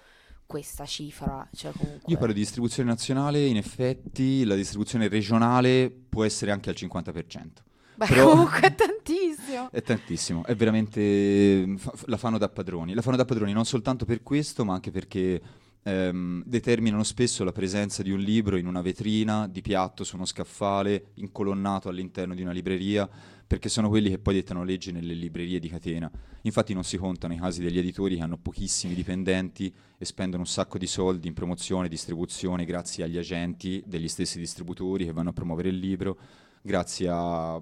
questa 0.47 0.87
cifra. 0.87 1.47
Cioè, 1.55 1.73
comunque... 1.73 2.11
Io 2.11 2.17
parlo 2.17 2.33
di 2.33 2.41
distribuzione 2.41 2.89
nazionale, 2.89 3.45
in 3.45 3.57
effetti 3.57 4.45
la 4.45 4.55
distribuzione 4.55 5.09
regionale 5.09 5.91
può 5.91 6.25
essere 6.25 6.51
anche 6.53 6.71
al 6.71 6.77
50%. 6.77 7.67
Beh, 7.99 8.07
però- 8.07 8.31
comunque 8.31 8.61
è 8.61 8.75
tantissimo. 8.77 9.71
È 9.73 9.83
tantissimo, 9.83 10.45
è 10.45 10.55
veramente... 10.55 11.75
fa- 11.79 11.93
la 12.07 12.17
fanno 12.17 12.39
da 12.39 12.49
padroni. 12.49 12.95
La 12.95 13.03
fanno 13.03 13.17
da 13.17 13.25
padroni 13.25 13.53
non 13.53 13.65
soltanto 13.65 14.05
per 14.05 14.23
questo, 14.23 14.65
ma 14.65 14.75
anche 14.75 14.93
perché 14.93 15.41
ehm, 15.83 16.45
determinano 16.47 17.03
spesso 17.03 17.43
la 17.43 17.51
presenza 17.51 18.05
di 18.05 18.13
un 18.13 18.21
libro 18.21 18.57
in 18.57 18.67
una 18.67 18.83
vetrina, 18.83 19.49
di 19.49 19.63
piatto 19.63 20.05
su 20.05 20.15
uno 20.15 20.27
scaffale, 20.27 21.07
incolonnato 21.15 21.89
all'interno 21.89 22.35
di 22.35 22.43
una 22.43 22.53
libreria, 22.53 23.09
perché 23.47 23.69
sono 23.69 23.89
quelli 23.89 24.11
che 24.11 24.19
poi 24.19 24.35
dettano 24.35 24.63
legge 24.63 24.93
nelle 24.93 25.15
librerie 25.15 25.59
di 25.59 25.69
catena. 25.69 26.09
Infatti 26.43 26.75
non 26.75 26.85
si 26.85 26.99
contano 26.99 27.35
i 27.35 27.39
casi 27.39 27.63
degli 27.63 27.79
editori 27.79 28.17
che 28.17 28.23
hanno 28.23 28.37
pochissimi 28.39 28.95
dipendenti 28.95 29.75
e 29.97 30.05
spendono 30.05 30.43
un 30.43 30.49
sacco 30.49 30.79
di 30.79 30.87
soldi 30.87 31.27
in 31.27 31.35
promozione 31.35 31.87
e 31.87 31.89
distribuzione 31.89 32.65
grazie 32.65 33.03
agli 33.03 33.19
agenti 33.19 33.83
degli 33.87 34.09
stessi 34.09 34.39
distributori 34.39 35.05
che 35.05 35.13
vanno 35.13 35.31
a 35.31 35.33
promuovere 35.33 35.71
il 35.71 35.79
libro, 35.79 36.17
grazie 36.63 37.09
a 37.11 37.61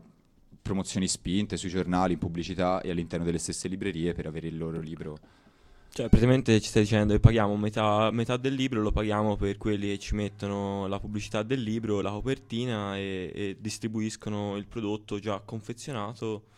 promozioni 0.67 1.07
spinte 1.07 1.57
sui 1.57 1.69
giornali, 1.69 2.14
in 2.14 2.19
pubblicità 2.19 2.81
e 2.81 2.91
all'interno 2.91 3.25
delle 3.25 3.39
stesse 3.39 3.69
librerie 3.69 4.12
per 4.12 4.27
avere 4.27 4.49
il 4.49 4.59
loro 4.59 4.81
libro. 4.81 5.17
Cioè, 5.97 6.09
praticamente 6.09 6.61
ci 6.61 6.69
stai 6.69 6.83
dicendo 6.83 7.14
che 7.14 7.21
paghiamo 7.21 7.57
metà, 7.57 8.11
metà 8.11 8.37
del 8.37 8.53
libro, 8.53 8.83
lo 8.83 8.93
paghiamo 8.93 9.37
per 9.37 9.57
quelli 9.57 9.89
che 9.89 9.99
ci 9.99 10.14
mettono 10.14 10.87
la 10.89 10.99
pubblicità 10.99 11.43
del 11.43 11.62
libro, 11.62 12.03
la 12.03 12.11
copertina 12.11 12.97
e, 12.99 13.33
e 13.35 13.57
distribuiscono 13.59 14.57
il 14.57 14.67
prodotto 14.67 15.19
già 15.19 15.41
confezionato 15.41 16.49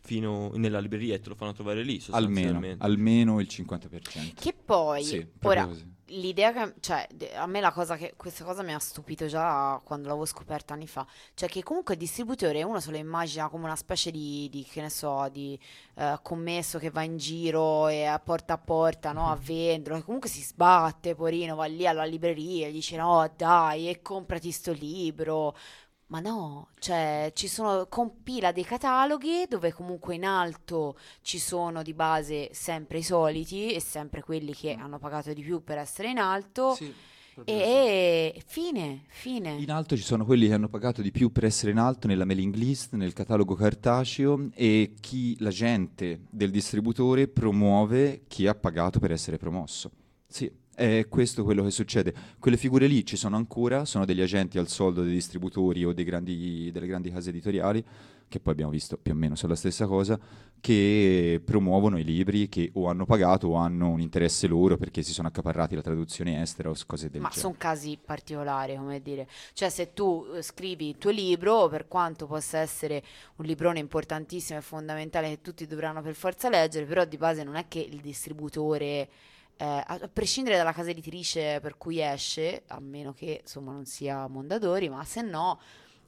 fino 0.00 0.52
nella 0.54 0.78
libreria 0.78 1.14
e 1.14 1.20
te 1.20 1.30
lo 1.30 1.34
fanno 1.34 1.52
trovare 1.52 1.82
lì 1.82 2.00
Almeno, 2.10 2.26
sostanzialmente. 2.28 2.84
almeno 2.84 3.40
il 3.40 3.48
50%. 3.50 4.34
Che 4.34 4.54
poi, 4.64 5.02
Sì, 5.02 5.26
ora, 5.42 5.66
così. 5.66 5.92
L'idea 6.06 6.52
che, 6.52 6.74
cioè, 6.80 7.06
a 7.34 7.46
me 7.46 7.60
la 7.60 7.72
cosa 7.72 7.96
che, 7.96 8.14
questa 8.16 8.44
cosa 8.44 8.62
mi 8.62 8.74
ha 8.74 8.78
stupito 8.78 9.26
già 9.26 9.80
quando 9.84 10.08
l'avevo 10.08 10.26
scoperta 10.26 10.74
anni 10.74 10.86
fa, 10.86 11.06
cioè 11.34 11.48
che 11.48 11.62
comunque 11.62 11.94
il 11.94 12.00
distributore 12.00 12.62
uno 12.62 12.80
se 12.80 12.90
lo 12.90 12.96
immagina 12.96 13.48
come 13.48 13.64
una 13.64 13.76
specie 13.76 14.10
di, 14.10 14.48
di, 14.50 14.64
che 14.64 14.80
ne 14.82 14.90
so, 14.90 15.28
di 15.30 15.58
eh, 15.96 16.18
commesso 16.22 16.78
che 16.78 16.90
va 16.90 17.02
in 17.02 17.16
giro 17.16 17.88
e 17.88 18.04
a 18.04 18.18
porta 18.18 18.54
a 18.54 18.58
porta, 18.58 19.12
no, 19.12 19.30
a 19.30 19.36
vendere, 19.40 19.96
che 19.96 20.04
comunque 20.04 20.28
si 20.28 20.42
sbatte, 20.42 21.14
porino, 21.14 21.54
va 21.54 21.66
lì 21.66 21.86
alla 21.86 22.04
libreria 22.04 22.66
e 22.68 22.72
dice 22.72 22.96
no, 22.96 23.30
dai, 23.36 23.88
e 23.88 24.02
comprati 24.02 24.50
sto 24.50 24.72
libro. 24.72 25.56
Ma 26.06 26.20
no, 26.20 26.68
cioè 26.78 27.32
ci 27.34 27.48
sono, 27.48 27.86
compila 27.88 28.52
dei 28.52 28.64
cataloghi 28.64 29.46
dove 29.48 29.72
comunque 29.72 30.14
in 30.14 30.24
alto 30.24 30.98
ci 31.22 31.38
sono 31.38 31.82
di 31.82 31.94
base 31.94 32.50
sempre 32.52 32.98
i 32.98 33.02
soliti 33.02 33.72
e 33.72 33.80
sempre 33.80 34.22
quelli 34.22 34.54
che 34.54 34.74
hanno 34.74 34.98
pagato 34.98 35.32
di 35.32 35.42
più 35.42 35.64
per 35.64 35.78
essere 35.78 36.10
in 36.10 36.18
alto 36.18 36.76
e, 37.44 38.32
e 38.36 38.42
fine, 38.46 39.04
fine. 39.08 39.54
In 39.54 39.70
alto 39.70 39.96
ci 39.96 40.02
sono 40.02 40.24
quelli 40.24 40.46
che 40.46 40.54
hanno 40.54 40.68
pagato 40.68 41.02
di 41.02 41.10
più 41.10 41.32
per 41.32 41.44
essere 41.44 41.72
in 41.72 41.78
alto 41.78 42.06
nella 42.06 42.24
mailing 42.24 42.54
list, 42.54 42.94
nel 42.94 43.12
catalogo 43.12 43.54
cartaceo 43.54 44.50
e 44.54 44.94
chi, 45.00 45.36
la 45.40 45.50
gente 45.50 46.26
del 46.30 46.50
distributore 46.50 47.26
promuove 47.26 48.24
chi 48.28 48.46
ha 48.46 48.54
pagato 48.54 49.00
per 49.00 49.10
essere 49.10 49.36
promosso. 49.36 49.90
Sì, 50.26 50.50
è 50.74 51.06
questo 51.08 51.44
quello 51.44 51.62
che 51.62 51.70
succede. 51.70 52.14
Quelle 52.38 52.56
figure 52.56 52.86
lì 52.86 53.04
ci 53.04 53.16
sono 53.16 53.36
ancora, 53.36 53.84
sono 53.84 54.04
degli 54.04 54.20
agenti 54.20 54.58
al 54.58 54.68
soldo 54.68 55.02
dei 55.02 55.12
distributori 55.12 55.84
o 55.84 55.92
dei 55.92 56.04
grandi- 56.04 56.70
delle 56.72 56.86
grandi 56.86 57.10
case 57.10 57.30
editoriali, 57.30 57.84
che 58.28 58.40
poi 58.40 58.52
abbiamo 58.52 58.72
visto 58.72 58.96
più 58.96 59.12
o 59.12 59.14
meno 59.14 59.36
sono 59.36 59.52
la 59.52 59.58
stessa 59.58 59.86
cosa, 59.86 60.18
che 60.60 61.40
promuovono 61.44 61.98
i 61.98 62.04
libri 62.04 62.48
che 62.48 62.70
o 62.74 62.88
hanno 62.88 63.04
pagato 63.04 63.48
o 63.48 63.54
hanno 63.56 63.90
un 63.90 64.00
interesse 64.00 64.46
loro 64.46 64.76
perché 64.78 65.02
si 65.02 65.12
sono 65.12 65.28
accaparrati 65.28 65.74
la 65.74 65.82
traduzione 65.82 66.40
estera 66.40 66.70
o 66.70 66.74
cose 66.86 67.10
del 67.10 67.20
Ma 67.20 67.28
genere. 67.28 67.40
sono 67.42 67.54
casi 67.58 67.98
particolari, 68.02 68.74
come 68.74 69.02
dire. 69.02 69.28
Cioè, 69.52 69.68
se 69.68 69.92
tu 69.92 70.24
eh, 70.34 70.42
scrivi 70.42 70.88
il 70.88 70.98
tuo 70.98 71.10
libro, 71.10 71.68
per 71.68 71.86
quanto 71.86 72.26
possa 72.26 72.58
essere 72.58 73.02
un 73.36 73.44
librone 73.44 73.78
importantissimo 73.78 74.58
e 74.58 74.62
fondamentale 74.62 75.28
che 75.28 75.40
tutti 75.42 75.66
dovranno 75.66 76.00
per 76.00 76.14
forza 76.14 76.48
leggere, 76.48 76.86
però 76.86 77.04
di 77.04 77.18
base 77.18 77.44
non 77.44 77.56
è 77.56 77.66
che 77.68 77.80
il 77.80 78.00
distributore, 78.00 79.08
eh, 79.56 79.64
a 79.64 80.08
prescindere 80.12 80.56
dalla 80.56 80.72
casa 80.72 80.90
editrice 80.90 81.58
per 81.60 81.76
cui 81.76 82.00
esce, 82.00 82.62
a 82.66 82.80
meno 82.80 83.12
che 83.12 83.40
insomma 83.42 83.72
non 83.72 83.84
sia 83.86 84.26
Mondadori, 84.28 84.88
ma 84.88 85.04
se 85.04 85.22
no 85.22 85.58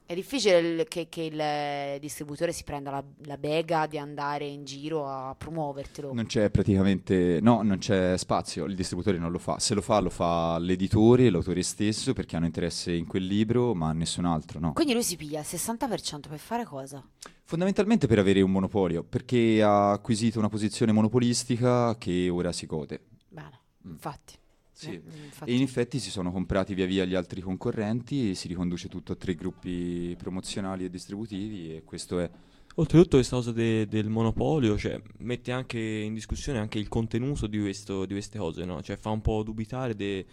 è 0.05 0.13
difficile 0.15 0.59
il- 0.59 0.85
che, 0.87 1.07
che 1.09 1.23
il 1.23 1.99
distributore 1.99 2.53
si 2.53 2.63
prenda 2.63 2.91
la, 2.91 3.03
la 3.25 3.37
bega 3.37 3.87
di 3.87 3.97
andare 3.97 4.45
in 4.45 4.63
giro 4.63 5.05
a 5.05 5.35
promuovertelo. 5.37 6.13
Non 6.13 6.27
c'è 6.27 6.49
praticamente, 6.49 7.39
no, 7.41 7.61
non 7.61 7.77
c'è 7.77 8.15
spazio, 8.17 8.63
il 8.65 8.75
distributore 8.75 9.17
non 9.17 9.31
lo 9.31 9.37
fa. 9.37 9.59
Se 9.59 9.73
lo 9.73 9.81
fa, 9.81 9.99
lo 9.99 10.09
fa 10.09 10.57
l'editore, 10.59 11.29
l'autore 11.29 11.61
stesso, 11.61 12.13
perché 12.13 12.37
hanno 12.37 12.45
interesse 12.45 12.93
in 12.93 13.05
quel 13.05 13.25
libro, 13.25 13.73
ma 13.75 13.91
nessun 13.91 14.23
altro, 14.23 14.61
no. 14.61 14.71
Quindi 14.71 14.93
lui 14.93 15.03
si 15.03 15.17
piglia 15.17 15.41
il 15.41 15.45
60% 15.45 16.29
per 16.29 16.39
fare 16.39 16.63
cosa? 16.63 17.05
Fondamentalmente 17.43 18.07
per 18.07 18.19
avere 18.19 18.39
un 18.39 18.51
monopolio, 18.51 19.03
perché 19.03 19.61
ha 19.61 19.91
acquisito 19.91 20.39
una 20.39 20.47
posizione 20.47 20.93
monopolistica 20.93 21.97
che 21.97 22.29
ora 22.29 22.53
si 22.53 22.65
gode. 22.65 23.01
Bene, 23.29 23.59
Mm. 23.87 23.91
infatti. 23.91 24.33
Sì. 24.71 24.89
Eh, 24.91 25.01
infatti. 25.25 25.49
E 25.51 25.55
in 25.55 25.61
effetti 25.63 25.97
si 25.99 26.11
sono 26.11 26.31
comprati 26.31 26.73
via 26.75 26.85
via 26.85 27.03
gli 27.05 27.15
altri 27.15 27.41
concorrenti 27.41 28.29
e 28.31 28.35
si 28.35 28.47
riconduce 28.47 28.87
tutto 28.89 29.13
a 29.13 29.15
tre 29.15 29.33
gruppi 29.33 30.15
promozionali 30.17 30.85
e 30.85 30.89
distributivi 30.89 31.75
e 31.75 31.83
questo 31.83 32.19
è... 32.19 32.29
Oltretutto 32.75 33.15
questa 33.17 33.37
cosa 33.37 33.51
de- 33.51 33.87
del 33.87 34.07
monopolio, 34.07 34.77
cioè, 34.77 35.01
mette 35.19 35.51
anche 35.51 35.79
in 35.79 36.13
discussione 36.13 36.59
anche 36.59 36.77
il 36.77 36.87
contenuto 36.89 37.47
di, 37.47 37.59
questo- 37.59 38.05
di 38.05 38.13
queste 38.13 38.37
cose, 38.37 38.65
no? 38.65 38.83
Cioè, 38.83 38.97
fa 38.97 39.09
un 39.09 39.21
po' 39.21 39.41
dubitare 39.41 39.95
de- 39.95 40.23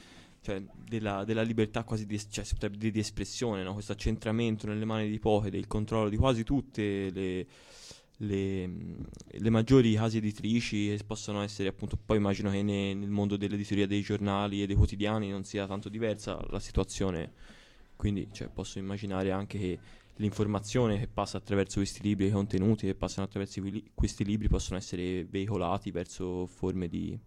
cioè, 0.43 0.63
della, 0.87 1.25
della 1.25 1.41
libertà 1.41 1.85
quasi 1.85 2.05
di, 2.05 2.17
es- 2.17 2.29
cioè, 2.29 2.45
di 2.69 2.99
espressione, 2.99 3.63
no? 3.63 3.73
Questo 3.73 3.93
accentramento 3.93 4.67
nelle 4.67 4.85
mani 4.85 5.09
di 5.09 5.19
pochi 5.19 5.49
del 5.49 5.67
controllo 5.67 6.11
di 6.11 6.17
quasi 6.19 6.45
tutte 6.45 7.09
le, 7.11 7.47
le, 8.19 8.71
le 9.27 9.51
maggiori 9.51 9.95
case 9.95 10.19
editrici 10.19 10.97
possono 11.07 11.43
essere 11.43 11.69
appunto, 11.69 11.99
poi 12.03 12.19
immagino 12.19 12.51
che 12.51 12.63
ne- 12.63 12.95
nel 12.95 13.11
mondo 13.11 13.37
dell'editoria 13.37 13.87
dei 13.87 14.03
giornali 14.03 14.63
e 14.63 14.67
dei 14.67 14.77
quotidiani 14.77 15.31
non 15.31 15.45
sia 15.45 15.67
tanto 15.67 15.89
diversa 15.89 16.41
la 16.51 16.61
situazione, 16.61 17.33
quindi 17.97 18.29
cioè, 18.33 18.49
posso 18.49 18.79
immaginare 18.79 19.33
anche 19.33 19.59
che 19.59 19.79
l'informazione 20.17 20.99
che 20.99 21.09
passa 21.09 21.39
attraverso 21.39 21.79
questi 21.79 22.01
libri, 22.03 22.27
i 22.27 22.31
contenuti 22.31 22.87
che 22.87 22.95
passano 22.95 23.27
attraverso 23.27 23.61
li- 23.61 23.91
questi 23.95 24.25
libri 24.25 24.49
possono 24.49 24.79
essere 24.79 25.25
veicolati 25.25 25.91
verso 25.91 26.47
forme 26.47 26.87
di... 26.87 27.19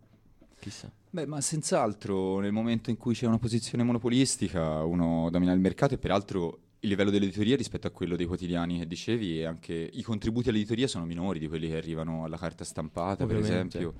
chissà. 0.59 0.89
Beh, 1.09 1.25
ma 1.25 1.41
senz'altro 1.41 2.39
nel 2.39 2.53
momento 2.53 2.89
in 2.89 2.97
cui 2.97 3.13
c'è 3.13 3.25
una 3.25 3.39
posizione 3.39 3.83
monopolistica 3.83 4.83
uno 4.83 5.29
domina 5.31 5.51
il 5.51 5.59
mercato 5.59 5.95
e 5.95 5.97
peraltro 5.97 6.59
il 6.79 6.89
livello 6.89 7.09
dell'editoria 7.09 7.55
rispetto 7.55 7.87
a 7.87 7.91
quello 7.91 8.15
dei 8.15 8.25
quotidiani 8.25 8.79
che 8.79 8.87
dicevi 8.87 9.39
e 9.39 9.45
anche 9.45 9.73
i 9.73 10.01
contributi 10.03 10.49
all'editoria 10.49 10.87
sono 10.87 11.05
minori 11.05 11.39
di 11.39 11.47
quelli 11.47 11.67
che 11.69 11.77
arrivano 11.77 12.23
alla 12.23 12.37
carta 12.37 12.63
stampata, 12.63 13.23
Ovviamente. 13.23 13.49
per 13.49 13.57
esempio. 13.57 13.93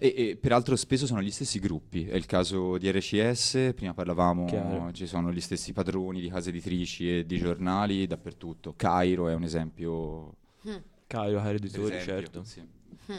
E, 0.00 0.14
e 0.16 0.36
peraltro 0.36 0.76
spesso 0.76 1.06
sono 1.06 1.20
gli 1.20 1.30
stessi 1.30 1.58
gruppi, 1.58 2.06
è 2.06 2.14
il 2.14 2.26
caso 2.26 2.78
di 2.78 2.90
RCS, 2.90 3.72
prima 3.74 3.94
parlavamo, 3.94 4.44
Chiaro. 4.46 4.92
ci 4.92 5.06
sono 5.06 5.32
gli 5.32 5.40
stessi 5.40 5.72
padroni 5.72 6.20
di 6.20 6.28
case 6.28 6.50
editrici 6.50 7.18
e 7.18 7.26
di 7.26 7.38
giornali 7.38 8.06
dappertutto. 8.06 8.74
Cairo 8.76 9.28
è 9.28 9.34
un 9.34 9.42
esempio. 9.42 10.34
Cairo, 10.62 10.82
Cairo 11.06 11.40
per 11.40 11.54
Editori, 11.54 12.00
certo. 12.00 12.44
sì. 12.44 12.60
Mm. 12.60 13.16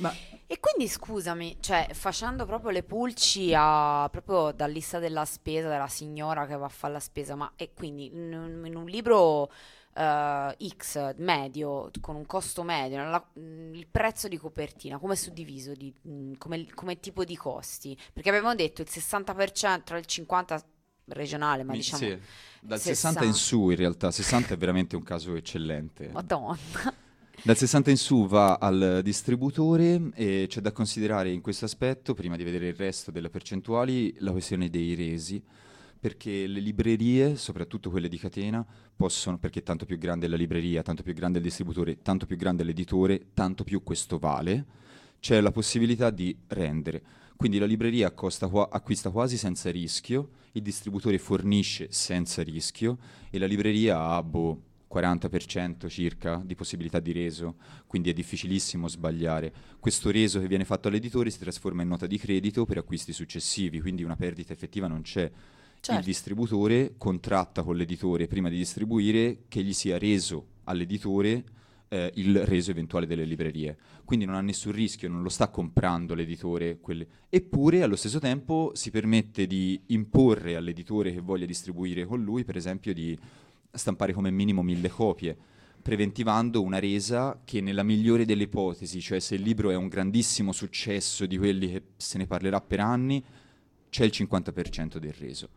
Ma 0.00 0.14
E 0.46 0.58
quindi 0.60 0.86
scusami, 0.90 1.58
cioè 1.60 1.88
facendo 1.92 2.44
proprio 2.46 2.70
le 2.70 2.82
pulci 2.82 3.52
a, 3.56 4.08
proprio 4.10 4.52
dalla 4.52 4.72
lista 4.72 4.98
della 4.98 5.24
spesa 5.24 5.68
della 5.68 5.88
signora 5.88 6.46
che 6.46 6.56
va 6.56 6.66
a 6.66 6.70
fare 6.70 6.92
la 6.94 7.00
spesa, 7.00 7.34
ma 7.34 7.50
e 7.56 7.72
quindi 7.74 8.06
in 8.06 8.32
un, 8.34 8.66
in 8.66 8.76
un 8.76 8.86
libro 8.86 9.50
eh, 9.94 10.56
X 10.76 11.14
medio, 11.16 11.90
con 12.00 12.16
un 12.16 12.26
costo 12.26 12.62
medio, 12.62 12.98
nella- 12.98 13.26
mm, 13.38 13.74
il 13.74 13.86
prezzo 13.86 14.28
di 14.28 14.36
copertina, 14.36 14.98
come 14.98 15.14
è 15.14 15.16
suddiviso, 15.16 15.72
di, 15.74 15.92
mm, 16.06 16.34
come, 16.38 16.66
come 16.74 17.00
tipo 17.00 17.24
di 17.24 17.36
costi? 17.36 17.96
Perché 18.12 18.28
avevamo 18.28 18.54
detto 18.54 18.82
il 18.82 18.88
60% 18.90 19.82
tra 19.84 19.98
il 19.98 20.04
50% 20.06 20.64
regionale, 21.06 21.62
ma 21.64 21.72
mi- 21.72 21.78
diciamo... 21.78 22.02
sì, 22.02 22.18
dal 22.60 22.78
60. 22.78 23.20
60 23.20 23.24
in 23.24 23.34
su 23.34 23.70
in 23.70 23.76
realtà, 23.76 24.10
60 24.10 24.54
è 24.54 24.56
veramente 24.56 24.96
un 24.96 25.02
caso 25.02 25.34
eccellente. 25.34 26.08
Madonna. 26.12 26.56
Dal 27.44 27.56
60 27.56 27.90
in 27.90 27.96
su 27.96 28.28
va 28.28 28.54
al 28.54 29.00
distributore 29.02 30.12
e 30.14 30.46
c'è 30.48 30.60
da 30.60 30.70
considerare 30.70 31.32
in 31.32 31.40
questo 31.40 31.64
aspetto, 31.64 32.14
prima 32.14 32.36
di 32.36 32.44
vedere 32.44 32.68
il 32.68 32.74
resto 32.74 33.10
delle 33.10 33.30
percentuali, 33.30 34.14
la 34.20 34.30
questione 34.30 34.70
dei 34.70 34.94
resi, 34.94 35.42
perché 35.98 36.46
le 36.46 36.60
librerie, 36.60 37.34
soprattutto 37.34 37.90
quelle 37.90 38.06
di 38.06 38.16
catena, 38.16 38.64
possono, 38.94 39.38
perché 39.38 39.64
tanto 39.64 39.86
più 39.86 39.98
grande 39.98 40.26
è 40.26 40.28
la 40.28 40.36
libreria, 40.36 40.82
tanto 40.82 41.02
più 41.02 41.14
grande 41.14 41.38
è 41.38 41.40
il 41.40 41.48
distributore, 41.48 42.00
tanto 42.00 42.26
più 42.26 42.36
grande 42.36 42.62
è 42.62 42.64
l'editore, 42.64 43.30
tanto 43.34 43.64
più 43.64 43.82
questo 43.82 44.20
vale, 44.20 44.64
c'è 45.18 45.40
la 45.40 45.50
possibilità 45.50 46.10
di 46.10 46.36
rendere. 46.46 47.02
Quindi 47.34 47.58
la 47.58 47.66
libreria 47.66 48.12
qua- 48.12 48.68
acquista 48.70 49.10
quasi 49.10 49.36
senza 49.36 49.68
rischio, 49.72 50.28
il 50.52 50.62
distributore 50.62 51.18
fornisce 51.18 51.88
senza 51.90 52.40
rischio 52.44 52.98
e 53.30 53.38
la 53.40 53.46
libreria 53.46 53.98
ha 53.98 54.22
boh, 54.22 54.70
40% 54.92 55.88
circa 55.88 56.42
di 56.44 56.54
possibilità 56.54 57.00
di 57.00 57.12
reso, 57.12 57.56
quindi 57.86 58.10
è 58.10 58.12
difficilissimo 58.12 58.88
sbagliare. 58.88 59.52
Questo 59.80 60.10
reso 60.10 60.38
che 60.40 60.48
viene 60.48 60.64
fatto 60.64 60.88
all'editore 60.88 61.30
si 61.30 61.38
trasforma 61.38 61.82
in 61.82 61.88
nota 61.88 62.06
di 62.06 62.18
credito 62.18 62.64
per 62.66 62.78
acquisti 62.78 63.12
successivi, 63.12 63.80
quindi 63.80 64.02
una 64.02 64.16
perdita 64.16 64.52
effettiva 64.52 64.86
non 64.86 65.02
c'è. 65.02 65.22
Il 65.24 65.30
Certo. 65.80 66.04
distributore 66.04 66.94
contratta 66.96 67.64
con 67.64 67.74
l'editore 67.76 68.28
prima 68.28 68.48
di 68.48 68.56
distribuire 68.56 69.44
che 69.48 69.62
gli 69.64 69.72
sia 69.72 69.98
reso 69.98 70.46
all'editore 70.64 71.44
eh, 71.88 72.10
il 72.14 72.46
reso 72.46 72.70
eventuale 72.70 73.04
delle 73.06 73.24
librerie. 73.24 73.76
Quindi 74.04 74.24
non 74.24 74.36
ha 74.36 74.40
nessun 74.40 74.72
rischio, 74.72 75.08
non 75.08 75.22
lo 75.22 75.28
sta 75.28 75.48
comprando 75.48 76.14
l'editore. 76.14 76.78
quelle- 76.80 77.06
Eppure 77.28 77.82
allo 77.82 77.96
stesso 77.96 78.18
tempo 78.20 78.70
si 78.74 78.90
permette 78.90 79.46
di 79.46 79.80
imporre 79.86 80.54
all'editore 80.56 81.12
che 81.12 81.20
voglia 81.20 81.46
distribuire 81.46 82.06
con 82.06 82.22
lui, 82.22 82.44
per 82.44 82.56
esempio, 82.56 82.94
di 82.94 83.18
stampare 83.72 84.12
come 84.12 84.30
minimo 84.30 84.62
mille 84.62 84.88
copie, 84.88 85.36
preventivando 85.82 86.62
una 86.62 86.78
resa 86.78 87.40
che 87.44 87.60
nella 87.60 87.82
migliore 87.82 88.24
delle 88.24 88.44
ipotesi, 88.44 89.00
cioè 89.00 89.18
se 89.18 89.34
il 89.34 89.42
libro 89.42 89.70
è 89.70 89.74
un 89.74 89.88
grandissimo 89.88 90.52
successo 90.52 91.26
di 91.26 91.36
quelli 91.36 91.72
che 91.72 91.82
se 91.96 92.18
ne 92.18 92.26
parlerà 92.26 92.60
per 92.60 92.80
anni, 92.80 93.22
c'è 93.90 94.04
il 94.04 94.12
50% 94.14 94.98
del 94.98 95.12
reso. 95.12 95.48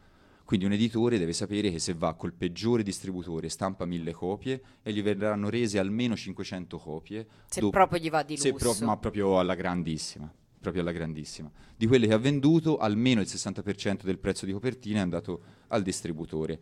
Quindi 0.44 0.66
un 0.66 0.74
editore 0.74 1.18
deve 1.18 1.34
sapere 1.34 1.72
che 1.72 1.80
se 1.80 1.94
va 1.96 2.14
col 2.14 2.34
peggiore 2.34 2.84
distributore 2.84 3.50
stampa 3.50 3.86
mille 3.86 4.12
copie 4.12 4.62
e 4.84 4.94
gli 4.94 5.02
verranno 5.02 5.50
rese 5.50 5.80
almeno 5.80 6.16
500 6.16 6.78
copie. 6.78 7.26
Se 7.48 7.60
dopo- 7.62 7.72
proprio 7.72 8.00
gli 8.00 8.10
va 8.12 8.22
di 8.22 8.38
lusso. 8.38 8.54
pro- 8.54 8.86
ma 8.86 8.98
proprio 8.98 9.40
alla 9.40 9.56
grandissima. 9.56 10.32
Proprio 10.60 10.84
alla 10.84 10.92
grandissima. 10.92 11.52
Di 11.76 11.88
quelle 11.88 12.08
che 12.08 12.14
ha 12.14 12.20
venduto, 12.20 12.78
almeno 12.78 13.22
il 13.22 13.28
60% 13.28 14.06
del 14.06 14.20
prezzo 14.20 14.46
di 14.46 14.52
copertina 14.52 15.00
è 15.00 15.02
andato 15.02 15.42
al 15.68 15.82
distributore. 15.82 16.60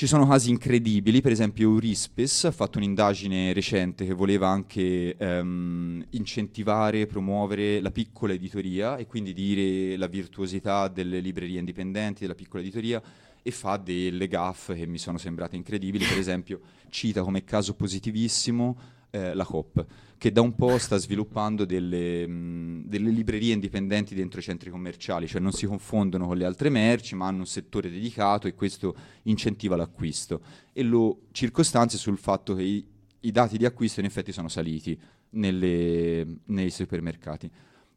Ci 0.00 0.06
sono 0.06 0.26
casi 0.26 0.48
incredibili, 0.48 1.20
per 1.20 1.30
esempio 1.30 1.68
Eurispes 1.68 2.44
ha 2.46 2.50
fatto 2.50 2.78
un'indagine 2.78 3.52
recente 3.52 4.06
che 4.06 4.14
voleva 4.14 4.48
anche 4.48 5.14
ehm, 5.14 6.06
incentivare, 6.12 7.04
promuovere 7.04 7.82
la 7.82 7.90
piccola 7.90 8.32
editoria 8.32 8.96
e 8.96 9.04
quindi 9.04 9.34
dire 9.34 9.98
la 9.98 10.06
virtuosità 10.06 10.88
delle 10.88 11.20
librerie 11.20 11.58
indipendenti, 11.58 12.22
della 12.22 12.34
piccola 12.34 12.62
editoria 12.62 13.02
e 13.42 13.50
fa 13.50 13.76
delle 13.76 14.26
gaffe 14.26 14.74
che 14.74 14.86
mi 14.86 14.96
sono 14.96 15.18
sembrate 15.18 15.56
incredibili, 15.56 16.06
per 16.06 16.16
esempio 16.16 16.60
cita 16.88 17.22
come 17.22 17.44
caso 17.44 17.74
positivissimo 17.74 18.78
eh, 19.10 19.34
la 19.34 19.44
COP, 19.44 19.84
che 20.16 20.32
da 20.32 20.40
un 20.40 20.54
po' 20.54 20.78
sta 20.78 20.96
sviluppando 20.96 21.64
delle, 21.64 22.26
mh, 22.26 22.84
delle 22.86 23.10
librerie 23.10 23.54
indipendenti 23.54 24.14
dentro 24.14 24.40
i 24.40 24.42
centri 24.42 24.70
commerciali, 24.70 25.26
cioè 25.26 25.40
non 25.40 25.52
si 25.52 25.66
confondono 25.66 26.26
con 26.26 26.36
le 26.36 26.44
altre 26.44 26.68
merci, 26.68 27.14
ma 27.14 27.26
hanno 27.26 27.38
un 27.38 27.46
settore 27.46 27.90
dedicato 27.90 28.46
e 28.46 28.54
questo 28.54 28.94
incentiva 29.22 29.76
l'acquisto. 29.76 30.40
E 30.72 30.82
lo 30.82 31.22
circostanzia 31.32 31.98
sul 31.98 32.18
fatto 32.18 32.54
che 32.54 32.62
i, 32.62 32.86
i 33.20 33.30
dati 33.32 33.56
di 33.56 33.64
acquisto 33.64 34.00
in 34.00 34.06
effetti 34.06 34.32
sono 34.32 34.48
saliti 34.48 34.98
nelle- 35.30 36.26
nei 36.46 36.70
supermercati. 36.70 37.50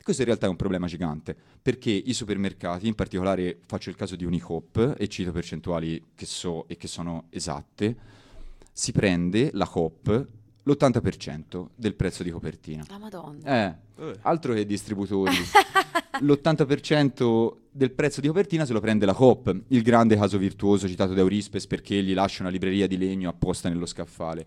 Questo 0.03 0.21
in 0.23 0.27
realtà 0.27 0.47
è 0.47 0.49
un 0.49 0.57
problema 0.57 0.85
gigante, 0.85 1.33
perché 1.61 1.89
i 1.89 2.13
supermercati, 2.13 2.87
in 2.87 2.93
particolare 2.93 3.59
faccio 3.65 3.89
il 3.89 3.95
caso 3.95 4.17
di 4.17 4.25
Unicoop 4.25 4.95
e 4.97 5.07
cito 5.07 5.31
percentuali 5.31 6.07
che 6.13 6.25
so 6.25 6.67
e 6.67 6.75
che 6.75 6.87
sono 6.87 7.27
esatte, 7.29 7.95
si 8.73 8.91
prende 8.91 9.49
la 9.53 9.65
Coop 9.65 10.27
l'80% 10.63 11.67
del 11.75 11.93
prezzo 11.95 12.23
di 12.23 12.29
copertina. 12.31 12.83
La 12.87 12.97
madonna. 12.97 13.75
Eh, 13.97 14.03
Eh. 14.03 14.13
altro 14.21 14.53
che 14.53 14.65
distributori. 14.65 15.31
L'80% 16.21 17.51
del 17.71 17.91
prezzo 17.91 18.21
di 18.21 18.27
copertina 18.27 18.65
se 18.65 18.73
lo 18.73 18.79
prende 18.79 19.05
la 19.05 19.13
Coop, 19.13 19.55
il 19.69 19.81
grande 19.81 20.15
caso 20.15 20.37
virtuoso 20.37 20.87
citato 20.87 21.13
da 21.13 21.21
Eurispes 21.21 21.65
perché 21.67 22.01
gli 22.03 22.13
lascia 22.13 22.43
una 22.43 22.51
libreria 22.51 22.87
di 22.87 22.97
legno 22.97 23.29
apposta 23.29 23.67
nello 23.69 23.85
scaffale. 23.85 24.41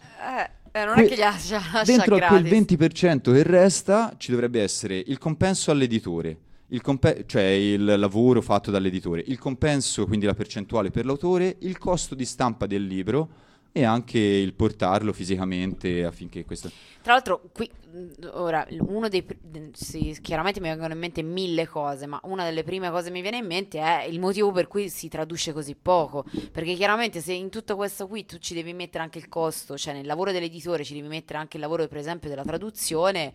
Eh, 0.72 0.78
eh, 0.80 0.84
non 0.84 0.94
Que- 0.94 1.04
è 1.04 1.08
che 1.08 1.14
gli 1.16 1.18
lascia, 1.18 1.56
lascia 1.72 1.82
Dentro 1.84 2.16
a 2.16 2.26
quel 2.28 2.42
gratis. 2.42 2.50
20% 2.50 3.32
che 3.32 3.42
resta 3.42 4.14
ci 4.16 4.30
dovrebbe 4.30 4.62
essere 4.62 5.02
il 5.06 5.18
compenso 5.18 5.70
all'editore, 5.70 6.38
il 6.68 6.80
compe- 6.80 7.24
cioè 7.26 7.42
il 7.42 7.84
lavoro 7.84 8.40
fatto 8.42 8.70
dall'editore, 8.70 9.24
il 9.26 9.38
compenso, 9.38 10.06
quindi 10.06 10.26
la 10.26 10.34
percentuale 10.34 10.90
per 10.90 11.04
l'autore, 11.04 11.56
il 11.60 11.78
costo 11.78 12.14
di 12.14 12.24
stampa 12.24 12.66
del 12.66 12.86
libro 12.86 13.28
e 13.76 13.84
anche 13.84 14.18
il 14.18 14.54
portarlo 14.54 15.12
fisicamente 15.12 16.02
affinché 16.02 16.46
questo... 16.46 16.70
Tra 17.02 17.12
l'altro, 17.12 17.42
qui 17.52 17.70
ora 18.32 18.66
uno 18.80 19.10
dei 19.10 19.22
sì, 19.74 20.16
chiaramente 20.22 20.60
mi 20.60 20.68
vengono 20.68 20.94
in 20.94 20.98
mente 20.98 21.20
mille 21.20 21.66
cose, 21.66 22.06
ma 22.06 22.18
una 22.24 22.44
delle 22.44 22.64
prime 22.64 22.88
cose 22.88 23.08
che 23.08 23.12
mi 23.12 23.20
viene 23.20 23.36
in 23.36 23.44
mente 23.44 23.78
è 23.78 24.04
il 24.04 24.18
motivo 24.18 24.50
per 24.50 24.66
cui 24.66 24.88
si 24.88 25.08
traduce 25.08 25.52
così 25.52 25.74
poco. 25.74 26.24
Perché 26.50 26.72
chiaramente 26.72 27.20
se 27.20 27.34
in 27.34 27.50
tutto 27.50 27.76
questo 27.76 28.06
qui 28.06 28.24
tu 28.24 28.38
ci 28.38 28.54
devi 28.54 28.72
mettere 28.72 29.04
anche 29.04 29.18
il 29.18 29.28
costo, 29.28 29.76
cioè 29.76 29.92
nel 29.92 30.06
lavoro 30.06 30.32
dell'editore 30.32 30.82
ci 30.82 30.94
devi 30.94 31.08
mettere 31.08 31.38
anche 31.38 31.58
il 31.58 31.62
lavoro, 31.62 31.86
per 31.86 31.98
esempio, 31.98 32.30
della 32.30 32.44
traduzione, 32.44 33.34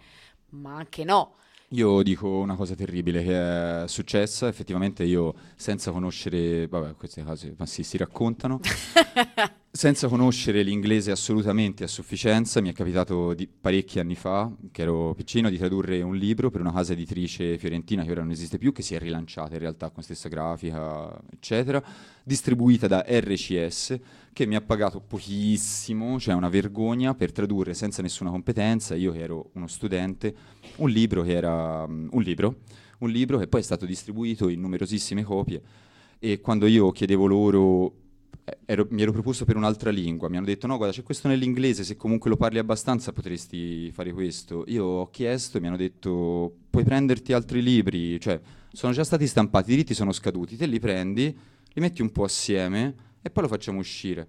ma 0.50 0.74
anche 0.74 1.04
no. 1.04 1.36
Io 1.74 2.02
dico 2.02 2.28
una 2.28 2.56
cosa 2.56 2.74
terribile 2.74 3.24
che 3.24 3.84
è 3.84 3.88
successa, 3.88 4.48
effettivamente 4.48 5.04
io 5.04 5.36
senza 5.56 5.92
conoscere, 5.92 6.68
vabbè 6.68 6.96
queste 6.96 7.24
cose 7.24 7.54
ma 7.58 7.66
sì, 7.66 7.84
si 7.84 7.96
raccontano, 7.96 8.60
senza 9.74 10.10
conoscere 10.10 10.64
l'inglese 10.64 11.12
assolutamente 11.12 11.86
a 11.86 11.88
sufficienza, 11.88 12.60
mi 12.60 12.70
è 12.70 12.74
capitato 12.74 13.34
di 13.34 13.48
parecchi 13.48 14.00
anni 14.00 14.16
fa, 14.16 14.52
che 14.70 14.82
ero 14.82 15.14
piccino, 15.16 15.50
di 15.50 15.58
tradurre 15.58 16.02
un 16.02 16.18
libro 16.18 16.50
per 16.50 16.60
una 16.60 16.74
casa 16.74 16.92
editrice 16.92 17.58
fiorentina 17.58 18.04
che 18.04 18.12
ora 18.12 18.20
non 18.20 18.32
esiste 18.32 18.58
più, 18.58 18.74
che 18.74 18.82
si 18.82 18.96
è 18.96 19.00
rilanciata 19.00 19.54
in 19.54 19.60
realtà 19.60 19.90
con 19.90 20.04
stessa 20.04 20.28
grafica, 20.28 21.18
eccetera, 21.32 21.82
distribuita 22.22 22.88
da 22.88 23.06
RCS, 23.08 23.98
che 24.34 24.46
mi 24.46 24.56
ha 24.56 24.62
pagato 24.62 25.00
pochissimo, 25.00 26.20
cioè 26.20 26.34
una 26.34 26.50
vergogna, 26.50 27.16
per 27.16 27.32
tradurre 27.32 27.74
senza 27.74 28.02
nessuna 28.02 28.30
competenza, 28.30 28.96
io 28.96 29.14
che 29.14 29.20
ero 29.20 29.52
uno 29.54 29.68
studente, 29.68 30.36
un 30.78 30.90
libro 30.90 31.24
che 31.24 31.32
era 31.32 31.88
mm, 31.88 32.10
un 32.12 32.22
libro, 32.22 32.58
un 33.00 33.10
libro 33.10 33.38
che 33.38 33.48
poi 33.48 33.62
è 33.62 33.64
stato 33.64 33.86
distribuito 33.86 34.50
in 34.50 34.60
numerosissime 34.60 35.24
copie 35.24 35.62
e 36.24 36.40
quando 36.40 36.68
io 36.68 36.92
chiedevo 36.92 37.26
loro 37.26 38.01
ero- 38.66 38.88
mi 38.90 39.02
ero 39.02 39.12
proposto 39.12 39.46
per 39.46 39.56
un'altra 39.56 39.90
lingua, 39.90 40.30
mi 40.30 40.38
hanno 40.38 40.46
detto 40.46 40.68
no 40.68 40.78
guarda 40.78 40.96
c'è 40.96 41.04
questo 41.04 41.28
nell'inglese, 41.28 41.84
se 41.84 41.96
comunque 41.96 42.30
lo 42.30 42.38
parli 42.38 42.60
abbastanza 42.60 43.12
potresti 43.12 43.92
fare 43.92 44.14
questo. 44.14 44.64
Io 44.68 44.86
ho 44.86 45.10
chiesto 45.10 45.58
e 45.58 45.62
mi 45.62 45.68
hanno 45.68 45.78
detto 45.78 46.56
puoi 46.70 46.84
prenderti 46.84 47.34
altri 47.34 47.62
libri, 47.62 48.20
cioè 48.20 48.40
sono 48.72 48.94
già 48.94 49.04
stati 49.04 49.28
stampati, 49.28 49.70
i 49.70 49.76
diritti 49.76 49.94
sono 49.94 50.12
scaduti, 50.12 50.56
te 50.56 50.66
li 50.66 50.80
prendi, 50.80 51.38
li 51.74 51.82
metti 51.82 52.02
un 52.02 52.12
po' 52.12 52.24
assieme 52.24 52.96
e 53.22 53.30
poi 53.30 53.44
lo 53.44 53.50
facciamo 53.50 53.80
uscire. 53.80 54.28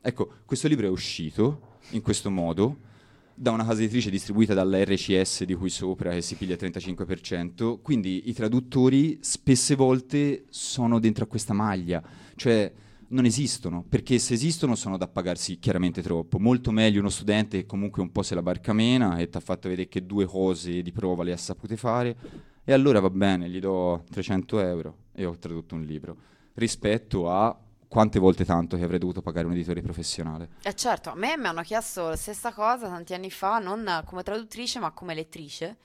Ecco, 0.00 0.32
questo 0.46 0.68
libro 0.68 0.86
è 0.86 0.90
uscito 0.90 1.78
in 1.90 2.00
questo 2.00 2.30
modo 2.30 2.88
da 3.34 3.52
una 3.52 3.64
casa 3.64 3.80
editrice 3.80 4.10
distribuita 4.10 4.52
dalla 4.52 4.84
RCS 4.84 5.44
di 5.44 5.54
cui 5.54 5.70
sopra 5.70 6.10
che 6.10 6.20
si 6.20 6.34
piglia 6.34 6.56
il 6.58 6.60
35%, 6.60 7.80
quindi 7.80 8.28
i 8.28 8.34
traduttori 8.34 9.18
spesse 9.22 9.74
volte 9.74 10.44
sono 10.50 10.98
dentro 11.00 11.24
a 11.24 11.26
questa 11.26 11.54
maglia, 11.54 12.02
cioè 12.36 12.70
non 13.10 13.24
esistono, 13.24 13.84
perché 13.88 14.18
se 14.18 14.34
esistono 14.34 14.74
sono 14.74 14.96
da 14.96 15.08
pagarsi 15.08 15.58
chiaramente 15.58 16.02
troppo. 16.02 16.38
Molto 16.38 16.70
meglio 16.70 17.00
uno 17.00 17.08
studente 17.08 17.58
che 17.58 17.66
comunque 17.66 18.02
un 18.02 18.12
po' 18.12 18.22
se 18.22 18.34
la 18.34 18.42
barca 18.42 18.72
mena 18.72 19.16
e 19.16 19.28
ti 19.28 19.36
ha 19.36 19.40
fatto 19.40 19.68
vedere 19.68 19.88
che 19.88 20.04
due 20.04 20.26
cose 20.26 20.82
di 20.82 20.92
prova 20.92 21.22
le 21.24 21.32
ha 21.32 21.36
sapute 21.36 21.76
fare, 21.76 22.16
e 22.64 22.72
allora 22.72 23.00
va 23.00 23.10
bene, 23.10 23.48
gli 23.48 23.58
do 23.58 24.04
300 24.10 24.60
euro 24.60 24.96
e 25.12 25.24
ho 25.24 25.36
tradotto 25.38 25.74
un 25.74 25.82
libro, 25.82 26.16
rispetto 26.54 27.28
a 27.30 27.58
quante 27.88 28.20
volte 28.20 28.44
tanto 28.44 28.76
che 28.76 28.84
avrei 28.84 29.00
dovuto 29.00 29.20
pagare 29.20 29.46
un 29.46 29.52
editore 29.52 29.82
professionale. 29.82 30.50
Eh 30.62 30.74
certo, 30.74 31.10
a 31.10 31.16
me 31.16 31.36
mi 31.36 31.46
hanno 31.46 31.62
chiesto 31.62 32.10
la 32.10 32.16
stessa 32.16 32.52
cosa 32.52 32.86
tanti 32.86 33.14
anni 33.14 33.30
fa, 33.30 33.58
non 33.58 34.02
come 34.04 34.22
traduttrice, 34.22 34.78
ma 34.78 34.92
come 34.92 35.14
lettrice 35.14 35.78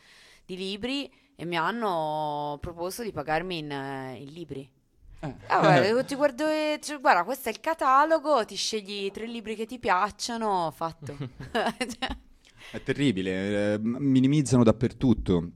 di 0.46 0.56
libri 0.56 1.12
e 1.36 1.46
mi 1.46 1.58
hanno 1.58 2.60
proposto 2.62 3.02
di 3.02 3.12
pagarmi 3.12 3.58
in, 3.58 3.72
eh, 3.72 4.18
in 4.22 4.32
libri. 4.32 4.70
Eh. 5.20 5.34
Ah, 5.48 5.60
guarda, 5.60 6.04
ti 6.04 6.16
guardo 6.16 6.48
e 6.48 6.80
cioè, 6.82 7.00
guarda, 7.00 7.24
questo 7.24 7.50
è 7.50 7.52
il 7.52 7.60
catalogo, 7.60 8.46
ti 8.46 8.56
scegli 8.56 9.12
tre 9.12 9.26
libri 9.28 9.56
che 9.56 9.66
ti 9.66 9.80
piacciono, 9.80 10.72
fatto. 10.76 11.16
È 12.72 12.82
terribile, 12.82 13.74
eh, 13.74 13.80
minimizzano 13.80 14.64
dappertutto. 14.64 15.52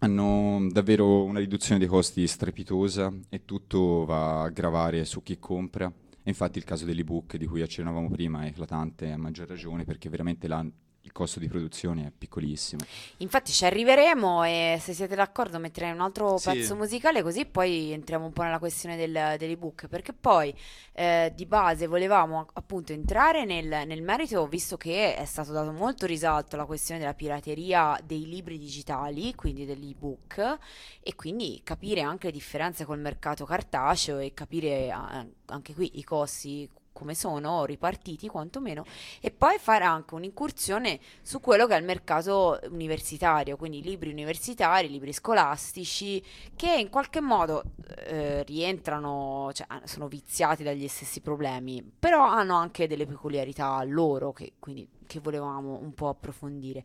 Hanno 0.00 0.66
davvero 0.70 1.24
una 1.24 1.38
riduzione 1.38 1.78
dei 1.78 1.88
costi 1.88 2.26
strepitosa 2.26 3.12
e 3.28 3.44
tutto 3.44 4.04
va 4.04 4.42
a 4.42 4.48
gravare 4.48 5.04
su 5.04 5.22
chi 5.22 5.38
compra. 5.38 5.86
E 5.86 6.28
infatti 6.28 6.58
il 6.58 6.64
caso 6.64 6.84
dell'ebook 6.84 7.36
di 7.36 7.46
cui 7.46 7.62
accennavamo 7.62 8.08
prima 8.10 8.44
è 8.44 8.48
eclatante 8.48 9.10
a 9.10 9.16
maggior 9.16 9.48
ragione 9.48 9.84
perché 9.84 10.08
veramente 10.08 10.48
là 10.48 10.64
il 11.02 11.12
costo 11.12 11.40
di 11.40 11.48
produzione 11.48 12.06
è 12.06 12.12
piccolissimo. 12.16 12.84
Infatti 13.18 13.52
ci 13.52 13.64
arriveremo 13.64 14.44
e 14.44 14.78
se 14.80 14.92
siete 14.92 15.14
d'accordo 15.14 15.58
metterei 15.58 15.92
un 15.92 16.00
altro 16.00 16.36
Sì. 16.36 16.50
pezzo 16.50 16.76
musicale 16.76 17.22
così 17.22 17.46
poi 17.46 17.92
entriamo 17.92 18.26
un 18.26 18.32
po' 18.32 18.42
nella 18.42 18.58
questione 18.58 18.96
del, 18.96 19.36
dell'ebook 19.38 19.88
perché 19.88 20.12
poi 20.12 20.54
eh, 20.92 21.32
di 21.34 21.46
base 21.46 21.86
volevamo 21.86 22.46
appunto 22.52 22.92
entrare 22.92 23.44
nel, 23.46 23.86
nel 23.86 24.02
merito 24.02 24.46
visto 24.46 24.76
che 24.76 25.16
è 25.16 25.24
stato 25.24 25.52
dato 25.52 25.72
molto 25.72 26.04
risalto 26.06 26.56
alla 26.56 26.66
questione 26.66 27.00
della 27.00 27.14
pirateria 27.14 27.98
dei 28.04 28.26
libri 28.26 28.58
digitali, 28.58 29.34
quindi 29.34 29.64
dell'ebook 29.64 30.58
e 31.00 31.14
quindi 31.14 31.60
capire 31.64 32.02
anche 32.02 32.26
le 32.26 32.32
differenze 32.32 32.84
col 32.84 32.98
mercato 32.98 33.44
cartaceo 33.46 34.18
e 34.18 34.34
capire 34.34 34.90
ah, 34.90 35.26
anche 35.46 35.74
qui 35.74 35.98
i 35.98 36.04
costi 36.04 36.68
come 36.92 37.14
sono 37.14 37.64
ripartiti 37.64 38.28
quantomeno 38.28 38.84
e 39.20 39.30
poi 39.30 39.58
fare 39.58 39.84
anche 39.84 40.14
un'incursione 40.14 40.98
su 41.22 41.40
quello 41.40 41.66
che 41.66 41.74
è 41.74 41.78
il 41.78 41.84
mercato 41.84 42.58
universitario, 42.70 43.56
quindi 43.56 43.82
libri 43.82 44.10
universitari, 44.10 44.88
libri 44.88 45.12
scolastici, 45.12 46.22
che 46.56 46.72
in 46.72 46.90
qualche 46.90 47.20
modo 47.20 47.62
eh, 48.06 48.42
rientrano, 48.44 49.50
cioè 49.52 49.66
ah, 49.68 49.80
sono 49.84 50.08
viziati 50.08 50.62
dagli 50.62 50.88
stessi 50.88 51.20
problemi, 51.20 51.82
però 51.82 52.22
hanno 52.26 52.54
anche 52.54 52.86
delle 52.86 53.06
peculiarità 53.06 53.82
loro 53.84 54.32
che, 54.32 54.54
quindi, 54.58 54.88
che 55.06 55.20
volevamo 55.20 55.78
un 55.80 55.94
po' 55.94 56.08
approfondire. 56.08 56.84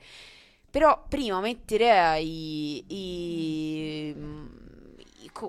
Però 0.70 1.06
prima 1.08 1.40
metterei 1.40 2.26
i... 2.26 2.86
i- 2.88 4.65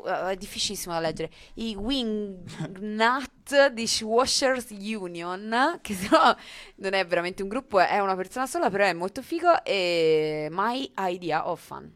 è 0.04 0.36
difficilissimo 0.36 0.94
da 0.94 1.00
leggere. 1.00 1.30
I 1.54 1.74
Wingnut 1.76 3.68
Dishwashers 3.72 4.70
Union 4.70 5.78
che 5.80 5.94
se 5.96 6.08
no 6.10 6.36
non 6.76 6.92
è 6.94 7.06
veramente 7.06 7.42
un 7.42 7.48
gruppo 7.48 7.78
è 7.78 7.98
una 8.00 8.16
persona 8.16 8.46
sola 8.46 8.70
però 8.70 8.84
è 8.84 8.92
molto 8.92 9.22
figo 9.22 9.62
e 9.64 10.48
My 10.50 10.92
Idea 10.96 11.48
of 11.48 11.64
Fun 11.64 11.95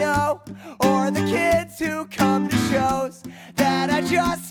know, 0.00 0.40
or 0.80 1.10
the 1.10 1.20
kids 1.28 1.78
who 1.78 2.06
come 2.06 2.48
to 2.48 2.56
shows 2.70 3.22
that 3.56 3.90
I 3.90 4.00
just 4.00 4.49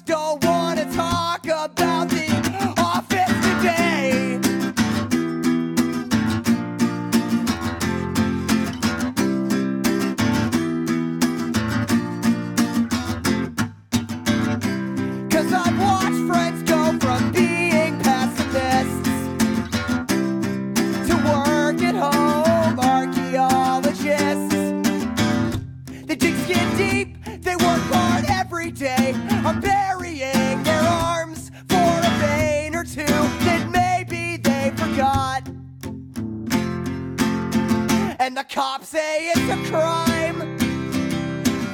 the 38.39 38.45
cops 38.45 38.87
say 38.87 39.31
it's 39.31 39.49
a 39.49 39.69
crime 39.69 40.57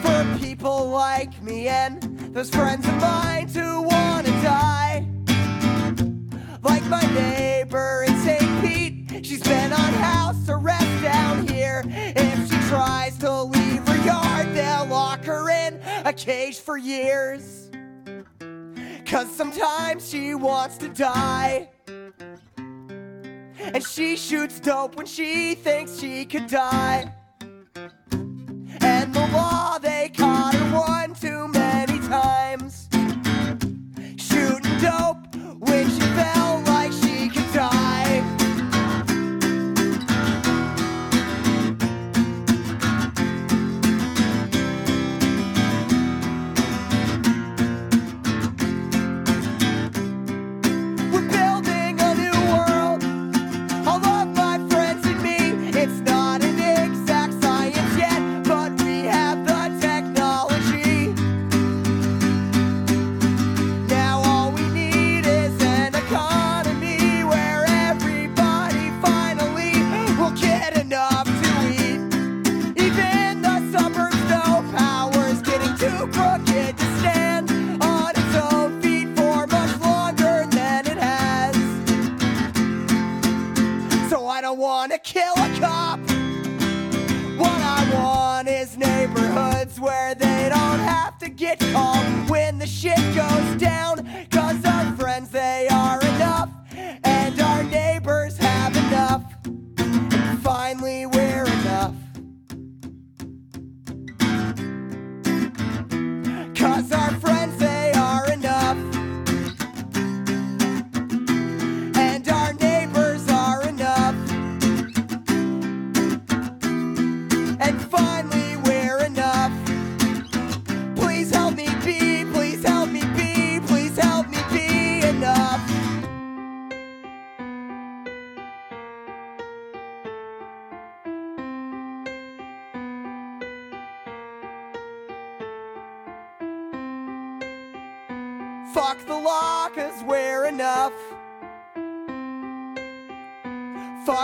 for 0.01 0.39
people 0.43 0.89
like 0.89 1.43
me 1.43 1.67
and 1.67 2.01
those 2.33 2.49
friends 2.49 2.87
of 2.87 2.95
mine 2.95 3.47
who 3.49 3.83
wanna 3.83 4.31
die. 4.41 5.05
Like 6.63 6.83
my 6.85 7.05
neighbor 7.13 8.05
in 8.07 8.17
St. 8.21 8.61
Pete, 8.61 9.23
she's 9.23 9.43
been 9.43 9.73
on 9.73 9.93
house 9.93 10.49
arrest 10.49 11.03
down 11.03 11.47
here. 11.47 11.83
If 11.85 12.49
she 12.49 12.57
tries 12.67 13.15
to 13.19 13.43
leave 13.43 13.87
her 13.87 14.03
yard, 14.03 14.47
they'll 14.55 14.87
lock 14.87 15.23
her 15.25 15.51
in 15.51 15.79
a 16.03 16.13
cage 16.13 16.57
for 16.57 16.77
years. 16.79 17.69
Cause 19.05 19.29
sometimes 19.29 20.09
she 20.09 20.33
wants 20.33 20.77
to 20.77 20.89
die. 20.89 21.69
And 23.73 23.83
she 23.83 24.15
shoots 24.15 24.59
dope 24.59 24.95
when 24.95 25.05
she 25.05 25.55
thinks 25.55 25.99
she 25.99 26.25
could 26.25 26.47
die. 26.47 27.11
And 28.81 29.13
the 29.13 29.27
law 29.33 29.77
that 29.79 29.94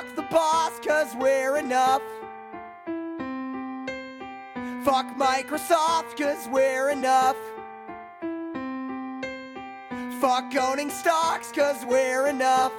Fuck 0.02 0.16
the 0.16 0.22
boss, 0.24 0.80
cause 0.80 1.16
we're 1.16 1.58
enough. 1.58 2.02
Fuck 4.84 5.16
Microsoft, 5.16 6.18
cause 6.18 6.50
we're 6.52 6.90
enough. 6.90 7.36
Fuck 10.20 10.56
owning 10.56 10.90
stocks, 10.90 11.52
cause 11.52 11.86
we're 11.86 12.26
enough. 12.26 12.74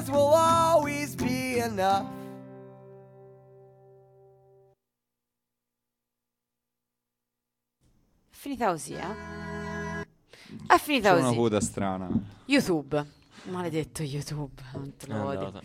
Because 0.00 0.10
we'll 0.10 0.34
always 0.34 1.14
be 1.14 1.58
enough. 1.58 2.06
È 8.30 8.36
finita 8.42 8.70
così, 8.70 8.94
eh? 8.94 10.06
È 10.66 10.78
finita 10.78 11.10
C'è 11.10 11.18
una 11.18 11.26
così. 11.26 11.36
coda 11.36 11.60
strana. 11.60 12.08
YouTube. 12.46 13.06
Maledetto 13.44 14.02
YouTube. 14.02 14.62
Non 14.72 14.96
te 14.96 15.06
lo 15.06 15.26
odio. 15.26 15.46
andata. 15.46 15.60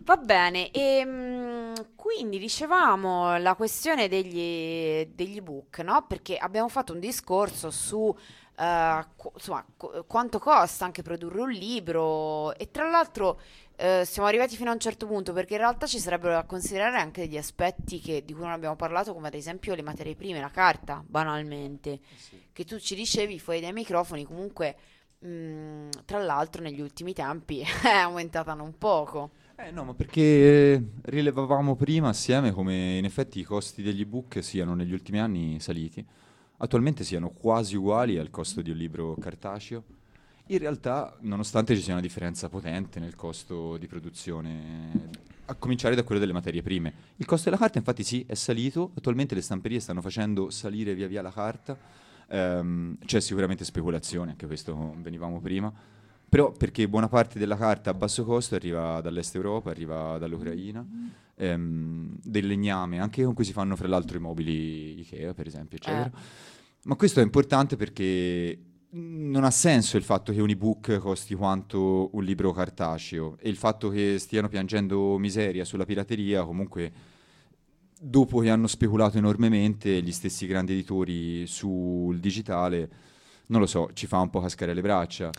Va 0.00 0.16
bene, 0.16 0.70
e 0.70 1.72
quindi 1.96 2.38
dicevamo 2.38 3.36
la 3.38 3.56
questione 3.56 4.06
degli, 4.06 5.04
degli 5.12 5.38
ebook, 5.38 5.80
no? 5.80 6.06
Perché 6.06 6.36
abbiamo 6.36 6.68
fatto 6.68 6.92
un 6.92 7.00
discorso 7.00 7.72
su 7.72 8.14
eh, 8.58 9.04
qu- 9.16 9.32
insomma, 9.34 9.64
qu- 9.76 10.06
quanto 10.06 10.38
costa 10.38 10.84
anche 10.84 11.02
produrre 11.02 11.40
un 11.40 11.50
libro. 11.50 12.54
E 12.56 12.70
tra 12.70 12.88
l'altro 12.88 13.40
eh, 13.76 14.04
siamo 14.06 14.26
arrivati 14.28 14.56
fino 14.56 14.70
a 14.70 14.72
un 14.72 14.80
certo 14.80 15.06
punto 15.06 15.32
perché 15.32 15.54
in 15.54 15.60
realtà 15.60 15.86
ci 15.86 15.98
sarebbero 15.98 16.32
da 16.32 16.44
considerare 16.44 16.96
anche 16.98 17.22
degli 17.22 17.36
aspetti 17.36 18.00
che- 18.00 18.24
di 18.24 18.32
cui 18.32 18.42
non 18.42 18.52
abbiamo 18.52 18.76
parlato, 18.76 19.12
come 19.12 19.28
ad 19.28 19.34
esempio 19.34 19.74
le 19.74 19.82
materie 19.82 20.14
prime, 20.16 20.40
la 20.40 20.50
carta, 20.50 21.02
banalmente, 21.06 22.00
che 22.52 22.64
tu 22.64 22.78
ci 22.78 22.94
dicevi 22.94 23.38
fuori 23.38 23.60
dai 23.60 23.72
microfoni, 23.72 24.24
comunque 24.24 24.76
mh, 25.18 25.88
tra 26.04 26.22
l'altro 26.22 26.62
negli 26.62 26.80
ultimi 26.80 27.12
tempi 27.12 27.60
è 27.82 27.88
aumentata 27.88 28.54
non 28.54 28.76
poco. 28.78 29.30
Eh 29.58 29.70
no, 29.70 29.84
ma 29.84 29.94
perché 29.94 30.20
eh, 30.74 30.82
rilevavamo 31.04 31.76
prima 31.76 32.10
assieme 32.10 32.52
come 32.52 32.98
in 32.98 33.04
effetti 33.06 33.40
i 33.40 33.42
costi 33.42 33.82
degli 33.82 34.02
ebook 34.02 34.42
siano 34.42 34.74
negli 34.74 34.92
ultimi 34.92 35.18
anni 35.18 35.58
saliti, 35.60 36.04
attualmente 36.58 37.04
siano 37.04 37.30
quasi 37.30 37.76
uguali 37.76 38.18
al 38.18 38.30
costo 38.30 38.62
di 38.62 38.70
un 38.70 38.76
libro 38.76 39.14
cartaceo. 39.20 39.82
In 40.48 40.58
realtà, 40.58 41.16
nonostante 41.20 41.74
ci 41.74 41.82
sia 41.82 41.92
una 41.92 42.02
differenza 42.02 42.48
potente 42.48 43.00
nel 43.00 43.16
costo 43.16 43.76
di 43.78 43.86
produzione, 43.88 45.10
a 45.46 45.54
cominciare 45.54 45.94
da 45.94 46.04
quello 46.04 46.20
delle 46.20 46.32
materie 46.32 46.62
prime. 46.62 46.92
Il 47.16 47.26
costo 47.26 47.50
della 47.50 47.60
carta, 47.60 47.78
infatti, 47.78 48.04
sì, 48.04 48.24
è 48.26 48.34
salito. 48.34 48.92
Attualmente 48.96 49.34
le 49.34 49.42
stamperie 49.42 49.80
stanno 49.80 50.00
facendo 50.00 50.50
salire 50.50 50.94
via 50.94 51.08
via 51.08 51.20
la 51.20 51.32
carta. 51.32 51.76
Ehm, 52.28 52.96
c'è 53.04 53.20
sicuramente 53.20 53.64
speculazione, 53.64 54.32
anche 54.32 54.46
questo 54.46 54.94
venivamo 55.00 55.40
prima. 55.40 55.72
Però 56.28 56.50
perché 56.52 56.88
buona 56.88 57.08
parte 57.08 57.38
della 57.38 57.56
carta 57.56 57.90
a 57.90 57.94
basso 57.94 58.24
costo 58.24 58.56
arriva 58.56 59.00
dall'est 59.00 59.34
Europa, 59.36 59.70
arriva 59.70 60.18
dall'Ucraina, 60.18 60.84
ehm, 61.36 62.16
del 62.22 62.46
legname, 62.46 63.00
anche 63.00 63.24
con 63.24 63.34
cui 63.34 63.44
si 63.44 63.52
fanno 63.52 63.76
fra 63.76 63.88
l'altro 63.88 64.16
i 64.16 64.20
mobili 64.20 65.00
Ikea, 65.00 65.34
per 65.34 65.46
esempio, 65.46 65.76
eccetera. 65.76 66.10
Ma 66.84 66.94
questo 66.96 67.20
è 67.20 67.22
importante 67.22 67.76
perché 67.76 68.58
non 68.90 69.44
ha 69.44 69.50
senso 69.50 69.96
il 69.96 70.04
fatto 70.04 70.32
che 70.32 70.40
un 70.40 70.48
ebook 70.48 70.98
costi 70.98 71.34
quanto 71.34 72.08
un 72.12 72.24
libro 72.24 72.52
cartaceo 72.52 73.36
e 73.38 73.48
il 73.48 73.56
fatto 73.56 73.88
che 73.88 74.18
stiano 74.18 74.48
piangendo 74.48 75.18
miseria 75.18 75.64
sulla 75.64 75.84
pirateria, 75.84 76.44
comunque 76.44 76.92
dopo 77.98 78.40
che 78.40 78.50
hanno 78.50 78.66
speculato 78.66 79.18
enormemente 79.18 80.02
gli 80.02 80.12
stessi 80.12 80.46
grandi 80.46 80.72
editori 80.72 81.46
sul 81.46 82.18
digitale, 82.20 82.90
non 83.48 83.60
lo 83.60 83.66
so, 83.66 83.90
ci 83.92 84.06
fa 84.06 84.18
un 84.18 84.30
po' 84.30 84.40
cascare 84.40 84.74
le 84.74 84.80
braccia. 84.80 85.30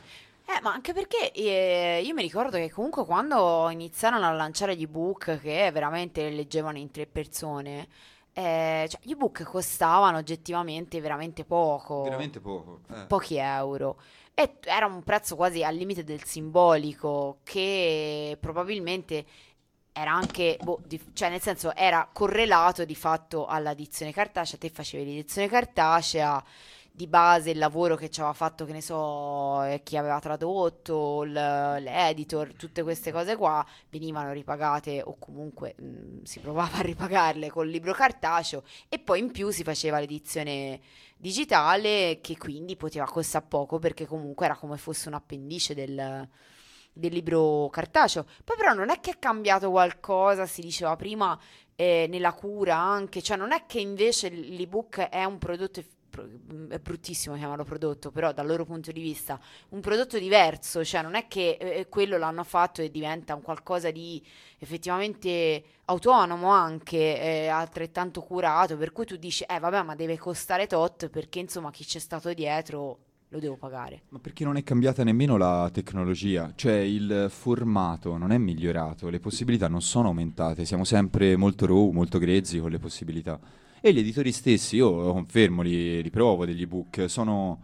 Eh, 0.50 0.62
ma 0.62 0.72
anche 0.72 0.94
perché 0.94 1.32
eh, 1.34 2.02
io 2.06 2.14
mi 2.14 2.22
ricordo 2.22 2.56
che 2.58 2.72
comunque 2.72 3.04
quando 3.06 3.68
iniziarono 3.70 4.26
a 4.26 4.32
lanciare 4.32 4.78
gli 4.78 4.84
ebook 4.84 5.40
che 5.42 5.70
veramente 5.72 6.30
leggevano 6.30 6.78
in 6.78 6.90
tre 6.90 7.06
persone, 7.06 7.88
eh, 8.32 8.88
cioè, 8.90 9.00
gli 9.04 9.12
ebook 9.12 9.44
costavano 9.44 10.18
oggettivamente 10.18 11.02
veramente 11.02 11.44
poco, 11.44 12.04
Veramente 12.04 12.40
poco. 12.40 12.80
eh. 12.94 13.06
pochi 13.08 13.36
euro. 13.36 14.00
E 14.34 14.58
era 14.64 14.86
un 14.86 15.04
prezzo 15.04 15.36
quasi 15.36 15.64
al 15.66 15.76
limite 15.76 16.04
del 16.06 16.24
simbolico, 16.24 17.40
che 17.44 18.38
probabilmente 18.40 19.26
era 19.92 20.12
anche, 20.14 20.58
boh, 20.62 20.80
di- 20.86 21.02
cioè 21.14 21.30
nel 21.30 21.42
senso 21.42 21.76
era 21.76 22.08
correlato 22.14 22.86
di 22.86 22.96
fatto 22.96 23.48
all'edizione 23.48 24.12
cartacea, 24.14 24.58
te 24.60 24.70
facevi 24.70 25.04
l'edizione 25.06 25.48
cartacea, 25.48 26.42
di 26.98 27.06
base 27.06 27.52
il 27.52 27.60
lavoro 27.60 27.96
che 27.96 28.10
ci 28.10 28.22
aveva 28.22 28.34
fatto, 28.34 28.66
che 28.66 28.72
ne 28.74 28.82
so, 28.82 29.62
eh, 29.62 29.82
chi 29.84 29.98
aveva 29.98 30.18
tradotto, 30.18 31.22
l'editor, 31.22 32.56
tutte 32.56 32.82
queste 32.82 33.12
cose 33.12 33.36
qua 33.36 33.64
venivano 33.92 34.32
ripagate 34.32 35.04
o 35.06 35.16
comunque 35.20 35.76
mh, 35.78 36.24
si 36.24 36.40
provava 36.40 36.78
a 36.78 36.82
ripagarle 36.82 37.52
col 37.52 37.68
libro 37.68 37.94
cartaceo 37.94 38.64
e 38.90 38.98
poi 38.98 39.20
in 39.20 39.32
più 39.32 39.52
si 39.52 39.62
faceva 39.62 40.00
l'edizione 40.00 40.80
digitale 41.16 42.18
che 42.20 42.36
quindi 42.36 42.76
poteva 42.76 43.06
costare 43.06 43.46
poco 43.48 43.78
perché 43.78 44.08
comunque 44.08 44.46
era 44.46 44.56
come 44.56 44.78
fosse 44.78 45.08
un 45.08 45.14
appendice 45.14 45.76
del, 45.76 46.28
del 46.94 47.14
libro 47.14 47.70
cartaceo. 47.70 48.26
Poi 48.44 48.58
però 48.58 48.74
non 48.74 48.90
è 48.90 49.00
che 49.00 49.12
è 49.12 49.20
cambiato 49.20 49.70
qualcosa, 49.70 50.48
si 50.48 50.62
diceva 50.62 50.96
prima, 50.96 51.40
eh, 51.76 52.08
nella 52.10 52.34
cura 52.34 52.76
anche, 52.76 53.22
cioè 53.22 53.38
non 53.38 53.52
è 53.52 53.68
che 53.68 53.80
invece 53.80 54.30
l'ebook 54.30 54.98
è 54.98 55.24
un 55.26 55.38
prodotto... 55.38 55.84
pro- 56.10 56.28
È 56.70 56.80
bruttissimo 56.80 57.36
chiamarlo 57.36 57.64
prodotto, 57.64 58.12
però 58.12 58.32
dal 58.34 58.48
loro 58.48 58.66
punto 58.66 58.92
di 58.92 59.02
vista 59.02 59.40
un 59.70 59.82
prodotto 59.82 60.18
diverso, 60.18 60.84
cioè 60.84 61.02
non 61.02 61.16
è 61.16 61.28
che 61.28 61.58
eh, 61.60 61.88
quello 61.90 62.18
l'hanno 62.18 62.44
fatto 62.44 62.82
e 62.82 62.90
diventa 62.90 63.36
un 63.36 63.42
qualcosa 63.42 63.92
di 63.92 64.24
effettivamente 64.60 65.64
autonomo 65.86 66.50
anche, 66.50 67.22
eh, 67.22 67.48
altrettanto 67.48 68.22
curato, 68.22 68.78
per 68.78 68.92
cui 68.92 69.06
tu 69.06 69.16
dici, 69.16 69.44
eh 69.44 69.60
vabbè, 69.60 69.84
ma 69.84 69.96
deve 69.96 70.18
costare 70.18 70.68
tot 70.68 71.10
perché 71.10 71.40
insomma 71.40 71.72
chi 71.72 71.86
c'è 71.86 72.00
stato 72.00 72.34
dietro 72.34 73.00
lo 73.30 73.40
devo 73.40 73.58
pagare. 73.58 74.04
Ma 74.10 74.20
perché 74.20 74.44
non 74.44 74.56
è 74.56 74.64
cambiata 74.64 75.04
nemmeno 75.04 75.38
la 75.38 75.70
tecnologia, 75.72 76.52
cioè 76.56 76.76
il 76.76 77.28
formato 77.30 78.18
non 78.18 78.32
è 78.32 78.38
migliorato, 78.38 79.10
le 79.10 79.20
possibilità 79.20 79.68
non 79.68 79.82
sono 79.82 80.08
aumentate, 80.08 80.66
siamo 80.66 80.84
sempre 80.86 81.36
molto 81.36 81.66
raw, 81.66 81.90
molto 81.92 82.20
grezzi 82.20 82.60
con 82.60 82.72
le 82.72 82.80
possibilità. 82.80 83.40
E 83.88 83.94
gli 83.94 84.00
editori 84.00 84.34
stessi, 84.34 84.76
io 84.76 85.02
lo 85.02 85.14
confermo, 85.14 85.62
li 85.62 86.02
riprovo 86.02 86.46
degli 86.46 86.64
ebook, 86.64 87.10
sono... 87.10 87.62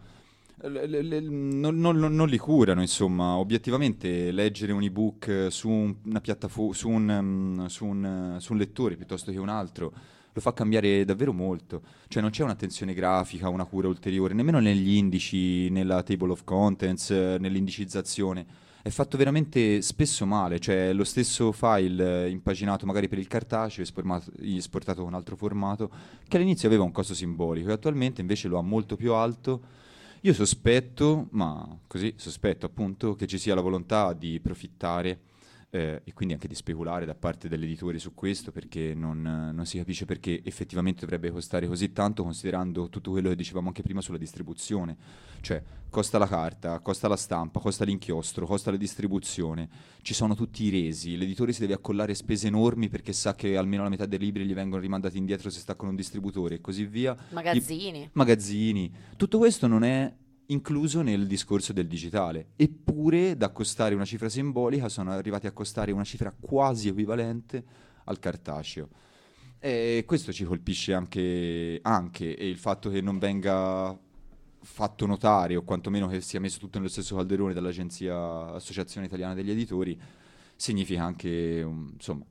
le- 0.62 0.86
le- 1.02 1.20
non, 1.20 1.78
non- 1.78 1.98
non 1.98 2.28
li 2.28 2.38
curano, 2.38 2.80
insomma, 2.80 3.36
obiettivamente 3.36 4.30
leggere 4.32 4.72
un 4.72 4.82
ebook 4.82 5.48
su 5.50 5.68
un- 5.68 5.94
una 6.04 6.22
piattaforma, 6.22 6.72
su 6.72 6.88
un, 6.88 7.08
um, 7.10 7.66
su 7.66 7.84
un, 7.84 8.36
su 8.38 8.52
un 8.52 8.58
lettore 8.58 8.96
piuttosto 8.96 9.32
che 9.32 9.38
un 9.38 9.50
altro, 9.50 9.92
lo 10.32 10.40
fa 10.40 10.54
cambiare 10.54 11.04
davvero 11.04 11.34
molto. 11.34 11.82
Cioè 12.08 12.22
non 12.22 12.30
c'è 12.30 12.42
un'attenzione 12.42 12.94
grafica, 12.94 13.50
una 13.50 13.66
cura 13.66 13.88
ulteriore, 13.88 14.32
nemmeno 14.32 14.60
negli 14.60 14.94
indici, 14.94 15.68
nella 15.68 16.02
table 16.02 16.30
of 16.30 16.42
contents, 16.44 17.10
eh, 17.10 17.36
nell'indicizzazione. 17.38 18.46
È 18.86 18.90
fatto 18.90 19.16
veramente 19.16 19.80
spesso 19.80 20.26
male, 20.26 20.60
cioè 20.60 20.92
lo 20.92 21.04
stesso 21.04 21.52
file 21.52 22.28
impaginato 22.28 22.84
magari 22.84 23.08
per 23.08 23.16
il 23.16 23.28
cartaceo, 23.28 23.82
esportato 23.82 25.02
con 25.02 25.14
altro 25.14 25.36
formato, 25.36 25.90
che 26.28 26.36
all'inizio 26.36 26.68
aveva 26.68 26.82
un 26.82 26.92
costo 26.92 27.14
simbolico 27.14 27.70
e 27.70 27.72
attualmente 27.72 28.20
invece 28.20 28.46
lo 28.46 28.58
ha 28.58 28.62
molto 28.62 28.94
più 28.96 29.14
alto. 29.14 29.62
Io 30.20 30.34
sospetto, 30.34 31.28
ma 31.30 31.66
così 31.86 32.12
sospetto 32.16 32.66
appunto, 32.66 33.14
che 33.14 33.26
ci 33.26 33.38
sia 33.38 33.54
la 33.54 33.62
volontà 33.62 34.12
di 34.12 34.38
profittare 34.38 35.18
eh, 35.74 36.02
e 36.04 36.12
quindi 36.12 36.34
anche 36.34 36.46
di 36.46 36.54
speculare 36.54 37.04
da 37.04 37.16
parte 37.16 37.48
dell'editore 37.48 37.98
su 37.98 38.14
questo 38.14 38.52
perché 38.52 38.94
non, 38.94 39.20
non 39.20 39.66
si 39.66 39.76
capisce 39.76 40.04
perché 40.04 40.40
effettivamente 40.44 41.00
dovrebbe 41.00 41.32
costare 41.32 41.66
così 41.66 41.92
tanto 41.92 42.22
considerando 42.22 42.88
tutto 42.88 43.10
quello 43.10 43.30
che 43.30 43.34
dicevamo 43.34 43.66
anche 43.66 43.82
prima 43.82 44.00
sulla 44.00 44.16
distribuzione. 44.16 44.96
Cioè, 45.40 45.60
costa 45.90 46.16
la 46.18 46.28
carta, 46.28 46.78
costa 46.78 47.08
la 47.08 47.16
stampa, 47.16 47.58
costa 47.58 47.84
l'inchiostro, 47.84 48.46
costa 48.46 48.70
la 48.70 48.76
distribuzione, 48.76 49.68
ci 50.02 50.14
sono 50.14 50.36
tutti 50.36 50.62
i 50.62 50.70
resi, 50.70 51.16
l'editore 51.16 51.52
si 51.52 51.60
deve 51.60 51.74
accollare 51.74 52.14
spese 52.14 52.46
enormi 52.46 52.88
perché 52.88 53.12
sa 53.12 53.34
che 53.34 53.56
almeno 53.56 53.82
la 53.82 53.88
metà 53.88 54.06
dei 54.06 54.20
libri 54.20 54.44
gli 54.44 54.54
vengono 54.54 54.80
rimandati 54.80 55.18
indietro 55.18 55.50
se 55.50 55.58
sta 55.58 55.74
con 55.74 55.88
un 55.88 55.96
distributore 55.96 56.54
e 56.54 56.60
così 56.60 56.86
via 56.86 57.16
Magazzini. 57.30 58.10
magazzini. 58.12 58.92
Tutto 59.16 59.38
questo 59.38 59.66
non 59.66 59.82
è 59.82 60.12
incluso 60.46 61.02
nel 61.02 61.26
discorso 61.26 61.72
del 61.72 61.86
digitale. 61.86 62.48
Eppure, 62.56 63.36
da 63.36 63.50
costare 63.50 63.94
una 63.94 64.04
cifra 64.04 64.28
simbolica, 64.28 64.88
sono 64.88 65.10
arrivati 65.12 65.46
a 65.46 65.52
costare 65.52 65.92
una 65.92 66.04
cifra 66.04 66.34
quasi 66.38 66.88
equivalente 66.88 67.64
al 68.04 68.18
cartaceo. 68.18 68.88
E 69.58 70.04
questo 70.06 70.32
ci 70.32 70.44
colpisce 70.44 70.92
anche, 70.92 71.78
anche 71.82 72.36
e 72.36 72.48
il 72.48 72.58
fatto 72.58 72.90
che 72.90 73.00
non 73.00 73.18
venga 73.18 73.98
fatto 74.60 75.06
notare, 75.06 75.56
o 75.56 75.62
quantomeno 75.62 76.06
che 76.06 76.20
sia 76.20 76.40
messo 76.40 76.58
tutto 76.58 76.78
nello 76.78 76.90
stesso 76.90 77.16
calderone 77.16 77.52
dall'agenzia 77.52 78.52
Associazione 78.52 79.06
Italiana 79.06 79.34
degli 79.34 79.50
Editori, 79.50 79.98
significa 80.56 81.02
anche, 81.02 81.62
um, 81.62 81.90
insomma, 81.94 82.24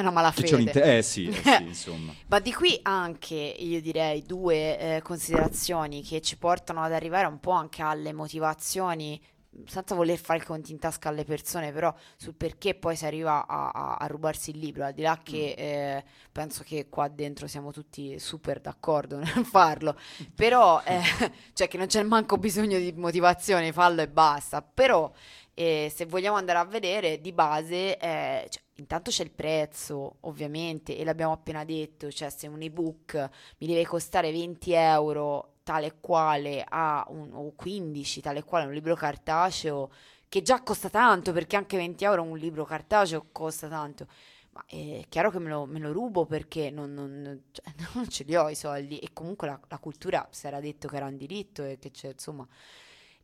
È 0.00 0.02
una 0.02 0.10
malafede. 0.10 0.98
eh 0.98 1.02
sì, 1.02 1.28
eh 1.28 1.42
sì, 1.42 1.62
insomma. 1.62 2.16
Ma 2.28 2.38
di 2.40 2.52
qui 2.54 2.78
anche, 2.82 3.34
io 3.34 3.80
direi, 3.82 4.22
due 4.22 4.78
eh, 4.96 5.02
considerazioni 5.02 6.02
che 6.02 6.20
ci 6.22 6.38
portano 6.38 6.82
ad 6.82 6.92
arrivare 6.92 7.26
un 7.26 7.38
po' 7.38 7.50
anche 7.50 7.82
alle 7.82 8.12
motivazioni, 8.14 9.20
senza 9.66 9.94
voler 9.94 10.16
fare 10.18 10.38
il 10.38 10.44
conto 10.46 10.70
in 10.70 10.78
tasca 10.78 11.08
alle 11.10 11.24
persone, 11.24 11.72
però 11.72 11.92
sul 12.16 12.34
perché 12.34 12.74
poi 12.74 12.96
si 12.96 13.04
arriva 13.04 13.46
a, 13.46 13.70
a- 13.70 13.96
a 13.96 14.06
rubarsi 14.06 14.50
il 14.50 14.58
libro, 14.58 14.84
al 14.84 14.94
di 14.94 15.02
là 15.02 15.18
che 15.22 15.54
eh, 15.56 16.04
penso 16.32 16.62
che 16.64 16.88
qua 16.88 17.08
dentro 17.08 17.46
siamo 17.46 17.72
tutti 17.72 18.18
super 18.18 18.60
d'accordo 18.60 19.18
nel 19.20 19.44
farlo, 19.44 19.96
però, 20.34 20.80
eh, 20.84 21.00
cioè 21.52 21.68
che 21.68 21.76
non 21.76 21.86
c'è 21.88 22.02
manco 22.04 22.38
bisogno 22.38 22.78
di 22.78 22.92
motivazione, 22.96 23.72
fallo 23.72 24.00
e 24.02 24.08
basta, 24.08 24.62
però 24.62 25.12
E 25.54 25.92
se 25.94 26.06
vogliamo 26.06 26.36
andare 26.36 26.58
a 26.58 26.64
vedere, 26.64 27.20
di 27.20 27.32
base, 27.32 27.98
eh, 27.98 28.46
cioè, 28.48 28.62
intanto 28.80 29.10
c'è 29.10 29.22
il 29.22 29.30
prezzo, 29.30 30.16
ovviamente, 30.20 30.96
e 30.96 31.04
l'abbiamo 31.04 31.32
appena 31.32 31.64
detto, 31.64 32.10
cioè 32.10 32.30
se 32.30 32.48
un 32.48 32.62
ebook 32.62 33.14
mi 33.58 33.66
deve 33.66 33.86
costare 33.86 34.32
20 34.32 34.72
euro 34.72 35.54
tale 35.62 35.98
quale 36.00 36.64
a 36.68 37.06
un, 37.10 37.30
o 37.32 37.52
15 37.54 38.20
tale 38.20 38.42
quale 38.42 38.66
un 38.66 38.72
libro 38.72 38.94
cartaceo, 38.96 39.90
che 40.28 40.42
già 40.42 40.62
costa 40.62 40.88
tanto, 40.90 41.32
perché 41.32 41.56
anche 41.56 41.76
20 41.76 42.04
euro 42.04 42.22
un 42.22 42.38
libro 42.38 42.64
cartaceo 42.64 43.28
costa 43.32 43.68
tanto. 43.68 44.06
Ma 44.52 44.64
è 44.66 45.04
chiaro 45.08 45.30
che 45.30 45.38
me 45.38 45.48
lo, 45.48 45.64
me 45.66 45.78
lo 45.78 45.92
rubo 45.92 46.26
perché 46.26 46.70
non, 46.70 46.92
non- 46.92 47.42
cioè, 47.52 47.72
non 47.94 48.08
ce 48.08 48.24
li 48.24 48.34
ho 48.34 48.48
i 48.48 48.54
soldi 48.56 48.98
e 48.98 49.10
comunque 49.12 49.46
la, 49.46 49.60
la 49.68 49.78
cultura 49.78 50.26
si 50.30 50.46
era 50.46 50.60
detto 50.60 50.88
che 50.88 50.96
era 50.96 51.06
un 51.06 51.16
diritto 51.16 51.62
e 51.64 51.78
che 51.78 51.90
c'è, 51.90 52.08
insomma, 52.08 52.46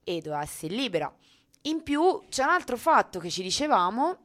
e 0.05 0.21
doveva 0.21 0.43
essere 0.43 0.75
libera. 0.75 1.13
In 1.63 1.83
più 1.83 2.23
c'è 2.29 2.45
un 2.45 2.51
altro 2.51 2.77
fatto 2.77 3.19
che 3.19 3.31
ci 3.31 3.43
dicevamo 3.43 4.19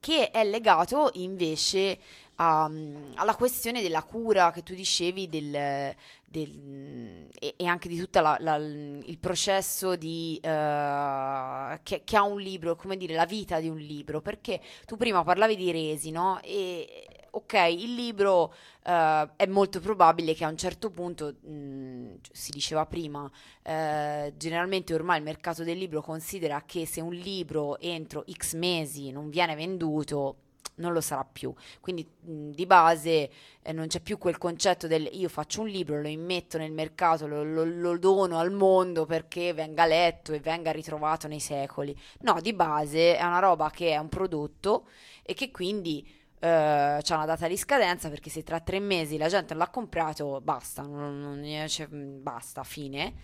che 0.00 0.30
è 0.30 0.44
legato 0.44 1.10
invece 1.14 1.98
a- 2.36 2.70
alla 3.14 3.34
questione 3.34 3.82
della 3.82 4.02
cura 4.02 4.50
che 4.52 4.62
tu 4.62 4.74
dicevi 4.74 5.28
del, 5.28 5.94
del- 6.26 7.28
e, 7.38 7.54
e 7.56 7.66
anche 7.66 7.88
di 7.88 7.96
tutto 7.98 8.18
il 8.40 9.18
processo 9.18 9.96
di, 9.96 10.38
eh, 10.42 11.80
che, 11.82 12.02
che 12.04 12.16
ha 12.16 12.22
un 12.22 12.40
libro, 12.40 12.76
come 12.76 12.96
dire, 12.96 13.14
la 13.14 13.26
vita 13.26 13.60
di 13.60 13.68
un 13.68 13.78
libro, 13.78 14.20
perché 14.20 14.60
tu 14.86 14.96
prima 14.96 15.22
parlavi 15.24 15.56
di 15.56 15.70
resi, 15.72 16.10
no? 16.10 16.40
E 16.42 17.06
ok, 17.36 17.52
il 17.70 17.94
libro 17.94 18.54
eh, 18.84 19.28
è 19.36 19.46
molto 19.46 19.78
probabile 19.80 20.34
che 20.34 20.44
a 20.44 20.48
un 20.48 20.56
certo 20.56 20.90
punto, 20.90 21.34
mh, 21.40 22.18
si 22.32 22.50
diceva 22.50 22.86
prima, 22.86 23.30
eh, 23.62 24.32
generalmente 24.36 24.94
ormai 24.94 25.18
il 25.18 25.24
mercato 25.24 25.62
del 25.62 25.76
libro 25.76 26.00
considera 26.00 26.62
che 26.64 26.86
se 26.86 27.00
un 27.02 27.12
libro 27.12 27.78
entro 27.78 28.24
X 28.30 28.54
mesi 28.54 29.10
non 29.10 29.28
viene 29.28 29.54
venduto, 29.54 30.36
non 30.76 30.92
lo 30.92 31.00
sarà 31.02 31.24
più. 31.30 31.52
Quindi 31.80 32.06
mh, 32.20 32.50
di 32.52 32.64
base 32.66 33.30
eh, 33.62 33.72
non 33.72 33.86
c'è 33.86 34.00
più 34.00 34.16
quel 34.18 34.38
concetto 34.38 34.86
del 34.86 35.06
io 35.12 35.28
faccio 35.28 35.60
un 35.60 35.68
libro, 35.68 36.00
lo 36.00 36.08
immetto 36.08 36.56
nel 36.58 36.72
mercato, 36.72 37.26
lo, 37.26 37.44
lo- 37.44 37.64
lo 37.64 37.98
dono 37.98 38.38
al 38.38 38.50
mondo 38.52 39.04
perché 39.04 39.52
venga 39.52 39.84
letto 39.86 40.32
e 40.32 40.40
venga 40.40 40.70
ritrovato 40.72 41.28
nei 41.28 41.40
secoli. 41.40 41.94
No, 42.20 42.40
di 42.40 42.52
base 42.54 43.16
è 43.16 43.24
una 43.24 43.40
roba 43.40 43.70
che 43.70 43.90
è 43.90 43.98
un 43.98 44.08
prodotto 44.08 44.86
e 45.22 45.34
che 45.34 45.50
quindi 45.50 46.15
eh, 46.38 46.98
c'ha 47.02 47.14
una 47.16 47.24
data 47.24 47.48
di 47.48 47.56
scadenza 47.56 48.08
perché 48.08 48.30
se 48.30 48.42
tra 48.42 48.60
tre 48.60 48.80
mesi 48.80 49.16
la 49.16 49.28
gente 49.28 49.54
non 49.54 49.62
l'ha 49.62 49.70
comprato, 49.70 50.40
basta, 50.42 50.82
non, 50.82 51.20
non- 51.20 51.68
cioè, 51.68 51.86
basta, 51.88 52.62
fine. 52.64 53.14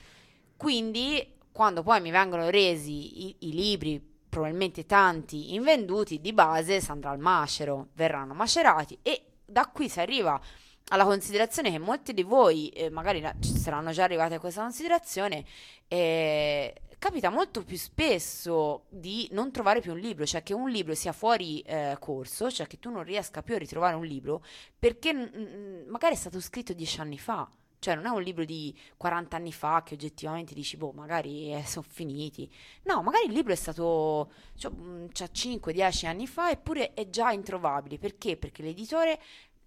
Quindi, 0.57 1.35
quando 1.51 1.83
poi 1.83 2.01
mi 2.01 2.11
vengono 2.11 2.49
resi 2.51 3.27
i, 3.27 3.37
i 3.41 3.53
libri, 3.53 4.01
probabilmente 4.29 4.87
tanti 4.87 5.55
invenduti, 5.55 6.21
di 6.21 6.33
base 6.33 6.81
si 6.81 6.91
andrà 6.91 7.11
al 7.11 7.19
macero, 7.19 7.89
verranno 7.95 8.33
macerati 8.33 8.99
e 9.03 9.25
da 9.45 9.67
qui 9.67 9.89
si 9.91 10.01
arriva 10.01 10.41
alla 10.89 11.05
considerazione 11.05 11.71
che 11.71 11.79
molti 11.79 12.13
di 12.13 12.23
voi, 12.23 12.69
eh, 12.71 12.91
magari 12.91 13.23
ci 13.41 13.57
saranno 13.57 13.93
già 13.93 14.05
arrivati 14.05 14.35
a 14.35 14.41
questa 14.41 14.63
considerazione, 14.63 15.45
eh, 15.89 16.75
capita 17.03 17.31
molto 17.31 17.65
più 17.65 17.77
spesso 17.77 18.85
di 18.89 19.29
non 19.33 19.51
trovare 19.51 19.81
più 19.81 19.91
un 19.91 19.99
libro, 19.99 20.25
cioè 20.25 20.45
che 20.45 20.55
un 20.55 20.71
libro 20.71 20.95
sia 20.95 21.11
fuori 21.11 21.59
eh, 21.63 21.97
corso, 21.99 22.49
cioè 22.49 22.69
che 22.69 22.79
tu 22.79 22.91
non 22.91 23.03
riesca 23.03 23.43
più 23.43 23.57
a 23.57 23.59
ritrovare 23.59 23.97
un 23.97 24.05
libro 24.05 24.45
perché 24.79 25.13
mm, 25.13 25.89
magari 25.89 26.15
è 26.15 26.17
stato 26.17 26.41
scritto 26.41 26.73
dieci 26.73 27.01
anni 27.01 27.19
fa. 27.19 27.51
Cioè, 27.81 27.97
non 27.97 28.07
è 28.07 28.11
un 28.11 28.23
libro 28.23 28.45
di 28.45 28.73
40 28.97 29.35
anni 29.35 29.53
fa 29.53 29.83
che 29.83 29.95
oggettivamente 29.95 30.55
dici, 30.55 30.77
boh, 30.77 30.93
magari 30.93 31.61
sono 31.67 31.85
finiti. 31.89 32.49
No, 32.85 33.03
magari 33.03 33.27
il 33.27 33.33
libro 33.33 33.53
è 33.53 33.57
stato 33.57 34.31
cioè, 34.55 34.71
mm, 34.73 35.07
cioè 35.11 35.29
5-10 35.35 36.07
anni 36.07 36.29
fa, 36.29 36.51
eppure 36.51 36.95
è 36.95 37.11
già 37.11 37.33
introvabile. 37.33 37.99
Perché? 37.99 38.37
Perché 38.37 38.63
l'editore 38.63 39.19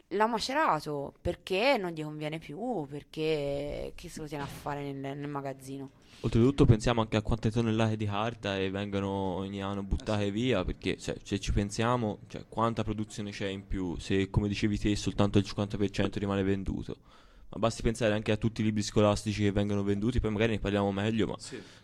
l'ha 0.10 0.28
macerato, 0.28 1.14
perché 1.22 1.78
non 1.78 1.92
gli 1.92 2.04
conviene 2.04 2.40
più, 2.40 2.86
perché 2.90 3.94
che 3.96 4.10
se 4.10 4.22
lo 4.22 4.28
tiene 4.28 4.44
a 4.44 4.48
fare 4.48 4.92
nel, 4.92 5.18
nel 5.18 5.28
magazzino. 5.28 5.90
Oltretutto 6.22 6.66
pensiamo 6.66 7.02
anche 7.02 7.18
a 7.18 7.22
quante 7.22 7.52
tonnellate 7.52 7.98
di 7.98 8.06
carta 8.06 8.58
e 8.58 8.70
vengono 8.70 9.10
ogni 9.10 9.62
anno 9.62 9.84
buttate 9.84 10.32
via, 10.32 10.64
perché 10.64 10.98
cioè, 10.98 11.16
se 11.22 11.40
ci 11.40 11.52
pensiamo, 11.52 12.20
cioè, 12.28 12.46
quanta 12.48 12.84
produzione 12.84 13.32
c'è 13.32 13.48
in 13.48 13.68
più, 13.68 13.96
se 14.00 14.30
come 14.30 14.48
dicevi 14.48 14.80
te 14.80 14.96
soltanto 14.96 15.38
il 15.38 15.46
50% 15.48 16.18
rimane 16.18 16.44
venduto. 16.44 16.98
Ma 17.50 17.60
basti 17.60 17.84
pensare 17.84 18.14
anche 18.14 18.32
a 18.32 18.38
tutti 18.38 18.62
i 18.62 18.64
libri 18.64 18.82
scolastici 18.82 19.44
che 19.44 19.52
vengono 19.52 19.84
venduti, 19.84 20.20
poi 20.20 20.32
magari 20.32 20.54
ne 20.54 20.60
parliamo 20.60 20.92
meglio, 20.92 21.28
ma 21.28 21.36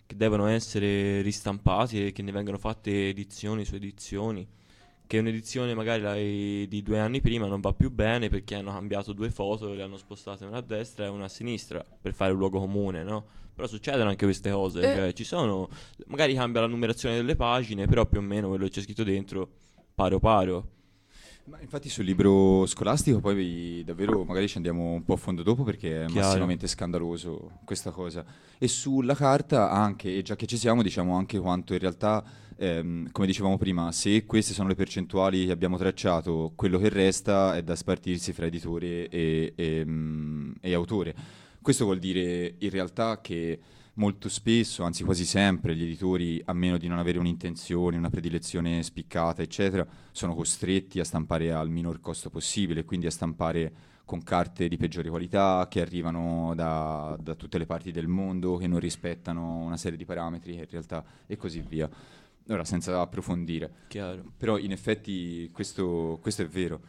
che 0.05 0.15
devono 0.15 0.47
essere 0.47 1.21
ristampati 1.21 2.07
e 2.07 2.11
che 2.11 2.23
ne 2.23 2.31
vengono 2.31 2.57
fatte 2.57 3.09
edizioni 3.09 3.63
su 3.63 3.75
edizioni. 3.75 4.47
Che 5.11 5.19
un'edizione 5.19 5.73
magari 5.73 6.69
di 6.69 6.81
due 6.81 6.97
anni 6.97 7.19
prima 7.19 7.45
non 7.45 7.59
va 7.59 7.73
più 7.73 7.91
bene 7.91 8.29
perché 8.29 8.55
hanno 8.55 8.71
cambiato 8.71 9.11
due 9.11 9.29
foto, 9.29 9.73
le 9.73 9.83
hanno 9.83 9.97
spostate 9.97 10.45
una 10.45 10.59
a 10.59 10.61
destra 10.61 11.03
e 11.03 11.09
una 11.09 11.25
a 11.25 11.27
sinistra 11.27 11.83
per 12.01 12.13
fare 12.13 12.31
un 12.31 12.37
luogo 12.37 12.61
comune, 12.61 13.03
no? 13.03 13.25
Però 13.53 13.67
succedono 13.67 14.07
anche 14.07 14.23
queste 14.23 14.49
cose, 14.51 14.79
Eh. 14.79 14.95
cioè 14.95 15.11
ci 15.11 15.25
sono, 15.25 15.67
magari 16.05 16.33
cambia 16.33 16.61
la 16.61 16.67
numerazione 16.67 17.17
delle 17.17 17.35
pagine, 17.35 17.87
però 17.87 18.05
più 18.05 18.19
o 18.19 18.21
meno 18.21 18.47
quello 18.47 18.63
che 18.63 18.69
c'è 18.69 18.81
scritto 18.83 19.03
dentro, 19.03 19.49
paro 19.93 20.17
paro. 20.19 20.69
Ma 21.45 21.59
infatti 21.59 21.89
sul 21.89 22.05
libro 22.05 22.65
scolastico 22.67 23.19
poi 23.19 23.81
davvero 23.83 24.23
magari 24.23 24.47
ci 24.47 24.57
andiamo 24.57 24.91
un 24.91 25.03
po' 25.03 25.13
a 25.13 25.17
fondo 25.17 25.41
dopo 25.41 25.63
perché 25.63 26.03
è 26.03 26.05
Chiaro. 26.05 26.27
massimamente 26.27 26.67
scandaloso 26.67 27.59
questa 27.65 27.89
cosa. 27.89 28.23
E 28.59 28.67
sulla 28.67 29.15
carta 29.15 29.71
anche, 29.71 30.15
e 30.15 30.21
già 30.21 30.35
che 30.35 30.45
ci 30.45 30.55
siamo, 30.57 30.83
diciamo 30.83 31.15
anche 31.15 31.39
quanto 31.39 31.73
in 31.73 31.79
realtà, 31.79 32.23
ehm, 32.57 33.11
come 33.11 33.25
dicevamo 33.25 33.57
prima, 33.57 33.91
se 33.91 34.25
queste 34.25 34.53
sono 34.53 34.67
le 34.67 34.75
percentuali 34.75 35.47
che 35.47 35.51
abbiamo 35.51 35.77
tracciato, 35.77 36.53
quello 36.55 36.77
che 36.77 36.89
resta 36.89 37.55
è 37.55 37.63
da 37.63 37.75
spartirsi 37.75 38.33
fra 38.33 38.45
editore 38.45 39.09
e, 39.09 39.53
e, 39.55 39.83
mm, 39.83 40.51
e 40.61 40.73
autore. 40.75 41.15
Questo 41.59 41.85
vuol 41.85 41.99
dire 41.99 42.55
in 42.59 42.69
realtà 42.69 43.19
che 43.19 43.59
molto 43.95 44.29
spesso, 44.29 44.83
anzi 44.83 45.03
quasi 45.03 45.25
sempre, 45.25 45.75
gli 45.75 45.83
editori, 45.83 46.41
a 46.45 46.53
meno 46.53 46.77
di 46.77 46.87
non 46.87 46.99
avere 46.99 47.19
un'intenzione, 47.19 47.97
una 47.97 48.09
predilezione 48.09 48.81
spiccata, 48.83 49.41
eccetera, 49.41 49.85
sono 50.11 50.33
costretti 50.35 50.99
a 50.99 51.03
stampare 51.03 51.51
al 51.51 51.69
minor 51.69 51.99
costo 51.99 52.29
possibile, 52.29 52.85
quindi 52.85 53.07
a 53.07 53.11
stampare 53.11 53.73
con 54.05 54.23
carte 54.23 54.67
di 54.67 54.77
peggiore 54.77 55.09
qualità, 55.09 55.67
che 55.69 55.81
arrivano 55.81 56.53
da, 56.55 57.17
da 57.19 57.35
tutte 57.35 57.57
le 57.57 57.65
parti 57.65 57.91
del 57.91 58.07
mondo, 58.07 58.57
che 58.57 58.67
non 58.67 58.79
rispettano 58.79 59.57
una 59.57 59.77
serie 59.77 59.97
di 59.97 60.05
parametri, 60.05 60.55
in 60.55 60.65
realtà 60.69 61.03
e 61.27 61.37
così 61.37 61.63
via. 61.65 61.89
Ora, 62.47 62.65
senza 62.65 62.99
approfondire, 62.99 63.71
Chiaro. 63.87 64.23
però 64.35 64.57
in 64.57 64.71
effetti 64.71 65.49
questo, 65.53 66.17
questo 66.21 66.41
è 66.41 66.47
vero. 66.47 66.81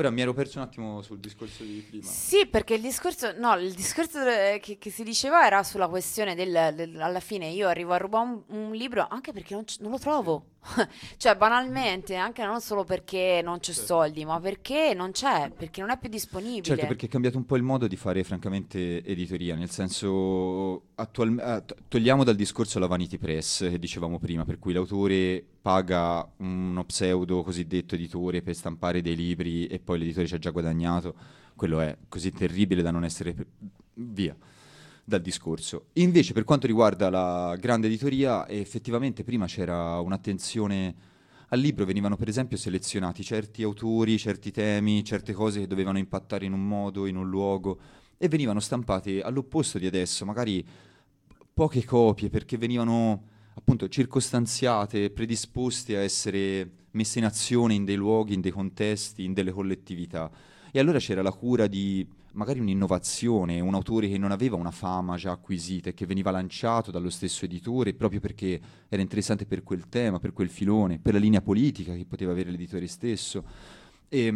Ora 0.00 0.08
mi 0.08 0.22
ero 0.22 0.32
perso 0.32 0.56
un 0.56 0.64
attimo 0.64 1.02
sul 1.02 1.18
discorso 1.18 1.62
di 1.62 1.84
prima. 1.86 2.06
Sì, 2.06 2.46
perché 2.46 2.72
il 2.72 2.80
discorso, 2.80 3.34
no, 3.36 3.54
il 3.56 3.74
discorso 3.74 4.26
eh, 4.26 4.58
che, 4.58 4.78
che 4.78 4.88
si 4.88 5.04
diceva 5.04 5.44
era 5.44 5.62
sulla 5.62 5.88
questione 5.88 6.34
del, 6.34 6.72
del- 6.74 6.98
alla 6.98 7.20
fine 7.20 7.48
io 7.48 7.68
arrivo 7.68 7.92
a 7.92 7.98
rubare 7.98 8.24
un, 8.24 8.42
un 8.46 8.72
libro 8.72 9.06
anche 9.06 9.32
perché 9.32 9.52
non, 9.52 9.64
non 9.80 9.90
lo 9.90 9.98
trovo. 9.98 10.44
cioè, 11.18 11.36
banalmente, 11.36 12.14
anche 12.14 12.42
non 12.46 12.62
solo 12.62 12.84
perché 12.84 13.42
non 13.44 13.58
c'è 13.58 13.72
soldi, 13.72 14.24
ma 14.24 14.40
perché 14.40 14.94
non 14.94 15.10
c'è, 15.10 15.50
perché 15.54 15.82
non 15.82 15.90
è 15.90 15.98
più 15.98 16.08
disponibile. 16.08 16.62
Certo, 16.62 16.86
perché 16.86 17.04
è 17.04 17.08
cambiato 17.10 17.36
un 17.36 17.44
po' 17.44 17.56
il 17.56 17.62
modo 17.62 17.86
di 17.86 17.96
fare 17.96 18.24
francamente 18.24 19.04
editoria, 19.04 19.54
nel 19.54 19.70
senso 19.70 20.89
attual- 21.00 21.38
eh, 21.38 21.64
to- 21.64 21.76
togliamo 21.88 22.24
dal 22.24 22.36
discorso 22.36 22.78
la 22.78 22.86
vanity 22.86 23.18
press 23.18 23.68
che 23.68 23.78
dicevamo 23.78 24.18
prima, 24.18 24.44
per 24.44 24.58
cui 24.58 24.72
l'autore 24.72 25.44
paga 25.60 26.28
uno 26.38 26.84
pseudo 26.84 27.42
cosiddetto 27.42 27.94
editore 27.94 28.42
per 28.42 28.54
stampare 28.54 29.00
dei 29.02 29.16
libri 29.16 29.66
e 29.66 29.78
poi 29.78 29.98
l'editore 29.98 30.26
ci 30.26 30.34
ha 30.34 30.38
già 30.38 30.50
guadagnato, 30.50 31.14
quello 31.56 31.80
è 31.80 31.96
così 32.08 32.30
terribile 32.32 32.82
da 32.82 32.90
non 32.90 33.04
essere 33.04 33.32
pre- 33.32 33.46
via 33.94 34.36
dal 35.04 35.20
discorso. 35.20 35.86
Invece 35.94 36.32
per 36.32 36.44
quanto 36.44 36.66
riguarda 36.66 37.10
la 37.10 37.56
grande 37.58 37.88
editoria, 37.88 38.48
effettivamente 38.48 39.24
prima 39.24 39.46
c'era 39.46 39.98
un'attenzione 40.00 41.08
al 41.52 41.58
libro 41.58 41.84
venivano 41.84 42.16
per 42.16 42.28
esempio 42.28 42.56
selezionati 42.56 43.24
certi 43.24 43.64
autori, 43.64 44.18
certi 44.18 44.52
temi, 44.52 45.02
certe 45.04 45.32
cose 45.32 45.60
che 45.60 45.66
dovevano 45.66 45.98
impattare 45.98 46.44
in 46.44 46.52
un 46.52 46.66
modo, 46.66 47.06
in 47.06 47.16
un 47.16 47.28
luogo 47.28 47.78
e 48.16 48.28
venivano 48.28 48.60
stampate 48.60 49.20
all'opposto 49.20 49.78
di 49.78 49.86
adesso, 49.86 50.24
magari 50.24 50.64
poche 51.60 51.84
copie 51.84 52.30
perché 52.30 52.56
venivano 52.56 53.22
appunto 53.52 53.86
circostanziate, 53.86 55.10
predisposte 55.10 55.94
a 55.94 56.00
essere 56.00 56.70
messe 56.92 57.18
in 57.18 57.26
azione 57.26 57.74
in 57.74 57.84
dei 57.84 57.96
luoghi, 57.96 58.32
in 58.32 58.40
dei 58.40 58.50
contesti, 58.50 59.24
in 59.24 59.34
delle 59.34 59.50
collettività. 59.50 60.30
E 60.72 60.78
allora 60.78 60.98
c'era 60.98 61.20
la 61.20 61.32
cura 61.32 61.66
di 61.66 62.08
magari 62.32 62.60
un'innovazione, 62.60 63.60
un 63.60 63.74
autore 63.74 64.08
che 64.08 64.16
non 64.16 64.30
aveva 64.30 64.56
una 64.56 64.70
fama 64.70 65.18
già 65.18 65.32
acquisita 65.32 65.90
e 65.90 65.92
che 65.92 66.06
veniva 66.06 66.30
lanciato 66.30 66.90
dallo 66.90 67.10
stesso 67.10 67.44
editore 67.44 67.92
proprio 67.92 68.20
perché 68.20 68.58
era 68.88 69.02
interessante 69.02 69.44
per 69.44 69.62
quel 69.62 69.86
tema, 69.90 70.18
per 70.18 70.32
quel 70.32 70.48
filone, 70.48 70.98
per 70.98 71.12
la 71.12 71.18
linea 71.18 71.42
politica 71.42 71.94
che 71.94 72.06
poteva 72.06 72.32
avere 72.32 72.50
l'editore 72.50 72.86
stesso. 72.86 73.44
E, 74.08 74.28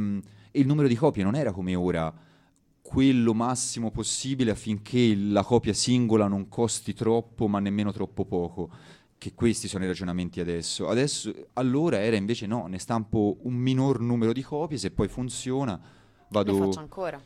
e 0.51 0.60
il 0.60 0.66
numero 0.66 0.88
di 0.88 0.94
copie 0.94 1.24
non 1.24 1.36
era 1.36 1.52
come 1.52 1.74
ora 1.74 2.12
quello 2.94 3.34
massimo 3.34 3.90
possibile 3.90 4.52
affinché 4.52 5.16
la 5.16 5.42
copia 5.42 5.72
singola 5.72 6.28
non 6.28 6.48
costi 6.48 6.94
troppo 6.94 7.48
ma 7.48 7.58
nemmeno 7.58 7.90
troppo 7.90 8.24
poco, 8.24 8.70
che 9.18 9.34
questi 9.34 9.66
sono 9.66 9.82
i 9.82 9.88
ragionamenti 9.88 10.38
adesso. 10.38 10.86
Adesso, 10.86 11.32
allora 11.54 11.98
era 11.98 12.14
invece 12.14 12.46
no, 12.46 12.68
ne 12.68 12.78
stampo 12.78 13.38
un 13.42 13.54
minor 13.54 13.98
numero 13.98 14.32
di 14.32 14.42
copie, 14.42 14.78
se 14.78 14.92
poi 14.92 15.08
funziona 15.08 15.72
Le 15.72 16.26
vado... 16.28 16.56
faccio 16.56 16.78
ancora. 16.78 17.20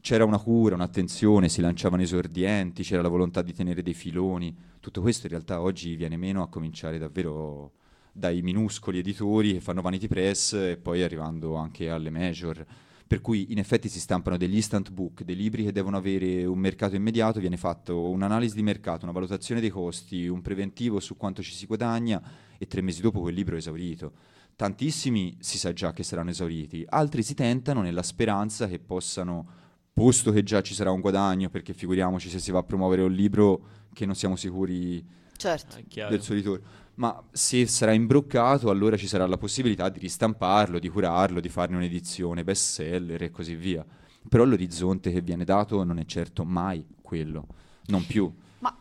C'era 0.00 0.24
una 0.24 0.38
cura, 0.38 0.74
un'attenzione, 0.74 1.50
si 1.50 1.60
lanciavano 1.60 2.00
esordienti, 2.00 2.82
c'era 2.82 3.02
la 3.02 3.08
volontà 3.08 3.42
di 3.42 3.52
tenere 3.52 3.82
dei 3.82 3.92
filoni. 3.92 4.56
Tutto 4.80 5.02
questo 5.02 5.26
in 5.26 5.32
realtà 5.32 5.60
oggi 5.60 5.96
viene 5.96 6.16
meno 6.16 6.42
a 6.42 6.48
cominciare 6.48 6.96
davvero 6.96 7.72
dai 8.10 8.40
minuscoli 8.40 9.00
editori 9.00 9.52
che 9.52 9.60
fanno 9.60 9.82
Vanity 9.82 10.08
Press 10.08 10.54
e 10.54 10.78
poi 10.78 11.02
arrivando 11.02 11.56
anche 11.56 11.90
alle 11.90 12.08
major. 12.08 12.64
Per 13.10 13.20
cui 13.20 13.50
in 13.50 13.58
effetti 13.58 13.88
si 13.88 13.98
stampano 13.98 14.36
degli 14.36 14.54
instant 14.54 14.92
book, 14.92 15.24
dei 15.24 15.34
libri 15.34 15.64
che 15.64 15.72
devono 15.72 15.96
avere 15.96 16.44
un 16.44 16.60
mercato 16.60 16.94
immediato, 16.94 17.40
viene 17.40 17.56
fatto 17.56 18.08
un'analisi 18.08 18.54
di 18.54 18.62
mercato, 18.62 19.02
una 19.02 19.10
valutazione 19.10 19.60
dei 19.60 19.68
costi, 19.68 20.28
un 20.28 20.40
preventivo 20.42 21.00
su 21.00 21.16
quanto 21.16 21.42
ci 21.42 21.52
si 21.52 21.66
guadagna 21.66 22.22
e 22.56 22.68
tre 22.68 22.82
mesi 22.82 23.00
dopo 23.00 23.18
quel 23.20 23.34
libro 23.34 23.56
è 23.56 23.58
esaurito. 23.58 24.12
Tantissimi 24.54 25.36
si 25.40 25.58
sa 25.58 25.72
già 25.72 25.92
che 25.92 26.04
saranno 26.04 26.30
esauriti, 26.30 26.86
altri 26.88 27.24
si 27.24 27.34
tentano 27.34 27.82
nella 27.82 28.04
speranza 28.04 28.68
che 28.68 28.78
possano, 28.78 29.44
posto 29.92 30.30
che 30.30 30.44
già 30.44 30.62
ci 30.62 30.74
sarà 30.74 30.92
un 30.92 31.00
guadagno, 31.00 31.50
perché 31.50 31.74
figuriamoci 31.74 32.28
se 32.28 32.38
si 32.38 32.52
va 32.52 32.60
a 32.60 32.62
promuovere 32.62 33.02
un 33.02 33.12
libro 33.12 33.88
che 33.92 34.06
non 34.06 34.14
siamo 34.14 34.36
sicuri 34.36 35.04
Certo. 35.36 35.78
Chiaro. 35.88 36.10
del 36.10 36.22
suo 36.22 36.34
editore. 36.34 36.62
Ma 37.00 37.18
se 37.32 37.66
sarà 37.66 37.92
imbroccato, 37.92 38.68
allora 38.68 38.94
ci 38.98 39.06
sarà 39.06 39.26
la 39.26 39.38
possibilità 39.38 39.88
di 39.88 39.98
ristamparlo, 39.98 40.78
di 40.78 40.90
curarlo, 40.90 41.40
di 41.40 41.48
farne 41.48 41.76
un'edizione 41.76 42.44
bestseller 42.44 43.22
e 43.22 43.30
così 43.30 43.54
via. 43.54 43.82
Però 44.28 44.44
l'orizzonte 44.44 45.10
che 45.10 45.22
viene 45.22 45.44
dato 45.44 45.82
non 45.82 45.98
è 45.98 46.04
certo 46.04 46.44
mai 46.44 46.86
quello, 47.00 47.46
non 47.86 48.04
più. 48.06 48.30
Ma 48.58 48.76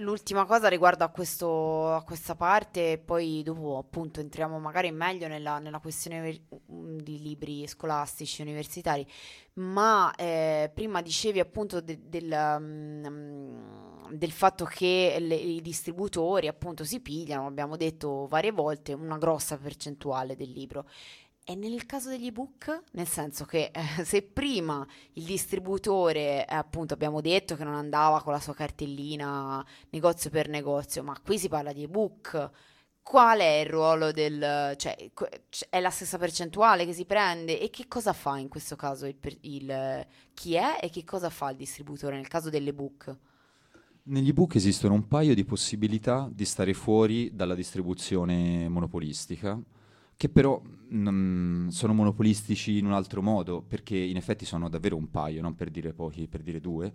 l'ultima 0.00 0.44
cosa 0.44 0.66
riguardo 0.66 1.04
a, 1.04 1.08
questo, 1.10 1.94
a 1.94 2.02
questa 2.02 2.34
parte, 2.34 2.98
poi 2.98 3.44
dopo 3.44 3.78
appunto 3.78 4.18
entriamo 4.18 4.58
magari 4.58 4.90
meglio 4.90 5.28
nella, 5.28 5.60
nella 5.60 5.78
questione 5.78 6.40
mm, 6.72 6.98
di 6.98 7.22
libri 7.22 7.64
scolastici, 7.68 8.42
universitari, 8.42 9.06
ma 9.54 10.12
eh, 10.16 10.68
prima 10.74 11.00
dicevi 11.00 11.38
appunto 11.38 11.80
de- 11.80 12.00
del, 12.08 12.56
mm, 12.58 13.81
del 14.12 14.30
fatto 14.32 14.64
che 14.64 15.16
le- 15.20 15.34
i 15.34 15.60
distributori 15.60 16.46
appunto 16.48 16.84
si 16.84 17.00
pigliano, 17.00 17.46
abbiamo 17.46 17.76
detto 17.76 18.26
varie 18.28 18.50
volte, 18.52 18.92
una 18.92 19.18
grossa 19.18 19.56
percentuale 19.58 20.36
del 20.36 20.50
libro. 20.50 20.86
E 21.44 21.56
nel 21.56 21.86
caso 21.86 22.08
degli 22.08 22.26
ebook, 22.26 22.82
nel 22.92 23.06
senso 23.08 23.44
che 23.44 23.70
eh, 23.72 24.04
se 24.04 24.22
prima 24.22 24.86
il 25.14 25.24
distributore, 25.24 26.46
eh, 26.46 26.54
appunto, 26.54 26.94
abbiamo 26.94 27.20
detto 27.20 27.56
che 27.56 27.64
non 27.64 27.74
andava 27.74 28.22
con 28.22 28.32
la 28.32 28.40
sua 28.40 28.54
cartellina 28.54 29.64
negozio 29.90 30.30
per 30.30 30.48
negozio, 30.48 31.02
ma 31.02 31.18
qui 31.22 31.38
si 31.38 31.48
parla 31.48 31.72
di 31.72 31.82
ebook. 31.84 32.50
Qual 33.02 33.40
è 33.40 33.60
il 33.60 33.66
ruolo 33.68 34.12
del... 34.12 34.74
cioè, 34.76 34.96
è 35.70 35.80
la 35.80 35.90
stessa 35.90 36.18
percentuale 36.18 36.84
che 36.86 36.92
si 36.92 37.04
prende? 37.04 37.58
E 37.60 37.68
che 37.70 37.88
cosa 37.88 38.12
fa 38.12 38.38
in 38.38 38.48
questo 38.48 38.76
caso 38.76 39.06
il, 39.06 39.16
il- 39.42 40.06
chi 40.34 40.54
è 40.54 40.78
e 40.80 40.88
che 40.90 41.02
cosa 41.04 41.28
fa 41.30 41.50
il 41.50 41.56
distributore 41.56 42.14
nel 42.16 42.28
caso 42.28 42.48
dell'ebook? 42.50 43.16
Negli 44.04 44.30
ebook 44.30 44.56
esistono 44.56 44.94
un 44.94 45.06
paio 45.06 45.32
di 45.32 45.44
possibilità 45.44 46.28
di 46.32 46.44
stare 46.44 46.74
fuori 46.74 47.30
dalla 47.36 47.54
distribuzione 47.54 48.68
monopolistica, 48.68 49.56
che 50.16 50.28
però 50.28 50.60
mm, 50.92 51.68
sono 51.68 51.94
monopolistici 51.94 52.78
in 52.78 52.86
un 52.86 52.94
altro 52.94 53.22
modo, 53.22 53.62
perché 53.62 53.96
in 53.96 54.16
effetti 54.16 54.44
sono 54.44 54.68
davvero 54.68 54.96
un 54.96 55.08
paio, 55.08 55.40
non 55.40 55.54
per 55.54 55.70
dire 55.70 55.92
pochi, 55.92 56.26
per 56.26 56.42
dire 56.42 56.60
due, 56.60 56.92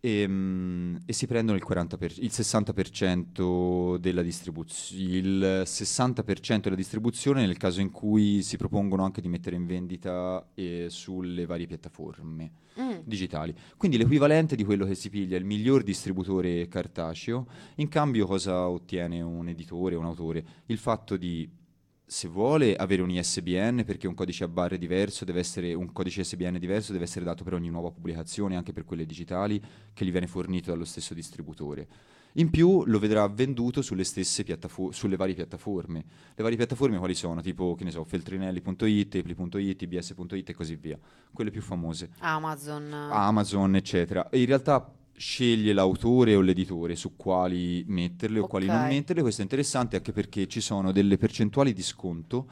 e, 0.00 0.26
mm, 0.26 0.96
e 1.06 1.12
si 1.12 1.26
prendono 1.26 1.56
il, 1.56 1.64
40 1.64 1.96
per- 1.96 2.14
il 2.18 2.30
60% 2.30 3.96
della 3.98 4.22
distribuzione, 4.22 5.16
il 5.16 5.62
60% 5.64 6.68
della 6.68 6.76
distribuzione 6.76 7.44
nel 7.46 7.56
caso 7.56 7.80
in 7.80 7.90
cui 7.90 8.42
si 8.42 8.56
propongono 8.56 9.04
anche 9.04 9.20
di 9.20 9.28
mettere 9.28 9.56
in 9.56 9.66
vendita 9.66 10.46
eh, 10.54 10.86
sulle 10.88 11.46
varie 11.46 11.66
piattaforme 11.66 12.66
Mm, 12.80 13.00
digitali. 13.02 13.52
Quindi 13.76 13.96
l'equivalente 13.96 14.54
di 14.54 14.62
quello 14.62 14.86
che 14.86 14.94
si 14.94 15.10
piglia 15.10 15.36
il 15.36 15.44
miglior 15.44 15.82
distributore 15.82 16.68
cartaceo, 16.68 17.46
in 17.76 17.88
cambio 17.88 18.24
cosa 18.24 18.68
ottiene 18.68 19.20
un 19.20 19.48
editore, 19.48 19.96
un 19.96 20.04
autore? 20.04 20.44
Il 20.66 20.78
fatto 20.78 21.16
di, 21.16 21.48
se 22.08 22.26
vuole, 22.26 22.74
avere 22.74 23.02
un 23.02 23.10
ISBN, 23.10 23.84
perché 23.84 24.06
un 24.06 24.14
codice 24.14 24.42
a 24.42 24.48
barre 24.48 24.78
diverso 24.78 25.26
deve 25.26 25.40
essere, 25.40 25.74
un 25.74 25.92
codice 25.92 26.22
ISBN 26.22 26.56
diverso 26.58 26.92
deve 26.92 27.04
essere 27.04 27.22
dato 27.22 27.44
per 27.44 27.52
ogni 27.52 27.68
nuova 27.68 27.90
pubblicazione, 27.90 28.56
anche 28.56 28.72
per 28.72 28.86
quelle 28.86 29.04
digitali, 29.04 29.62
che 29.92 30.06
gli 30.06 30.10
viene 30.10 30.26
fornito 30.26 30.70
dallo 30.70 30.86
stesso 30.86 31.12
distributore. 31.12 31.86
In 32.34 32.48
più 32.48 32.84
lo 32.86 32.98
vedrà 32.98 33.28
venduto 33.28 33.82
sulle 33.82 34.04
stesse 34.04 34.42
piattafo- 34.42 34.90
sulle 34.90 35.16
varie 35.16 35.34
piattaforme. 35.34 36.04
Le 36.34 36.42
varie 36.42 36.56
piattaforme 36.56 36.96
quali 36.96 37.14
sono? 37.14 37.42
Tipo, 37.42 37.74
che 37.74 37.84
ne 37.84 37.90
so, 37.90 38.04
feltrinelli.it, 38.04 39.14
epli.it, 39.14 39.82
ibs.it 39.82 40.48
e 40.48 40.54
così 40.54 40.76
via. 40.76 40.98
Quelle 41.30 41.50
più 41.50 41.60
famose. 41.60 42.10
Amazon. 42.20 42.90
Amazon, 42.92 43.76
eccetera. 43.76 44.30
E 44.30 44.40
in 44.40 44.46
realtà 44.46 44.92
sceglie 45.18 45.72
l'autore 45.72 46.36
o 46.36 46.40
l'editore 46.40 46.94
su 46.94 47.16
quali 47.16 47.84
metterle 47.88 48.38
o 48.38 48.46
quali 48.46 48.66
non 48.66 48.86
metterle. 48.86 49.22
Questo 49.22 49.40
è 49.40 49.44
interessante 49.44 49.96
anche 49.96 50.12
perché 50.12 50.46
ci 50.46 50.60
sono 50.60 50.92
delle 50.92 51.18
percentuali 51.18 51.72
di 51.72 51.82
sconto 51.82 52.46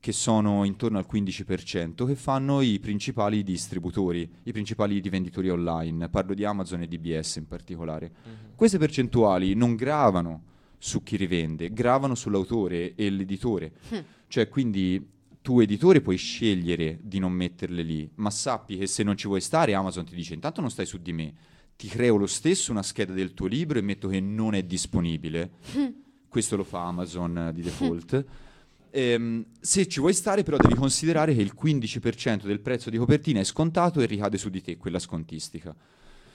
che 0.00 0.12
sono 0.12 0.64
intorno 0.64 0.98
al 0.98 1.06
15% 1.10 2.06
che 2.06 2.14
fanno 2.14 2.60
i 2.60 2.78
principali 2.80 3.42
distributori, 3.42 4.28
i 4.44 4.52
principali 4.52 4.98
rivenditori 4.98 5.48
online. 5.48 6.08
Parlo 6.08 6.34
di 6.34 6.44
Amazon 6.44 6.82
e 6.82 6.88
di 6.88 6.98
BS 6.98 7.36
in 7.36 7.46
particolare. 7.46 8.10
Queste 8.54 8.78
percentuali 8.78 9.54
non 9.54 9.76
gravano 9.76 10.42
su 10.78 11.02
chi 11.02 11.16
rivende, 11.16 11.72
gravano 11.72 12.14
sull'autore 12.14 12.94
e 12.94 13.10
l'editore. 13.10 13.72
Hm. 13.88 13.98
Cioè, 14.28 14.48
quindi 14.48 15.16
tu 15.40 15.60
editore 15.60 16.00
puoi 16.00 16.16
scegliere 16.16 16.98
di 17.00 17.18
non 17.18 17.32
metterle 17.32 17.82
lì, 17.82 18.08
ma 18.16 18.30
sappi 18.30 18.76
che 18.76 18.86
se 18.86 19.02
non 19.02 19.16
ci 19.16 19.26
vuoi 19.26 19.40
stare, 19.40 19.74
Amazon 19.74 20.04
ti 20.04 20.14
dice 20.14 20.34
intanto 20.34 20.60
non 20.60 20.70
stai 20.70 20.86
su 20.86 20.98
di 20.98 21.12
me, 21.12 21.34
ti 21.78 21.86
creo 21.86 22.16
lo 22.16 22.26
stesso 22.26 22.72
una 22.72 22.82
scheda 22.82 23.12
del 23.12 23.34
tuo 23.34 23.46
libro 23.46 23.78
e 23.78 23.82
metto 23.82 24.08
che 24.08 24.18
non 24.18 24.54
è 24.54 24.64
disponibile. 24.64 25.48
Questo 26.28 26.56
lo 26.56 26.64
fa 26.64 26.84
Amazon 26.84 27.38
eh, 27.38 27.52
di 27.52 27.62
default. 27.62 28.24
Ehm, 28.90 29.44
se 29.60 29.86
ci 29.86 30.00
vuoi 30.00 30.14
stare, 30.14 30.42
però, 30.42 30.56
devi 30.56 30.74
considerare 30.74 31.34
che 31.34 31.42
il 31.42 31.52
15% 31.54 32.46
del 32.46 32.60
prezzo 32.60 32.88
di 32.88 32.96
copertina 32.96 33.38
è 33.38 33.44
scontato 33.44 34.00
e 34.00 34.06
ricade 34.06 34.38
su 34.38 34.48
di 34.48 34.62
te, 34.62 34.78
quella 34.78 34.98
scontistica. 34.98 35.76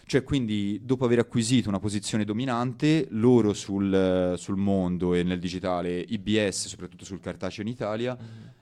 Cioè, 0.06 0.22
quindi, 0.22 0.80
dopo 0.84 1.04
aver 1.04 1.18
acquisito 1.18 1.68
una 1.68 1.80
posizione 1.80 2.24
dominante, 2.24 3.08
loro 3.10 3.54
sul, 3.54 4.36
sul 4.38 4.56
mondo 4.56 5.16
e 5.16 5.24
nel 5.24 5.40
digitale, 5.40 6.00
IBS, 6.00 6.68
soprattutto 6.68 7.06
sul 7.06 7.20
cartaceo 7.20 7.64
in 7.64 7.72
Italia, 7.72 8.16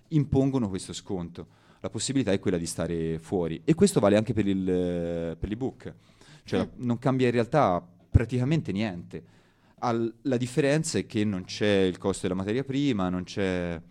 impongono 0.08 0.70
questo 0.70 0.94
sconto. 0.94 1.46
La 1.82 1.90
possibilità 1.90 2.32
è 2.32 2.40
quella 2.40 2.58
di 2.58 2.66
stare 2.66 3.20
fuori. 3.20 3.62
E 3.66 3.74
questo 3.74 4.00
vale 4.00 4.16
anche 4.16 4.32
per, 4.32 4.48
il, 4.48 4.64
per 5.38 5.50
l'ebook. 5.50 5.94
Cioè, 6.44 6.60
la- 6.60 6.70
non 6.78 7.00
cambia 7.00 7.28
in 7.28 7.34
realtà 7.34 7.86
praticamente 8.10 8.72
niente. 8.72 9.24
Al- 9.80 10.14
la 10.24 10.38
differenza 10.38 10.98
è 11.00 11.06
che 11.06 11.24
non 11.24 11.46
c'è 11.46 11.82
il 11.82 11.98
costo 11.98 12.28
della 12.28 12.40
materia 12.40 12.64
prima, 12.64 13.10
non 13.10 13.24
c'è... 13.24 13.82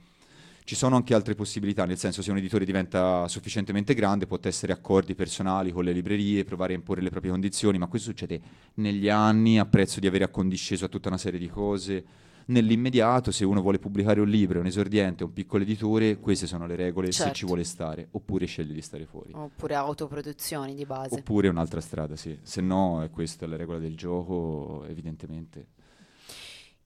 Ci 0.63 0.77
sono 0.77 0.95
anche 0.95 1.15
altre 1.15 1.35
possibilità, 1.35 1.85
nel 1.85 1.99
senso 1.99 2.23
se 2.23 2.31
un 2.31 2.37
editore 2.37 2.65
diventa 2.65 3.27
sufficientemente 3.27 3.93
grande 3.93 4.29
può 4.29 4.39
tessere 4.39 4.73
accordi 4.73 5.17
personali 5.17 5.73
con 5.73 5.83
le 5.83 5.91
librerie, 5.91 6.45
provare 6.45 6.75
a 6.75 6.77
imporre 6.77 7.01
le 7.01 7.11
proprie 7.11 7.33
condizioni, 7.33 7.77
ma 7.77 7.89
questo 7.89 8.11
succede 8.11 8.41
negli 8.75 9.09
anni 9.09 9.59
a 9.59 9.67
prezzo 9.67 9.99
di 9.99 10.07
avere 10.07 10.23
accondisceso 10.23 10.85
a 10.85 10.89
tutta 10.89 11.09
una 11.09 11.19
serie 11.19 11.41
di 11.41 11.49
cose. 11.49 12.05
Nell'immediato, 12.47 13.31
se 13.31 13.45
uno 13.45 13.61
vuole 13.61 13.79
pubblicare 13.79 14.21
un 14.21 14.29
libro, 14.29 14.61
un 14.61 14.67
esordiente, 14.67 15.25
un 15.25 15.33
piccolo 15.33 15.63
editore, 15.63 16.19
queste 16.19 16.47
sono 16.47 16.67
le 16.67 16.77
regole 16.77 17.13
se 17.13 17.23
Certo. 17.23 17.35
ci 17.35 17.47
vuole 17.47 17.65
stare, 17.65 18.09
oppure 18.13 18.47
sceglie 18.47 18.73
di 18.73 18.83
stare 18.83 19.07
fuori. 19.07 19.33
Oppure 19.35 19.75
autoproduzioni 19.75 20.75
di 20.75 20.85
base. 20.85 21.15
Oppure 21.15 21.49
un'altra 21.49 21.81
strada, 21.81 22.17
sì. 22.17 22.39
Se 22.43 22.61
no, 22.61 23.03
è 23.03 23.11
questa 23.11 23.47
la 23.47 23.57
regola 23.57 23.79
del 23.79 23.97
gioco, 23.97 24.85
evidentemente. 24.89 25.67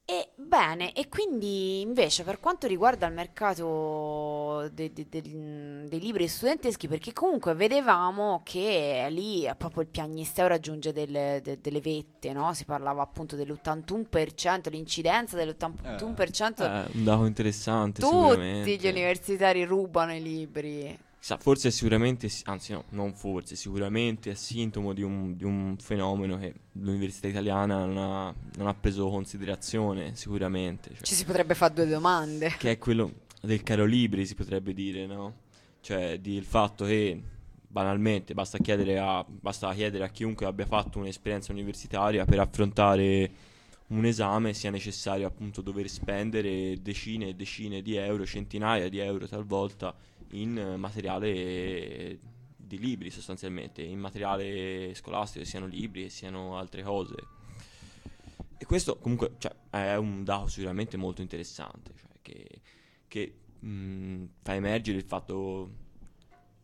E 0.06 0.28
bene, 0.34 0.92
e 0.92 1.08
quindi 1.08 1.80
invece 1.80 2.24
per 2.24 2.38
quanto 2.38 2.66
riguarda 2.66 3.06
il 3.06 3.14
mercato 3.14 4.68
de- 4.70 4.92
de- 4.92 5.06
del- 5.08 5.86
dei 5.88 5.98
libri 5.98 6.28
studenteschi, 6.28 6.88
perché 6.88 7.14
comunque 7.14 7.54
vedevamo 7.54 8.42
che 8.44 9.06
lì 9.08 9.46
eh, 9.46 9.54
proprio 9.54 9.80
il 9.82 9.88
piagnisteo 9.88 10.46
raggiunge 10.46 10.92
delle, 10.92 11.40
de- 11.42 11.58
delle 11.58 11.80
vette, 11.80 12.34
no? 12.34 12.52
Si 12.52 12.66
parlava 12.66 13.00
appunto 13.02 13.34
dell'81%, 13.34 14.68
l'incidenza 14.70 15.36
dell'81%, 15.36 16.64
Eh, 16.64 16.98
un 16.98 17.04
dato 17.04 17.24
interessante 17.24 18.02
tutti 18.02 18.78
gli 18.78 18.86
universitari 18.86 19.64
rubano 19.64 20.12
i 20.14 20.22
libri. 20.22 20.98
Chissà, 21.24 21.38
forse 21.38 21.68
è 21.68 21.70
sicuramente, 21.70 22.28
anzi 22.44 22.72
no, 22.72 22.84
non 22.90 23.14
forse, 23.14 23.56
sicuramente 23.56 24.32
è 24.32 24.34
sintomo 24.34 24.92
di 24.92 25.00
un, 25.00 25.34
di 25.34 25.44
un 25.44 25.74
fenomeno 25.78 26.36
che 26.36 26.52
l'università 26.72 27.28
italiana 27.28 27.86
non 27.86 27.96
ha, 27.96 28.34
non 28.56 28.66
ha 28.66 28.74
preso 28.74 29.08
considerazione, 29.08 30.14
sicuramente. 30.16 30.90
cioè, 30.90 31.02
Ci 31.02 31.14
si 31.14 31.24
potrebbe 31.24 31.54
fare 31.54 31.72
due 31.72 31.86
domande. 31.86 32.54
che 32.58 32.72
è 32.72 32.76
quello 32.76 33.10
del 33.40 33.62
caro 33.62 33.86
libri, 33.86 34.26
si 34.26 34.34
potrebbe 34.34 34.74
dire, 34.74 35.06
no? 35.06 35.36
Cioè, 35.80 36.20
il 36.22 36.44
fatto 36.44 36.84
che 36.84 37.18
banalmente 37.68 38.34
basta 38.34 38.58
chiedere, 38.58 38.98
a, 38.98 39.24
basta 39.26 39.72
chiedere 39.72 40.04
a 40.04 40.08
chiunque 40.08 40.44
abbia 40.44 40.66
fatto 40.66 40.98
un'esperienza 40.98 41.52
universitaria 41.52 42.26
per 42.26 42.38
affrontare 42.38 43.30
un 43.86 44.04
esame 44.04 44.52
sia 44.52 44.70
necessario 44.70 45.26
appunto 45.26 45.62
dover 45.62 45.88
spendere 45.88 46.80
decine 46.82 47.28
e 47.28 47.34
decine 47.34 47.80
di 47.80 47.96
euro, 47.96 48.26
centinaia 48.26 48.90
di 48.90 48.98
euro 48.98 49.26
talvolta 49.26 49.94
in 50.30 50.58
eh, 50.58 50.76
materiale 50.76 52.18
di 52.56 52.78
libri 52.78 53.10
sostanzialmente, 53.10 53.82
in 53.82 53.98
materiale 53.98 54.94
scolastico, 54.94 55.44
siano 55.44 55.66
libri 55.66 56.04
e 56.04 56.08
siano 56.10 56.56
altre 56.58 56.82
cose. 56.82 57.14
E 58.56 58.64
questo 58.66 58.96
comunque 58.96 59.34
cioè, 59.38 59.54
è 59.70 59.96
un 59.96 60.24
dato 60.24 60.46
sicuramente 60.46 60.96
molto 60.96 61.22
interessante, 61.22 61.92
cioè 61.96 62.10
che, 62.22 62.60
che, 63.08 63.34
mh, 63.58 64.24
fa 64.42 64.54
emergere 64.54 64.96
il 64.96 65.04
fatto 65.04 65.70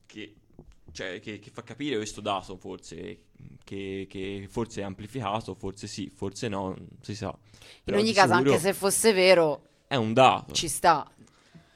che, 0.06 0.34
cioè, 0.92 1.20
che, 1.20 1.38
che 1.38 1.50
fa 1.50 1.62
capire 1.62 1.96
questo 1.96 2.20
dato 2.20 2.56
forse, 2.56 3.24
che, 3.64 4.06
che 4.08 4.46
forse 4.48 4.80
è 4.80 4.84
amplificato, 4.84 5.54
forse 5.54 5.86
sì, 5.86 6.10
forse 6.14 6.48
no, 6.48 6.68
non 6.68 6.88
si 7.02 7.14
sa. 7.14 7.26
In 7.28 7.68
Però 7.84 7.98
ogni 7.98 8.08
di 8.08 8.14
caso, 8.14 8.32
anche 8.32 8.58
se 8.58 8.72
fosse 8.72 9.12
vero, 9.12 9.66
è 9.86 9.96
un 9.96 10.12
dato. 10.12 10.54
ci 10.54 10.68
sta. 10.68 11.10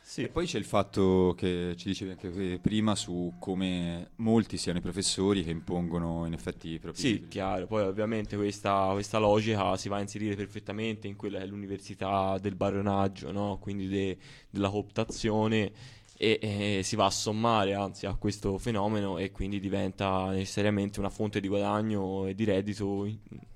Sì. 0.06 0.24
E 0.24 0.28
poi 0.28 0.44
c'è 0.46 0.58
il 0.58 0.66
fatto 0.66 1.34
che 1.34 1.72
ci 1.78 1.88
dicevi 1.88 2.10
anche 2.10 2.58
prima 2.60 2.94
su 2.94 3.32
come 3.38 4.10
molti 4.16 4.58
siano 4.58 4.78
i 4.78 4.82
professori 4.82 5.42
che 5.42 5.50
impongono 5.50 6.26
in 6.26 6.34
effetti 6.34 6.68
i 6.68 6.78
propri 6.78 7.00
Sì, 7.00 7.12
libri. 7.12 7.28
chiaro, 7.28 7.66
poi 7.66 7.84
ovviamente 7.84 8.36
questa, 8.36 8.90
questa 8.92 9.16
logica 9.18 9.76
si 9.78 9.88
va 9.88 9.96
a 9.96 10.00
inserire 10.02 10.36
perfettamente 10.36 11.08
in 11.08 11.16
quella 11.16 11.38
che 11.38 11.44
è 11.44 11.46
l'università 11.46 12.36
del 12.38 12.54
baronaggio, 12.54 13.32
no? 13.32 13.56
quindi 13.58 13.88
de- 13.88 14.18
della 14.50 14.68
cooptazione 14.68 15.72
e, 16.16 16.38
e 16.40 16.80
si 16.82 16.96
va 16.96 17.06
a 17.06 17.10
sommare 17.10 17.74
anzi 17.74 18.06
a 18.06 18.14
questo 18.14 18.58
fenomeno 18.58 19.18
e 19.18 19.30
quindi 19.30 19.60
diventa 19.60 20.30
necessariamente 20.30 21.00
una 21.00 21.10
fonte 21.10 21.40
di 21.40 21.48
guadagno 21.48 22.26
e 22.26 22.34
di 22.34 22.44
reddito 22.44 23.08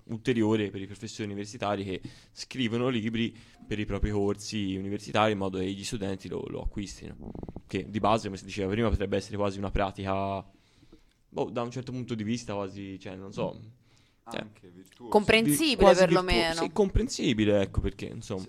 ulteriore 0.05 0.71
per 0.71 0.81
i 0.81 0.87
professori 0.87 1.29
universitari 1.29 1.85
che 1.85 2.01
scrivono 2.33 2.89
libri 2.89 3.37
per 3.67 3.79
i 3.79 3.85
propri 3.85 4.11
corsi 4.11 4.77
universitari 4.77 5.33
in 5.33 5.39
modo 5.39 5.59
che 5.59 5.71
gli 5.71 5.85
studenti 5.85 6.29
lo, 6.29 6.45
lo 6.49 6.63
acquistino, 6.63 7.15
che 7.67 7.89
di 7.89 8.01
base, 8.01 8.27
come 8.27 8.39
si 8.39 8.45
diceva 8.45 8.71
prima, 8.71 8.89
potrebbe 8.89 9.17
essere 9.17 9.37
quasi 9.37 9.59
una 9.59 9.71
pratica 9.71 10.45
boh, 11.29 11.51
da 11.51 11.63
un 11.63 11.71
certo 11.71 11.93
punto 11.93 12.15
di 12.15 12.25
vista 12.25 12.55
quasi, 12.55 12.99
cioè, 12.99 13.15
non 13.15 13.33
so, 13.33 13.61
cioè. 14.31 14.47
Comprensibile 15.09 15.95
perlomeno. 15.95 16.39
virtuoso. 16.39 16.63
Sì, 16.65 16.73
comprensibile, 16.73 17.61
ecco 17.61 17.81
perché, 17.81 18.07
insomma. 18.07 18.47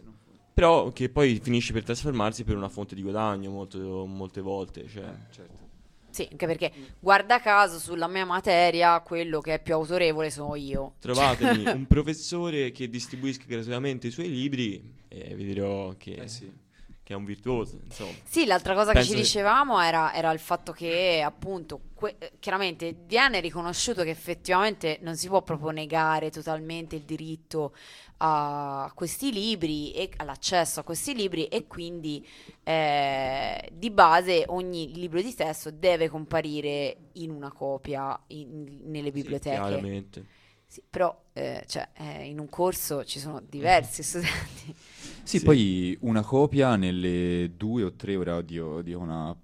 Però 0.60 0.92
che 0.92 1.08
poi 1.10 1.40
finisce 1.42 1.72
per 1.72 1.84
trasformarsi 1.84 2.44
per 2.44 2.58
una 2.58 2.68
fonte 2.68 2.94
di 2.94 3.02
guadagno 3.02 3.50
molto- 3.50 4.06
molte 4.06 4.42
volte, 4.42 4.86
cioè. 4.90 5.04
Eh, 5.04 5.34
certo. 5.34 5.58
Sì, 6.10 6.28
anche 6.32 6.46
perché 6.48 6.72
guarda 7.00 7.40
caso 7.40 7.80
sulla 7.80 8.08
mia 8.08 8.26
materia 8.26 9.00
quello 9.00 9.40
che 9.40 9.54
è 9.54 9.62
più 9.62 9.76
autorevole 9.76 10.30
sono 10.30 10.56
io. 10.56 10.96
Trovatemi 11.00 11.64
un 11.72 11.86
professore 11.88 12.72
che 12.72 12.90
distribuisca 12.90 13.46
gratuitamente 13.48 14.08
i 14.08 14.12
suoi 14.12 14.30
libri 14.30 14.96
e 15.08 15.34
vi 15.36 15.46
dirò 15.46 15.94
che, 15.98 16.16
Eh 16.16 16.28
sì. 16.28 16.52
che 17.04 17.14
è 17.14 17.16
un 17.16 17.24
virtuoso, 17.24 17.80
insomma. 17.82 18.12
Sì, 18.26 18.46
l'altra 18.46 18.74
cosa 18.74 18.92
Penso 18.92 19.00
che 19.00 19.06
ci 19.06 19.22
che- 19.22 19.22
dicevamo 19.22 19.80
era, 19.80 20.14
era 20.14 20.32
il 20.34 20.40
fatto 20.40 20.74
che 20.74 21.22
appunto 21.24 21.80
que- 21.94 22.18
chiaramente 22.40 22.94
viene 23.06 23.40
riconosciuto 23.40 24.04
che 24.04 24.10
effettivamente 24.10 24.98
non 25.04 25.16
si 25.16 25.28
può 25.30 25.42
proprio 25.42 25.70
negare 25.70 26.32
totalmente 26.32 26.96
il 26.98 27.04
diritto 27.04 27.74
a 28.22 28.92
questi 28.96 29.32
libri 29.32 29.92
e 29.94 30.10
all'accesso 30.18 30.82
a 30.82 30.84
questi 30.84 31.16
libri 31.16 31.46
e 31.48 31.68
quindi 31.68 32.26
eh, 32.64 33.70
di 33.72 33.90
base 33.92 34.44
ogni 34.48 34.94
libro 34.94 35.22
di 35.22 35.34
testo 35.34 35.72
deve 35.72 36.10
comparire 36.10 36.98
in 37.14 37.32
una 37.32 37.52
copia 37.52 38.20
in- 38.28 38.82
nelle 38.86 39.12
Sì, 39.12 39.12
biblioteche. 39.12 39.48
chiaramente. 39.48 40.26
Sì, 40.66 40.84
però 40.88 41.26
eh, 41.34 41.64
cioè, 41.68 41.90
eh, 41.96 42.26
in 42.28 42.40
un 42.40 42.50
corso 42.50 43.04
ci 43.06 43.20
sono 43.20 43.42
diversi 43.42 44.04
studenti. 44.04 44.76
Sì, 45.22 45.40
Sì. 45.40 45.44
poi 45.44 45.98
una 46.02 46.24
copia 46.24 46.76
nelle 46.76 47.52
due 47.56 47.84
o 47.84 47.94
tre, 47.96 48.16
ora 48.16 48.38
oddio, 48.38 48.82
dico 48.82 49.00
una... 49.00 49.36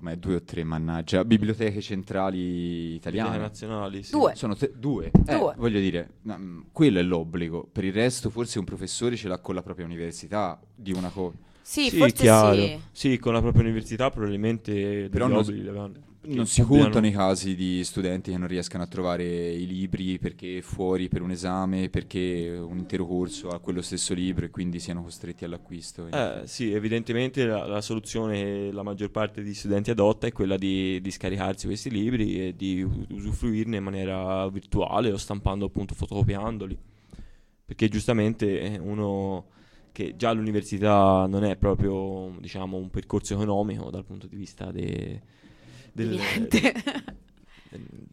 com'è 0.00 0.16
due 0.16 0.36
o 0.36 0.42
tre, 0.42 0.64
mannaggia, 0.64 1.24
biblioteche 1.24 1.80
centrali 1.82 2.38
Biblioteche 2.38 2.94
italiane. 2.96 3.38
nazionali, 3.38 4.02
sì. 4.02 4.12
Due. 4.12 4.34
Sono 4.34 4.56
te- 4.56 4.72
due. 4.76 5.10
Eh, 5.26 5.36
Due. 5.36 5.54
voglio 5.58 5.78
dire, 5.78 6.10
mm, 6.28 6.60
quello 6.72 6.98
è 6.98 7.02
l'obbligo. 7.02 7.68
Per 7.70 7.84
il 7.84 7.92
resto 7.92 8.30
forse 8.30 8.58
un 8.58 8.64
professore 8.64 9.16
ce 9.16 9.28
l'ha 9.28 9.38
con 9.38 9.54
la 9.54 9.62
propria 9.62 9.84
università 9.84 10.58
di 10.74 10.92
una 10.92 11.10
copia. 11.10 11.38
Sì, 11.62 11.88
Sì, 11.90 11.98
forse 11.98 12.14
chiaro. 12.14 12.54
sì. 12.56 12.80
Sì, 12.90 13.18
con 13.18 13.32
la 13.34 13.40
propria 13.40 13.62
università 13.62 14.10
probabilmente 14.10 15.08
Però 15.10 15.26
non- 15.28 15.38
obblighi. 15.38 15.70
Non 16.22 16.46
si 16.46 16.60
obbligano- 16.60 16.84
contano 16.84 17.06
i 17.06 17.12
casi 17.12 17.54
di 17.54 17.82
studenti 17.82 18.30
che 18.30 18.36
non 18.36 18.46
riescano 18.46 18.82
a 18.82 18.86
trovare 18.86 19.24
i 19.24 19.66
libri 19.66 20.18
perché 20.18 20.60
fuori 20.60 21.08
per 21.08 21.22
un 21.22 21.30
esame, 21.30 21.88
perché 21.88 22.58
un 22.62 22.76
intero 22.76 23.06
corso 23.06 23.48
ha 23.48 23.58
quello 23.58 23.80
stesso 23.80 24.12
libro 24.12 24.44
e 24.44 24.50
quindi 24.50 24.80
siano 24.80 25.02
costretti 25.02 25.44
all'acquisto. 25.46 26.08
Eh, 26.08 26.42
sì, 26.44 26.72
evidentemente 26.72 27.46
la, 27.46 27.66
la 27.66 27.80
soluzione 27.80 28.34
che 28.34 28.70
la 28.70 28.82
maggior 28.82 29.10
parte 29.10 29.42
degli 29.42 29.54
studenti 29.54 29.90
adotta 29.90 30.26
è 30.26 30.32
quella 30.32 30.58
di, 30.58 31.00
di 31.00 31.10
scaricarsi 31.10 31.66
questi 31.66 31.88
libri 31.88 32.48
e 32.48 32.54
di 32.54 32.82
usufruirne 32.82 33.78
in 33.78 33.82
maniera 33.82 34.46
virtuale 34.50 35.10
o 35.10 35.16
stampando 35.16 35.64
appunto 35.64 35.94
fotocopiandoli. 35.94 36.76
Perché 37.64 37.88
giustamente 37.88 38.60
eh, 38.60 38.78
uno 38.78 39.46
che 39.92 40.14
già 40.16 40.28
all'università 40.28 41.26
non 41.26 41.44
è 41.44 41.56
proprio, 41.56 42.36
diciamo, 42.40 42.76
un 42.76 42.90
percorso 42.90 43.32
economico 43.32 43.90
dal 43.90 44.04
punto 44.04 44.26
di 44.26 44.36
vista 44.36 44.70
de- 44.70 45.38
del, 46.06 46.20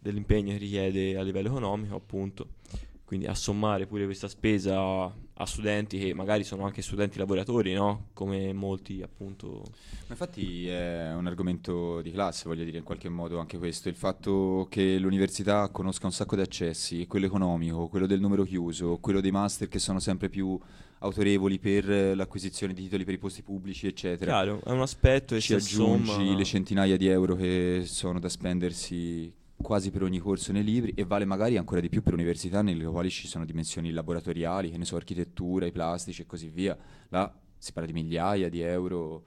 dell'impegno 0.01 0.51
che 0.51 0.57
richiede 0.57 1.17
a 1.17 1.21
livello 1.21 1.47
economico, 1.47 1.95
appunto. 1.95 2.55
Quindi 3.03 3.25
assommare 3.25 3.87
pure 3.87 4.05
questa 4.05 4.27
spesa 4.27 5.13
a 5.39 5.45
studenti 5.45 5.99
che 5.99 6.13
magari 6.13 6.43
sono 6.43 6.65
anche 6.65 6.81
studenti 6.81 7.17
lavoratori, 7.17 7.73
no? 7.73 8.07
Come 8.13 8.53
molti, 8.53 9.01
appunto. 9.01 9.63
Ma 10.07 10.13
infatti 10.13 10.67
è 10.67 11.13
un 11.13 11.27
argomento 11.27 12.01
di 12.01 12.11
classe, 12.11 12.47
voglio 12.47 12.63
dire, 12.63 12.77
in 12.77 12.83
qualche 12.83 13.09
modo 13.09 13.39
anche 13.39 13.57
questo, 13.57 13.89
il 13.89 13.95
fatto 13.95 14.67
che 14.69 14.97
l'università 14.97 15.69
conosca 15.69 16.07
un 16.07 16.11
sacco 16.11 16.35
di 16.35 16.41
accessi, 16.41 17.05
quello 17.05 17.27
economico, 17.27 17.87
quello 17.87 18.07
del 18.07 18.19
numero 18.19 18.43
chiuso, 18.43 18.97
quello 18.99 19.21
dei 19.21 19.31
master 19.31 19.67
che 19.67 19.79
sono 19.79 19.99
sempre 19.99 20.29
più 20.29 20.59
autorevoli 20.99 21.59
per 21.59 22.15
l'acquisizione 22.15 22.73
di 22.73 22.83
titoli 22.83 23.05
per 23.05 23.13
i 23.13 23.19
posti 23.19 23.43
pubblici, 23.43 23.85
eccetera. 23.85 24.31
Chiaro, 24.31 24.61
è 24.65 24.71
un 24.71 24.81
aspetto 24.81 25.35
e 25.35 25.39
Ci 25.39 25.53
aggiungi 25.53 26.09
assomma- 26.09 26.35
le 26.35 26.43
centinaia 26.43 26.97
di 26.97 27.07
euro 27.07 27.35
che 27.35 27.83
sono 27.85 28.19
da 28.19 28.29
spendersi 28.29 29.31
quasi 29.59 29.91
per 29.91 30.03
ogni 30.03 30.19
corso 30.19 30.51
nei 30.51 30.63
libri 30.63 30.93
e 30.95 31.03
vale 31.03 31.25
magari 31.25 31.57
ancora 31.57 31.81
di 31.81 31.89
più 31.89 32.03
per 32.03 32.13
università 32.13 32.61
nelle 32.61 32.85
quali 32.85 33.09
ci 33.09 33.27
sono 33.27 33.45
dimensioni 33.45 33.91
laboratoriali, 33.91 34.69
che 34.69 34.77
ne 34.77 34.85
so, 34.85 34.95
architettura, 34.95 35.65
i 35.65 35.71
plastici 35.71 36.21
e 36.21 36.25
così 36.25 36.47
via. 36.49 36.77
Là 37.09 37.33
si 37.57 37.73
parla 37.73 37.91
di 37.91 37.93
migliaia 37.93 38.49
di 38.49 38.61
euro 38.61 39.23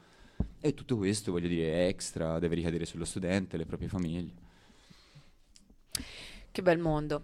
e 0.60 0.74
tutto 0.74 0.96
questo, 0.96 1.32
voglio 1.32 1.48
dire, 1.48 1.72
è 1.72 1.86
extra, 1.88 2.38
deve 2.38 2.54
ricadere 2.54 2.86
sullo 2.86 3.04
studente, 3.04 3.56
le 3.56 3.66
proprie 3.66 3.88
famiglie. 3.88 4.32
Che 6.50 6.62
bel 6.62 6.78
mondo. 6.78 7.22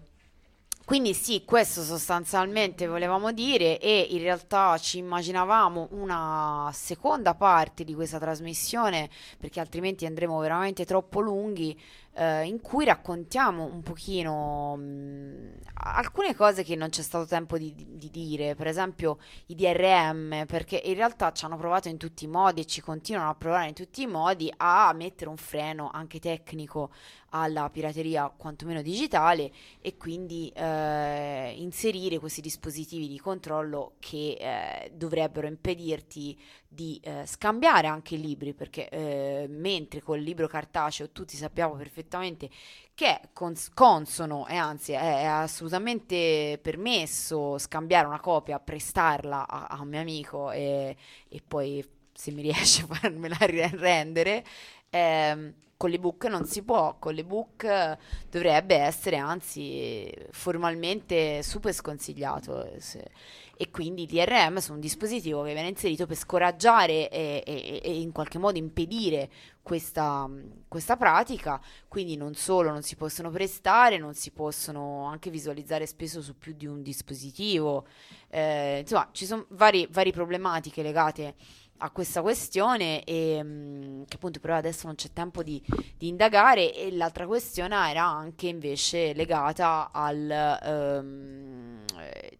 Quindi 0.87 1.13
sì, 1.13 1.43
questo 1.43 1.81
sostanzialmente 1.81 2.87
volevamo 2.87 3.33
dire 3.33 3.77
e 3.77 4.07
in 4.11 4.19
realtà 4.19 4.77
ci 4.77 4.99
immaginavamo 4.99 5.89
una 5.91 6.69
seconda 6.71 7.35
parte 7.35 7.83
di 7.83 7.93
questa 7.93 8.19
trasmissione 8.19 9.09
perché 9.37 9.59
altrimenti 9.59 10.05
andremo 10.05 10.39
veramente 10.39 10.85
troppo 10.85 11.19
lunghi 11.19 11.77
eh, 12.17 12.45
in 12.45 12.59
cui 12.61 12.85
raccontiamo 12.85 13.63
un 13.65 13.81
pochino 13.83 14.75
mh, 14.75 15.59
alcune 15.75 16.35
cose 16.35 16.63
che 16.63 16.75
non 16.75 16.89
c'è 16.89 17.01
stato 17.01 17.25
tempo 17.27 17.57
di, 17.57 17.73
di- 17.75 17.97
di 17.97 18.09
dire, 18.09 18.55
per 18.55 18.67
esempio 18.67 19.19
i 19.47 19.55
DRM, 19.55 20.45
perché 20.47 20.81
in 20.83 20.95
realtà 20.95 21.31
ci 21.31 21.45
hanno 21.45 21.57
provato 21.57 21.87
in 21.89 21.97
tutti 21.97 22.25
i 22.25 22.27
modi 22.27 22.61
e 22.61 22.65
ci 22.65 22.81
continuano 22.81 23.29
a 23.29 23.35
provare 23.35 23.67
in 23.67 23.73
tutti 23.73 24.01
i 24.01 24.07
modi 24.07 24.51
a 24.57 24.91
mettere 24.93 25.29
un 25.29 25.37
freno 25.37 25.89
anche 25.93 26.19
tecnico 26.19 26.89
alla 27.31 27.69
pirateria 27.69 28.31
quantomeno 28.35 28.81
digitale 28.81 29.51
e 29.81 29.97
quindi 29.97 30.49
eh, 30.55 31.53
inserire 31.57 32.19
questi 32.19 32.41
dispositivi 32.41 33.07
di 33.07 33.19
controllo 33.19 33.95
che 33.99 34.37
eh, 34.39 34.91
dovrebbero 34.93 35.45
impedirti 35.47 36.39
di 36.67 36.99
eh, 37.03 37.23
scambiare 37.25 37.87
anche 37.87 38.15
i 38.15 38.21
libri 38.21 38.53
perché 38.53 38.89
eh, 38.89 39.45
mentre 39.49 40.01
col 40.01 40.19
libro 40.19 40.47
cartaceo 40.47 41.09
tutti 41.11 41.35
sappiamo 41.37 41.75
perfettamente 41.75 42.49
che 42.93 43.07
è 43.07 43.29
cons- 43.33 43.69
consono 43.73 44.47
e 44.47 44.55
anzi 44.55 44.91
è, 44.93 45.23
assolutamente 45.25 46.59
permesso 46.61 47.57
scambiare 47.57 48.07
una 48.07 48.19
copia, 48.19 48.59
prestarla 48.59 49.47
a, 49.47 49.65
a 49.67 49.81
un 49.81 49.87
mio 49.89 49.99
amico 50.01 50.51
e, 50.51 50.95
e 51.29 51.41
poi 51.47 51.85
se 52.13 52.31
mi 52.31 52.41
riesce 52.41 52.83
a 52.83 52.87
farmela 52.95 53.37
rendere 53.39 54.43
ehm, 54.89 55.53
con 55.77 55.89
l'ebook 55.91 56.25
non 56.25 56.45
si 56.45 56.63
può, 56.63 56.97
con 56.97 57.13
l'ebook 57.13 57.97
dovrebbe 58.31 58.75
essere 58.77 59.17
anzi 59.17 60.11
formalmente 60.31 61.43
super 61.43 61.71
sconsigliato. 61.73 62.63
eh, 62.65 62.79
se- 62.81 63.11
e 63.57 63.69
quindi 63.71 64.03
i 64.03 64.05
DRM 64.05 64.57
sono 64.57 64.75
un 64.75 64.81
dispositivo 64.81 65.43
che 65.43 65.53
viene 65.53 65.69
inserito 65.69 66.05
per 66.05 66.15
scoraggiare 66.15 67.09
e, 67.09 67.43
e- 67.45 67.81
e 67.83 67.99
in 68.01 68.11
qualche 68.11 68.37
modo 68.37 68.57
impedire 68.57 69.29
questa, 69.61 70.29
questa 70.67 70.95
pratica, 70.95 71.59
quindi 71.87 72.15
non 72.15 72.33
solo 72.35 72.69
non 72.71 72.83
si 72.83 72.95
possono 72.95 73.29
prestare, 73.29 73.97
non 73.97 74.13
si 74.13 74.31
possono 74.31 75.05
anche 75.05 75.29
visualizzare 75.29 75.85
spesso 75.85 76.21
su 76.21 76.37
più 76.37 76.53
di 76.53 76.65
un 76.65 76.81
dispositivo, 76.81 77.85
Eh, 78.29 78.79
insomma 78.81 79.09
ci 79.13 79.25
sono 79.25 79.45
varie, 79.49 79.87
varie 79.89 80.11
problematiche 80.11 80.81
legate 80.81 81.35
a 81.79 81.91
questa 81.91 82.21
questione 82.21 83.03
e 83.03 83.39
mm, 83.43 84.03
che 84.07 84.15
appunto 84.15 84.39
però 84.39 84.55
adesso 84.55 84.87
non 84.87 84.95
c'è 84.95 85.09
tempo 85.13 85.43
di, 85.43 85.61
di 85.97 86.07
indagare. 86.07 86.73
E 86.73 86.91
l'altra 86.91 87.25
questione 87.27 87.75
era 87.89 88.03
anche 88.03 88.47
invece 88.47 89.13
legata 89.13 89.91
al 89.93 90.29
ehm, 90.63 91.85
eh, 91.99 92.37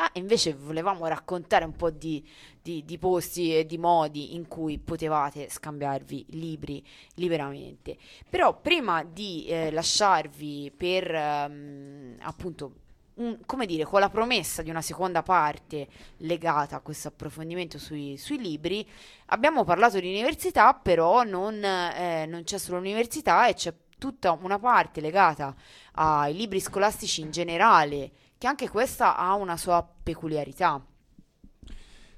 ah, 0.00 0.10
invece 0.14 0.54
volevamo 0.54 1.06
raccontare 1.06 1.64
un 1.64 1.74
po' 1.76 1.90
di, 1.90 2.24
di- 2.62 2.84
di 2.84 2.98
posti 2.98 3.56
e 3.56 3.66
di 3.66 3.78
modi 3.78 4.34
in 4.34 4.46
cui 4.48 4.78
potevate 4.78 5.48
scambiarvi 5.48 6.26
libri 6.30 6.84
liberamente. 7.14 7.96
Però 8.28 8.58
prima 8.60 9.02
di 9.04 9.46
eh, 9.46 9.70
lasciarvi 9.70 10.72
per 10.76 11.12
ehm, 11.14 12.16
appunto 12.20 12.72
un- 13.14 13.38
come 13.46 13.66
dire, 13.66 13.84
con 13.84 14.00
la 14.00 14.08
promessa 14.10 14.62
di 14.62 14.70
una 14.70 14.82
seconda 14.82 15.22
parte 15.22 15.88
legata 16.18 16.76
a 16.76 16.80
questo 16.80 17.08
approfondimento 17.08 17.78
sui, 17.78 18.16
sui 18.16 18.38
libri, 18.38 18.86
abbiamo 19.26 19.64
parlato 19.64 19.98
di 19.98 20.08
università, 20.08 20.72
però 20.74 21.24
non, 21.24 21.62
eh, 21.62 22.26
non 22.26 22.44
c'è 22.44 22.58
solo 22.58 22.78
l'università 22.78 23.48
e 23.48 23.54
c'è 23.54 23.74
tutta 23.98 24.30
una 24.40 24.60
parte 24.60 25.00
legata 25.00 25.54
ai 25.94 26.34
libri 26.34 26.60
scolastici 26.60 27.20
in 27.20 27.32
generale, 27.32 28.12
che 28.38 28.46
anche 28.46 28.68
questa 28.68 29.16
ha 29.16 29.34
una 29.34 29.56
sua 29.56 29.86
peculiarità. 30.02 30.82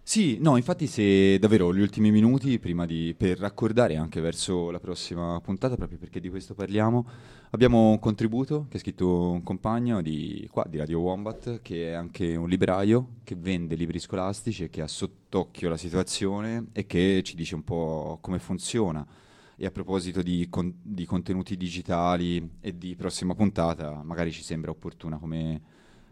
Sì, 0.03 0.39
no, 0.41 0.57
infatti 0.57 0.89
se 0.89 1.39
davvero 1.39 1.73
gli 1.73 1.81
ultimi 1.81 2.11
minuti 2.11 2.59
prima 2.59 2.85
di, 2.85 3.15
per 3.17 3.39
raccordare 3.39 3.97
anche 3.97 4.21
verso 4.21 4.71
la 4.71 4.81
prossima 4.81 5.41
puntata, 5.41 5.77
proprio 5.77 5.99
perché 5.99 6.19
di 6.19 6.29
questo 6.29 6.53
parliamo, 6.53 7.07
abbiamo 7.51 7.91
un 7.91 7.99
contributo 8.01 8.67
che 8.69 8.77
ha 8.77 8.81
scritto 8.81 9.31
un 9.31 9.45
compagno 9.45 10.03
di, 10.03 10.49
qua, 10.51 10.67
di 10.69 10.79
Radio 10.79 10.99
Wombat, 10.99 11.61
che 11.63 11.91
è 11.91 11.93
anche 11.93 12.35
un 12.35 12.49
libraio, 12.49 13.19
che 13.23 13.37
vende 13.37 13.77
libri 13.77 14.01
scolastici 14.01 14.65
e 14.65 14.69
che 14.69 14.83
ha 14.83 14.89
sott'occhio 14.89 15.69
la 15.69 15.77
situazione 15.77 16.67
e 16.73 16.87
che 16.87 17.23
ci 17.23 17.37
dice 17.37 17.55
un 17.55 17.63
po' 17.63 18.19
come 18.21 18.41
funziona. 18.41 19.07
E 19.55 19.65
a 19.65 19.71
proposito 19.71 20.23
di, 20.23 20.49
con- 20.51 20.75
di 20.83 21.05
contenuti 21.05 21.57
digitali 21.57 22.57
e 22.61 22.77
di 22.77 22.97
prossima 22.97 23.35
puntata, 23.37 24.03
magari 24.03 24.33
ci 24.33 24.43
sembra 24.43 24.73
opportuna 24.73 25.19
come, 25.19 25.61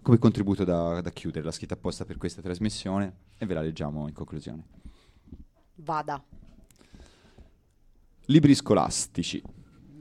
come 0.09 0.21
contributo 0.21 0.65
da, 0.65 1.03
da 1.03 1.11
chiudere, 1.11 1.45
l'ha 1.45 1.53
scritta 1.53 1.75
apposta 1.75 2.07
per 2.07 2.17
questa 2.17 2.41
trasmissione 2.41 3.13
e 3.37 3.45
ve 3.45 3.53
la 3.53 3.61
leggiamo 3.61 4.09
in 4.09 4.15
conclusione. 4.15 4.65
Vada. 5.75 6.25
Libri 8.25 8.55
scolastici. 8.55 9.43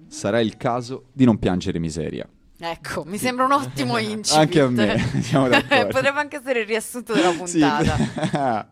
Sarà 0.07 0.39
il 0.39 0.55
caso 0.55 1.09
di 1.11 1.25
non 1.25 1.37
piangere 1.37 1.77
miseria. 1.77 2.25
Ecco, 2.57 3.03
mi 3.03 3.17
sembra 3.17 3.43
un 3.43 3.51
ottimo 3.51 3.97
incipit. 3.99 4.37
Anche 4.37 4.61
a 4.61 4.69
me, 4.69 4.97
siamo 5.19 5.49
d'accordo. 5.49 5.87
Potrebbe 5.91 6.19
anche 6.19 6.37
essere 6.37 6.61
il 6.61 6.67
riassunto 6.67 7.13
della 7.13 7.31
puntata. 7.31 8.71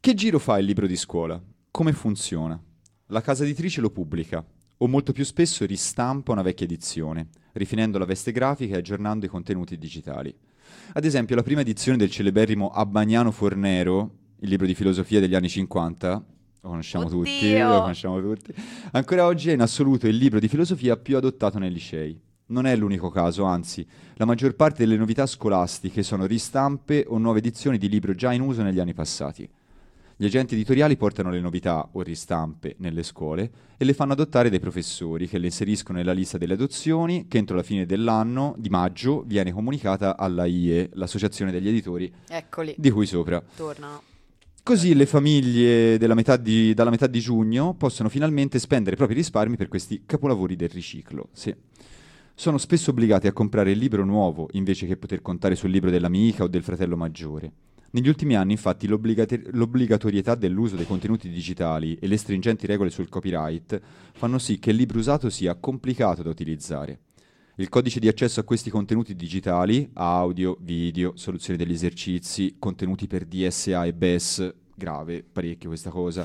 che 0.00 0.14
giro 0.14 0.38
fa 0.38 0.58
il 0.58 0.64
libro 0.64 0.86
di 0.86 0.96
scuola? 0.96 1.38
Come 1.70 1.92
funziona? 1.92 2.58
La 3.08 3.20
casa 3.20 3.42
editrice 3.42 3.82
lo 3.82 3.90
pubblica, 3.90 4.42
o 4.78 4.88
molto 4.88 5.12
più 5.12 5.26
spesso 5.26 5.66
ristampa 5.66 6.32
una 6.32 6.40
vecchia 6.40 6.64
edizione, 6.64 7.28
rifinendo 7.52 7.98
la 7.98 8.04
veste 8.04 8.32
grafica 8.32 8.74
e 8.74 8.78
aggiornando 8.78 9.26
i 9.26 9.28
contenuti 9.28 9.78
digitali. 9.78 10.34
Ad 10.92 11.04
esempio, 11.04 11.36
la 11.36 11.42
prima 11.42 11.60
edizione 11.60 11.98
del 11.98 12.10
celeberrimo 12.10 12.70
Abbagnano 12.70 13.30
Fornero, 13.30 14.10
il 14.40 14.48
libro 14.48 14.66
di 14.66 14.74
filosofia 14.74 15.20
degli 15.20 15.34
anni 15.34 15.48
50, 15.48 16.24
lo 16.62 16.68
conosciamo 16.68 17.08
tutti, 17.08 17.58
lo 17.58 17.80
conosciamo 17.80 18.20
tutti, 18.20 18.54
ancora 18.92 19.26
oggi 19.26 19.50
è 19.50 19.54
in 19.54 19.62
assoluto 19.62 20.06
il 20.06 20.16
libro 20.16 20.38
di 20.38 20.48
filosofia 20.48 20.96
più 20.96 21.16
adottato 21.16 21.58
nei 21.58 21.72
licei. 21.72 22.18
Non 22.46 22.66
è 22.66 22.74
l'unico 22.74 23.10
caso, 23.10 23.44
anzi, 23.44 23.86
la 24.14 24.24
maggior 24.24 24.54
parte 24.56 24.84
delle 24.84 24.96
novità 24.96 25.24
scolastiche 25.24 26.02
sono 26.02 26.26
ristampe 26.26 27.04
o 27.06 27.16
nuove 27.18 27.38
edizioni 27.38 27.78
di 27.78 27.88
libro 27.88 28.14
già 28.14 28.32
in 28.32 28.40
uso 28.40 28.62
negli 28.62 28.80
anni 28.80 28.92
passati. 28.92 29.48
Gli 30.20 30.26
agenti 30.26 30.52
editoriali 30.52 30.98
portano 30.98 31.30
le 31.30 31.40
novità 31.40 31.88
o 31.92 32.02
ristampe 32.02 32.74
nelle 32.80 33.02
scuole 33.02 33.50
e 33.78 33.86
le 33.86 33.94
fanno 33.94 34.12
adottare 34.12 34.50
dai 34.50 34.60
professori 34.60 35.26
che 35.26 35.38
le 35.38 35.46
inseriscono 35.46 35.96
nella 35.96 36.12
lista 36.12 36.36
delle 36.36 36.52
adozioni 36.52 37.26
che 37.26 37.38
entro 37.38 37.56
la 37.56 37.62
fine 37.62 37.86
dell'anno 37.86 38.54
di 38.58 38.68
maggio 38.68 39.22
viene 39.26 39.50
comunicata 39.50 40.18
alla 40.18 40.44
IE, 40.44 40.90
l'associazione 40.92 41.50
degli 41.50 41.68
editori 41.68 42.12
Eccoli, 42.28 42.74
di 42.76 42.90
cui 42.90 43.06
sopra. 43.06 43.42
tornano. 43.56 44.02
Così 44.62 44.94
le 44.94 45.06
famiglie 45.06 45.96
metà 46.14 46.36
di- 46.36 46.74
dalla 46.74 46.90
metà 46.90 47.06
di 47.06 47.18
giugno 47.18 47.72
possono 47.72 48.10
finalmente 48.10 48.58
spendere 48.58 48.96
i 48.96 48.98
propri 48.98 49.14
risparmi 49.14 49.56
per 49.56 49.68
questi 49.68 50.02
capolavori 50.04 50.54
del 50.54 50.68
riciclo. 50.68 51.30
Sì. 51.32 51.54
Sono 52.34 52.58
spesso 52.58 52.90
obbligati 52.90 53.26
a 53.26 53.32
comprare 53.32 53.70
il 53.70 53.78
libro 53.78 54.04
nuovo 54.04 54.48
invece 54.52 54.86
che 54.86 54.98
poter 54.98 55.22
contare 55.22 55.54
sul 55.54 55.70
libro 55.70 55.88
dell'amica 55.88 56.42
o 56.42 56.46
del 56.46 56.62
fratello 56.62 56.98
maggiore. 56.98 57.50
Negli 57.92 58.06
ultimi 58.06 58.36
anni, 58.36 58.52
infatti, 58.52 58.86
l'obbligatorietà 58.86 60.36
dell'uso 60.36 60.76
dei 60.76 60.86
contenuti 60.86 61.28
digitali 61.28 61.96
e 61.96 62.06
le 62.06 62.16
stringenti 62.16 62.66
regole 62.66 62.90
sul 62.90 63.08
copyright 63.08 63.80
fanno 64.12 64.38
sì 64.38 64.60
che 64.60 64.70
il 64.70 64.76
libro 64.76 64.98
usato 64.98 65.28
sia 65.28 65.56
complicato 65.56 66.22
da 66.22 66.30
utilizzare. 66.30 67.00
Il 67.56 67.68
codice 67.68 67.98
di 67.98 68.06
accesso 68.06 68.38
a 68.38 68.44
questi 68.44 68.70
contenuti 68.70 69.16
digitali, 69.16 69.90
audio, 69.94 70.56
video, 70.60 71.12
soluzioni 71.16 71.58
degli 71.58 71.72
esercizi, 71.72 72.56
contenuti 72.58 73.08
per 73.08 73.24
DSA 73.24 73.84
e 73.84 73.92
BES, 73.92 74.54
grave 74.76 75.22
parecchio 75.22 75.68
questa 75.68 75.90
cosa, 75.90 76.24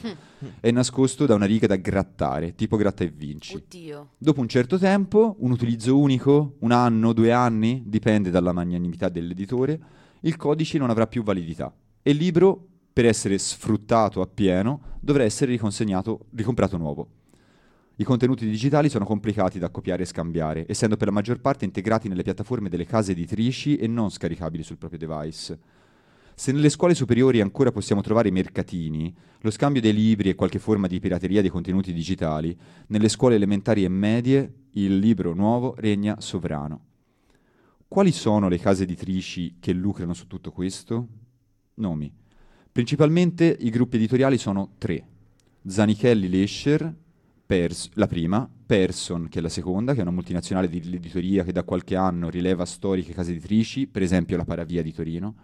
è 0.62 0.72
nascosto 0.72 1.26
da 1.26 1.34
una 1.36 1.46
riga 1.46 1.68
da 1.68 1.76
grattare, 1.76 2.54
tipo 2.54 2.78
gratta 2.78 3.04
e 3.04 3.10
vinci. 3.10 3.56
Oddio. 3.56 4.12
Dopo 4.18 4.40
un 4.40 4.48
certo 4.48 4.78
tempo, 4.78 5.36
un 5.40 5.52
utilizzo 5.52 5.98
unico, 5.98 6.56
un 6.60 6.72
anno, 6.72 7.12
due 7.12 7.32
anni, 7.32 7.84
dipende 7.86 8.30
dalla 8.30 8.54
magnanimità 8.54 9.10
dell'editore, 9.10 9.80
il 10.26 10.38
codice 10.38 10.80
non 10.80 10.90
avrà 10.90 11.06
più 11.06 11.24
validità 11.24 11.74
e 12.02 12.12
il 12.12 12.18
libro, 12.18 12.68
per 12.92 13.06
essere 13.06 13.38
sfruttato 13.38 14.22
appieno, 14.22 14.98
dovrà 15.00 15.24
essere 15.24 15.52
riconsegnato, 15.52 16.28
ricomprato 16.36 16.78
nuovo. 16.78 17.10
I 17.98 18.04
contenuti 18.04 18.46
digitali 18.48 18.90
sono 18.90 19.06
complicati 19.06 19.60
da 19.60 19.70
copiare 19.70 20.04
e 20.04 20.06
scambiare, 20.06 20.66
essendo 20.68 20.98
per 20.98 21.08
la 21.08 21.14
maggior 21.14 21.40
parte 21.40 21.66
integrati 21.66 22.08
nelle 22.08 22.24
piattaforme 22.24 22.70
delle 22.70 22.86
case 22.86 23.12
editrici 23.12 23.76
e 23.76 23.88
non 23.88 24.10
scaricabili 24.10 24.64
sul 24.64 24.78
proprio 24.78 25.00
device. 25.00 25.60
Se 26.34 26.52
nelle 26.52 26.70
scuole 26.70 26.96
superiori 26.96 27.40
ancora 27.40 27.72
possiamo 27.72 28.02
trovare 28.02 28.30
i 28.30 28.32
mercatini, 28.32 29.16
lo 29.42 29.52
scambio 29.52 29.82
dei 29.82 29.94
libri 29.94 30.30
e 30.30 30.36
qualche 30.36 30.60
forma 30.60 30.88
di 30.88 31.00
pirateria 31.00 31.42
dei 31.42 31.52
contenuti 31.52 31.94
digitali, 31.94 32.58
nelle 32.88 33.10
scuole 33.10 33.36
elementari 33.36 33.84
e 33.84 33.90
medie 33.90 34.54
il 34.72 34.98
libro 34.98 35.34
nuovo 35.34 35.76
regna 35.78 36.20
sovrano. 36.20 36.95
Quali 37.88 38.12
sono 38.12 38.50
le 38.50 38.58
case 38.58 38.84
editrici 38.84 39.58
che 39.60 39.72
lucrano 39.72 40.14
su 40.14 40.28
tutto 40.28 40.52
questo? 40.52 41.08
Nomi. 41.76 42.12
Principalmente 42.72 43.56
i 43.60 43.70
gruppi 43.70 43.96
editoriali 43.98 44.38
sono 44.38 44.72
tre. 44.78 45.08
Zanichelli 45.66 46.28
Lescher, 46.28 46.94
Pers- 47.46 47.92
la 47.94 48.08
prima, 48.08 48.50
Person, 48.66 49.28
che 49.30 49.38
è 49.38 49.42
la 49.42 49.50
seconda, 49.50 49.94
che 49.94 50.00
è 50.00 50.02
una 50.02 50.12
multinazionale 50.12 50.68
di 50.68 50.80
editoria 50.80 51.44
che 51.44 51.52
da 51.52 51.64
qualche 51.64 51.96
anno 51.96 52.30
rileva 52.30 52.66
storiche 52.66 53.14
case 53.14 53.32
editrici, 53.32 53.86
per 53.88 54.02
esempio 54.02 54.36
la 54.36 54.46
Paravia 54.46 54.82
di 54.82 54.92
Torino, 54.92 55.36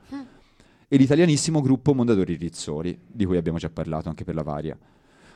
e 0.88 0.98
l'italianissimo 0.98 1.62
gruppo 1.62 1.94
Mondadori 1.94 2.36
Rizzoli, 2.36 3.00
di 3.08 3.24
cui 3.24 3.38
abbiamo 3.38 3.60
già 3.60 3.70
parlato 3.70 4.10
anche 4.10 4.24
per 4.24 4.34
la 4.34 4.44
Varia. 4.44 4.78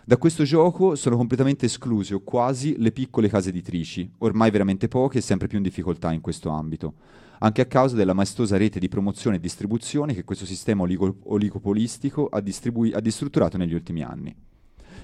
Da 0.08 0.18
questo 0.18 0.44
gioco 0.44 0.94
sono 0.94 1.18
completamente 1.18 1.66
escluse 1.66 2.14
o 2.14 2.20
quasi 2.20 2.76
le 2.78 2.92
piccole 2.92 3.28
case 3.28 3.50
editrici, 3.50 4.08
ormai 4.20 4.52
veramente 4.52 4.88
poche 4.88 5.18
e 5.18 5.22
sempre 5.22 5.48
più 5.48 5.58
in 5.58 5.64
difficoltà 5.64 6.12
in 6.12 6.22
questo 6.22 6.50
ambito, 6.50 6.94
anche 7.40 7.62
a 7.62 7.66
causa 7.66 7.96
della 7.96 8.14
maestosa 8.14 8.56
rete 8.56 8.78
di 8.78 8.88
promozione 8.88 9.38
e 9.38 9.40
distribuzione 9.40 10.14
che 10.14 10.24
questo 10.24 10.46
sistema 10.46 10.84
oligo- 10.84 11.22
oligopolistico 11.24 12.28
ha, 12.28 12.40
distribui- 12.40 12.94
ha 12.94 13.00
distrutturato 13.00 13.58
negli 13.58 13.74
ultimi 13.74 14.04
anni. 14.04 14.36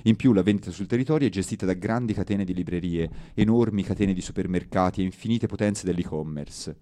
In 0.04 0.16
più 0.16 0.34
la 0.34 0.44
vendita 0.44 0.70
sul 0.70 0.86
territorio 0.86 1.28
è 1.28 1.32
gestita 1.32 1.66
da 1.66 1.74
grandi 1.74 2.14
catene 2.14 2.46
di 2.46 2.54
librerie, 2.54 3.10
enormi 3.34 3.82
catene 3.82 4.14
di 4.14 4.22
supermercati 4.22 5.02
e 5.02 5.06
infinite 5.06 5.48
potenze 5.48 5.84
dell'e-commerce. 5.84 6.78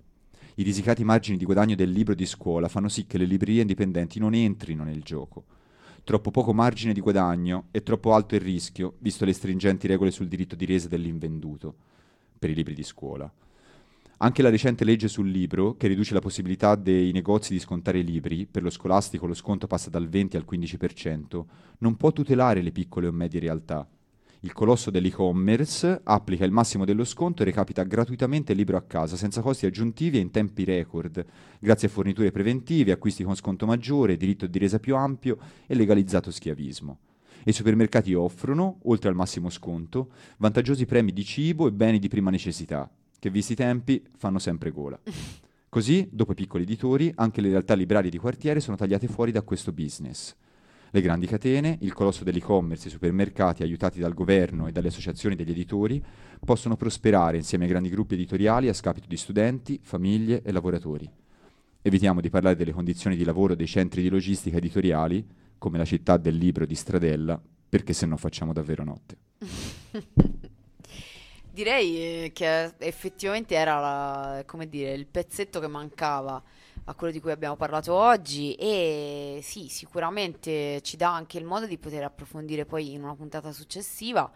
I 0.56 0.64
risicati 0.64 1.06
margini 1.06 1.38
di 1.38 1.46
guadagno 1.46 1.76
del 1.76 1.90
libro 1.90 2.16
di 2.16 2.26
scuola 2.26 2.68
fanno 2.68 2.90
sì 2.90 3.06
che 3.08 3.18
le 3.18 3.24
librerie 3.24 3.62
indipendenti 3.62 4.20
non 4.20 4.34
entrino 4.34 4.84
nel 4.84 5.04
gioco. 5.04 5.46
Troppo 6.04 6.32
poco 6.32 6.54
margine 6.54 6.94
di 6.94 7.02
guadagno 7.02 7.66
e 7.72 7.84
troppo 7.84 8.14
alto 8.14 8.36
il 8.36 8.42
rischio, 8.42 8.96
visto 9.00 9.26
le 9.26 9.34
stringenti 9.34 9.88
regole 9.88 10.12
sul 10.12 10.28
diritto 10.28 10.56
di 10.56 10.66
resa 10.66 10.88
dell'invenduto 10.88 11.76
per 12.38 12.50
i 12.50 12.56
libri 12.56 12.74
di 12.74 12.84
scuola. 12.84 13.32
Anche 14.22 14.42
la 14.42 14.50
recente 14.50 14.84
legge 14.84 15.08
sul 15.08 15.30
libro, 15.30 15.78
che 15.78 15.88
riduce 15.88 16.14
la 16.14 16.20
possibilità 16.20 16.76
dei 16.76 17.12
negozi 17.12 17.54
di 17.54 17.60
scontare 17.60 18.00
i 18.00 18.04
libri, 18.04 18.46
per 18.46 18.64
lo 18.64 18.70
scolastico 18.70 19.26
lo 19.26 19.34
sconto 19.34 19.66
passa 19.66 19.90
dal 19.90 20.10
20 20.10 20.36
al 20.36 20.46
15%, 20.50 21.46
non 21.80 21.96
può 21.96 22.12
tutelare 22.12 22.62
le 22.62 22.72
piccole 22.72 23.08
o 23.08 23.12
medie 23.14 23.40
realtà. 23.40 23.88
Il 24.44 24.54
colosso 24.54 24.90
dell'e-commerce 24.90 26.00
applica 26.02 26.46
il 26.46 26.52
massimo 26.52 26.86
dello 26.86 27.04
sconto 27.04 27.42
e 27.42 27.46
recapita 27.46 27.84
gratuitamente 27.84 28.54
il 28.54 28.58
libro 28.58 28.78
a 28.78 28.82
casa, 28.82 29.18
senza 29.18 29.42
costi 29.42 29.66
aggiuntivi 29.66 30.18
e 30.18 30.22
in 30.22 30.32
tempi 30.32 30.64
record, 30.64 31.26
grazie 31.60 31.90
a 31.90 31.92
forniture 31.92 32.32
preventive, 32.32 32.94
acquisti 32.94 33.26
con 33.26 33.36
sconto 33.36 33.66
maggiore, 33.66 34.16
diritto 34.16 34.48
di 34.48 34.58
resa 34.58 34.80
più 34.80 34.96
ampio 34.96 35.38
e 35.68 35.76
legalizzato 35.76 36.32
schiavismo. 36.32 37.00
E 37.44 37.50
i 37.50 37.54
supermercati 37.54 38.14
offrono, 38.14 38.80
oltre 38.84 39.10
al 39.10 39.16
massimo 39.16 39.50
sconto, 39.50 40.12
vantaggiosi 40.38 40.86
premi 40.86 41.12
di 41.12 41.26
cibo 41.26 41.68
e 41.68 41.74
beni 41.74 42.00
di 42.00 42.08
prima 42.08 42.30
necessità, 42.30 42.90
che 43.20 43.30
visti 43.30 43.52
i 43.52 43.58
tempi 43.58 44.02
fanno 44.16 44.40
sempre 44.40 44.72
gola. 44.72 44.98
Così, 45.68 46.08
dopo 46.10 46.32
i 46.32 46.36
piccoli 46.36 46.64
editori, 46.64 47.12
anche 47.16 47.42
le 47.42 47.50
realtà 47.50 47.74
librarie 47.74 48.10
di 48.10 48.18
quartiere 48.18 48.62
sono 48.62 48.78
tagliate 48.78 49.10
fuori 49.10 49.34
da 49.34 49.42
questo 49.42 49.74
business. 49.74 50.34
Le 50.92 51.02
grandi 51.02 51.28
catene, 51.28 51.78
il 51.82 51.94
colosso 51.94 52.24
dell'e-commerce, 52.24 52.88
i 52.88 52.92
supermercati 52.92 53.62
aiutati 53.62 54.00
dal 54.00 54.16
governo 54.16 54.68
e 54.68 54.72
dalle 54.72 54.88
associazioni 54.88 55.36
degli 55.36 55.52
editori 55.52 56.04
possono 56.44 56.76
prosperare 56.76 57.38
insieme 57.38 57.66
ai 57.66 57.70
grandi 57.70 57.90
gruppi 57.90 58.16
editoriali 58.16 58.70
a 58.70 58.74
scapito 58.74 59.08
di 59.08 59.18
studenti, 59.18 59.80
famiglie 59.84 60.42
e 60.42 60.52
lavoratori. 60.52 61.08
Evitiamo 61.82 62.22
di 62.22 62.30
parlare 62.30 62.56
delle 62.56 62.72
condizioni 62.72 63.16
di 63.16 63.24
lavoro 63.24 63.54
dei 63.54 63.68
centri 63.68 64.02
di 64.02 64.10
logistica 64.10 64.58
editoriali, 64.58 65.26
come 65.60 65.78
la 65.78 65.86
città 65.86 66.18
del 66.18 66.36
libro 66.36 66.66
di 66.66 66.76
Stradella, 66.76 67.40
perché 67.70 67.94
se 67.94 68.08
no 68.08 68.18
facciamo 68.18 68.52
davvero 68.52 68.84
notte. 68.84 69.18
Direi 71.52 71.98
eh, 71.98 72.32
che 72.34 72.74
effettivamente 72.80 73.54
era 73.54 73.80
la- 73.80 74.46
dire, 74.68 74.94
il 74.94 75.06
pezzetto 75.06 75.60
che 75.60 75.68
mancava 75.68 76.42
a 76.90 76.96
quello 76.96 77.14
di 77.14 77.22
cui 77.22 77.32
abbiamo 77.32 77.56
parlato 77.56 77.94
oggi 77.94 78.56
e 78.56 79.40
sì, 79.44 79.68
sicuramente 79.68 80.82
ci 80.82 80.98
dà 80.98 81.14
anche 81.14 81.38
il 81.38 81.46
modo 81.46 81.68
di 81.68 81.78
poter 81.78 82.04
approfondire 82.04 82.66
poi 82.66 82.94
in 82.94 83.04
una 83.04 83.16
puntata 83.16 83.52
successiva. 83.52 84.30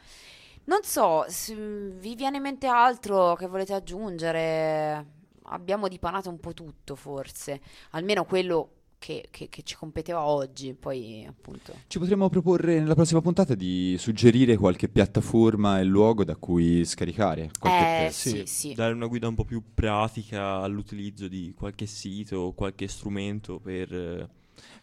Non 0.66 0.84
so, 0.84 1.26
se 1.28 1.56
vi 1.56 2.16
viene 2.16 2.38
in 2.38 2.44
mente 2.44 2.68
altro 2.68 3.36
che 3.36 3.48
volete 3.48 3.74
aggiungere? 3.74 5.22
Abbiamo 5.46 5.88
dipanato 5.88 6.30
un 6.30 6.40
po' 6.40 6.54
tutto 6.54 6.96
forse, 6.96 7.60
almeno 7.92 8.24
quello 8.24 8.83
che, 9.04 9.26
che- 9.32 9.50
che 9.50 9.64
ci 9.64 9.76
competeva 9.76 10.24
oggi, 10.24 10.74
poi 10.74 11.26
appunto... 11.28 11.74
Ci 11.88 12.00
potremmo 12.00 12.30
proporre 12.30 12.80
nella 12.80 12.96
prossima 12.96 13.20
puntata 13.20 13.54
di 13.54 13.98
suggerire 14.00 14.56
qualche 14.56 14.88
piattaforma 14.88 15.78
e 15.82 15.84
luogo 15.84 16.24
da 16.24 16.38
cui 16.38 16.86
scaricare. 16.86 17.52
Qualche 17.60 18.06
Eh, 18.06 18.12
sì, 18.12 18.44
sì. 18.46 18.74
dare 18.74 18.94
una 18.94 19.08
guida 19.08 19.28
un 19.28 19.36
po' 19.36 19.44
più 19.44 19.62
pratica 19.74 20.60
all'utilizzo 20.62 21.28
di 21.28 21.54
qualche 21.54 21.86
sito 21.86 22.38
o 22.38 22.54
qualche 22.54 22.88
strumento 22.88 23.60
per... 23.60 24.30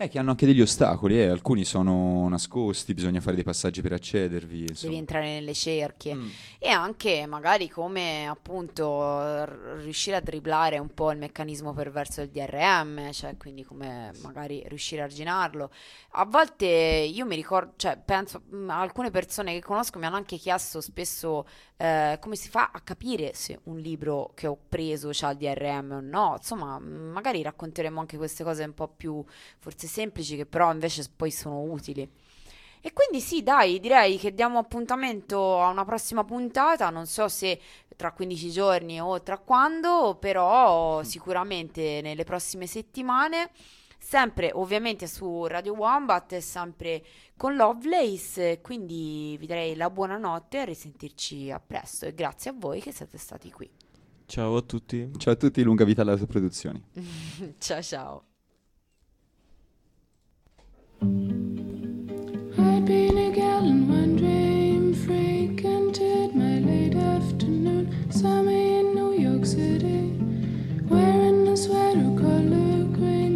eh, 0.03 0.09
che 0.09 0.19
hanno 0.19 0.31
anche 0.31 0.47
degli 0.47 0.63
ostacoli, 0.63 1.21
eh, 1.21 1.27
alcuni 1.27 1.63
sono 1.63 2.27
nascosti, 2.27 2.95
bisogna 2.95 3.21
fare 3.21 3.35
dei 3.35 3.45
passaggi 3.45 3.83
per 3.83 3.93
accedervi. 3.93 4.61
Devi 4.61 4.71
Insomma. 4.71 4.95
entrare 4.95 5.27
nelle 5.27 5.53
cerchie. 5.53 6.15
Mm. 6.15 6.29
E 6.59 6.69
anche 6.71 7.27
magari 7.27 7.69
come 7.69 8.27
appunto 8.27 9.45
r- 9.45 9.81
riuscire 9.83 10.17
a 10.17 10.21
dribblare 10.21 10.79
un 10.79 10.89
po' 10.95 11.11
il 11.11 11.19
meccanismo 11.19 11.75
perverso 11.75 12.23
del 12.23 12.31
DRM, 12.31 13.13
cioè 13.13 13.37
quindi 13.37 13.63
come 13.63 14.13
magari 14.23 14.65
riuscire 14.69 15.03
a 15.03 15.05
arginarlo. 15.05 15.71
A 16.13 16.25
volte 16.25 16.65
io 16.67 17.27
mi 17.27 17.37
ricordo, 17.37 17.75
cioè 17.77 17.99
penso, 18.03 18.41
mh, 18.49 18.71
alcune 18.71 19.11
persone 19.11 19.53
che 19.53 19.61
conosco 19.61 19.99
mi 19.99 20.07
hanno 20.07 20.17
anche 20.17 20.39
chiesto 20.39 20.81
spesso 20.81 21.47
eh, 21.77 22.19
come 22.21 22.37
si 22.37 22.49
fa 22.49 22.71
a 22.73 22.81
capire 22.81 23.33
se 23.35 23.61
un 23.65 23.79
libro 23.79 24.33
che 24.35 24.47
ho 24.47 24.57
preso 24.67 25.11
ha 25.21 25.31
il 25.31 25.37
DRM 25.37 25.93
o 25.93 26.01
no. 26.01 26.35
Insomma, 26.39 26.79
magari 26.79 27.43
racconteremo 27.43 28.01
anche 28.01 28.17
queste 28.17 28.45
cose 28.45 28.65
un 28.65 28.73
po' 28.75 28.89
più 28.89 29.23
forse 29.59 29.89
semplici 29.91 30.37
che 30.37 30.47
però 30.47 30.73
invece 30.73 31.05
poi 31.15 31.31
sono 31.31 31.61
utili. 31.61 32.09
E 32.83 32.95
quindi 32.95 33.21
sì, 33.21 33.43
dai, 33.43 33.79
direi 33.79 34.17
che 34.17 34.33
diamo 34.33 34.59
appuntamento 34.59 35.61
a 35.61 35.69
una 35.69 35.85
prossima 35.85 36.25
puntata, 36.25 36.89
non 36.89 37.07
so 37.07 37.29
se 37.29 37.61
tra 37.95 38.13
15 38.13 38.51
giorni 38.51 38.99
o 38.99 39.21
tra 39.23 39.37
quando, 39.37 40.17
però 40.19 41.03
sicuramente 41.05 42.01
nelle 42.03 42.25
prossime 42.25 42.67
settimane, 42.67 43.51
sempre 43.99 44.51
ovviamente 44.55 45.07
su 45.07 45.45
Radio 45.45 45.75
Wombat 45.75 46.33
e 46.33 46.41
sempre 46.41 47.05
con 47.37 47.55
Lovelace, 47.55 48.63
quindi 48.63 49.37
vi 49.39 49.47
direi 49.47 49.77
la 49.77 49.91
buonanotte 49.91 50.57
e 50.57 50.61
a 50.61 50.65
risentirci 50.65 51.51
a 51.51 51.61
presto 51.61 52.07
e 52.07 52.15
grazie 52.15 52.51
a 52.51 52.55
voi 52.57 52.81
che 52.81 52.93
siete 52.93 53.19
stati 53.19 53.53
qui. 53.53 53.71
Ciao 54.25 54.57
a 54.57 54.63
tutti. 54.63 55.11
Ciao 55.19 55.35
a 55.35 55.37
tutti, 55.37 55.63
lunga 55.63 55.85
vita 55.85 56.01
alle 56.01 56.17
produzioni. 56.25 56.83
ciao 57.59 57.83
ciao. 57.83 58.30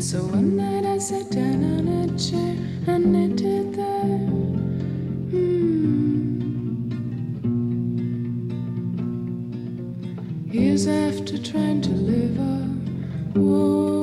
So 0.04 0.18
one 0.18 0.56
night 0.58 0.84
I 0.84 0.98
sat 0.98 1.30
down 1.30 1.64
on 1.64 1.88
a 1.88 2.18
chair 2.18 2.56
and 2.86 3.10
knitted 3.10 3.72
there. 3.72 4.18
Hmm. 5.30 5.70
Years 10.52 10.86
after 10.86 11.38
trying 11.38 11.80
to 11.80 11.88
live 11.88 12.38
a 12.38 12.68
woman's 13.40 13.93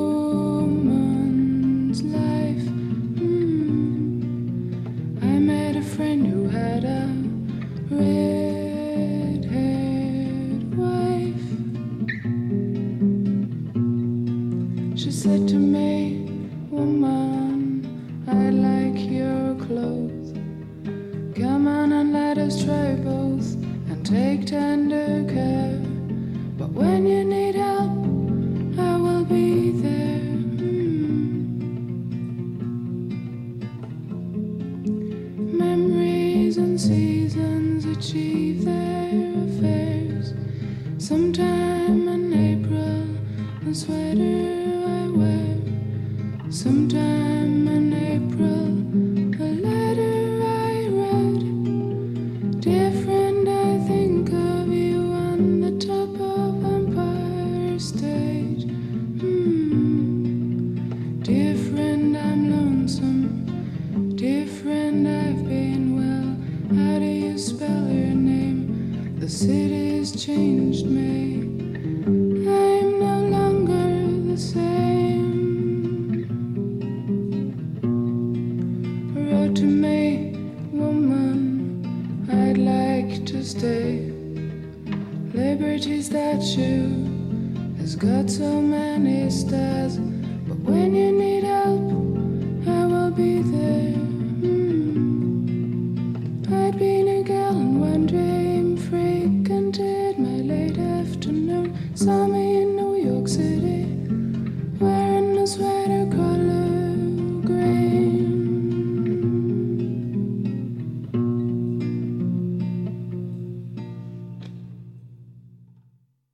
take 24.12 24.44
time. 24.46 24.71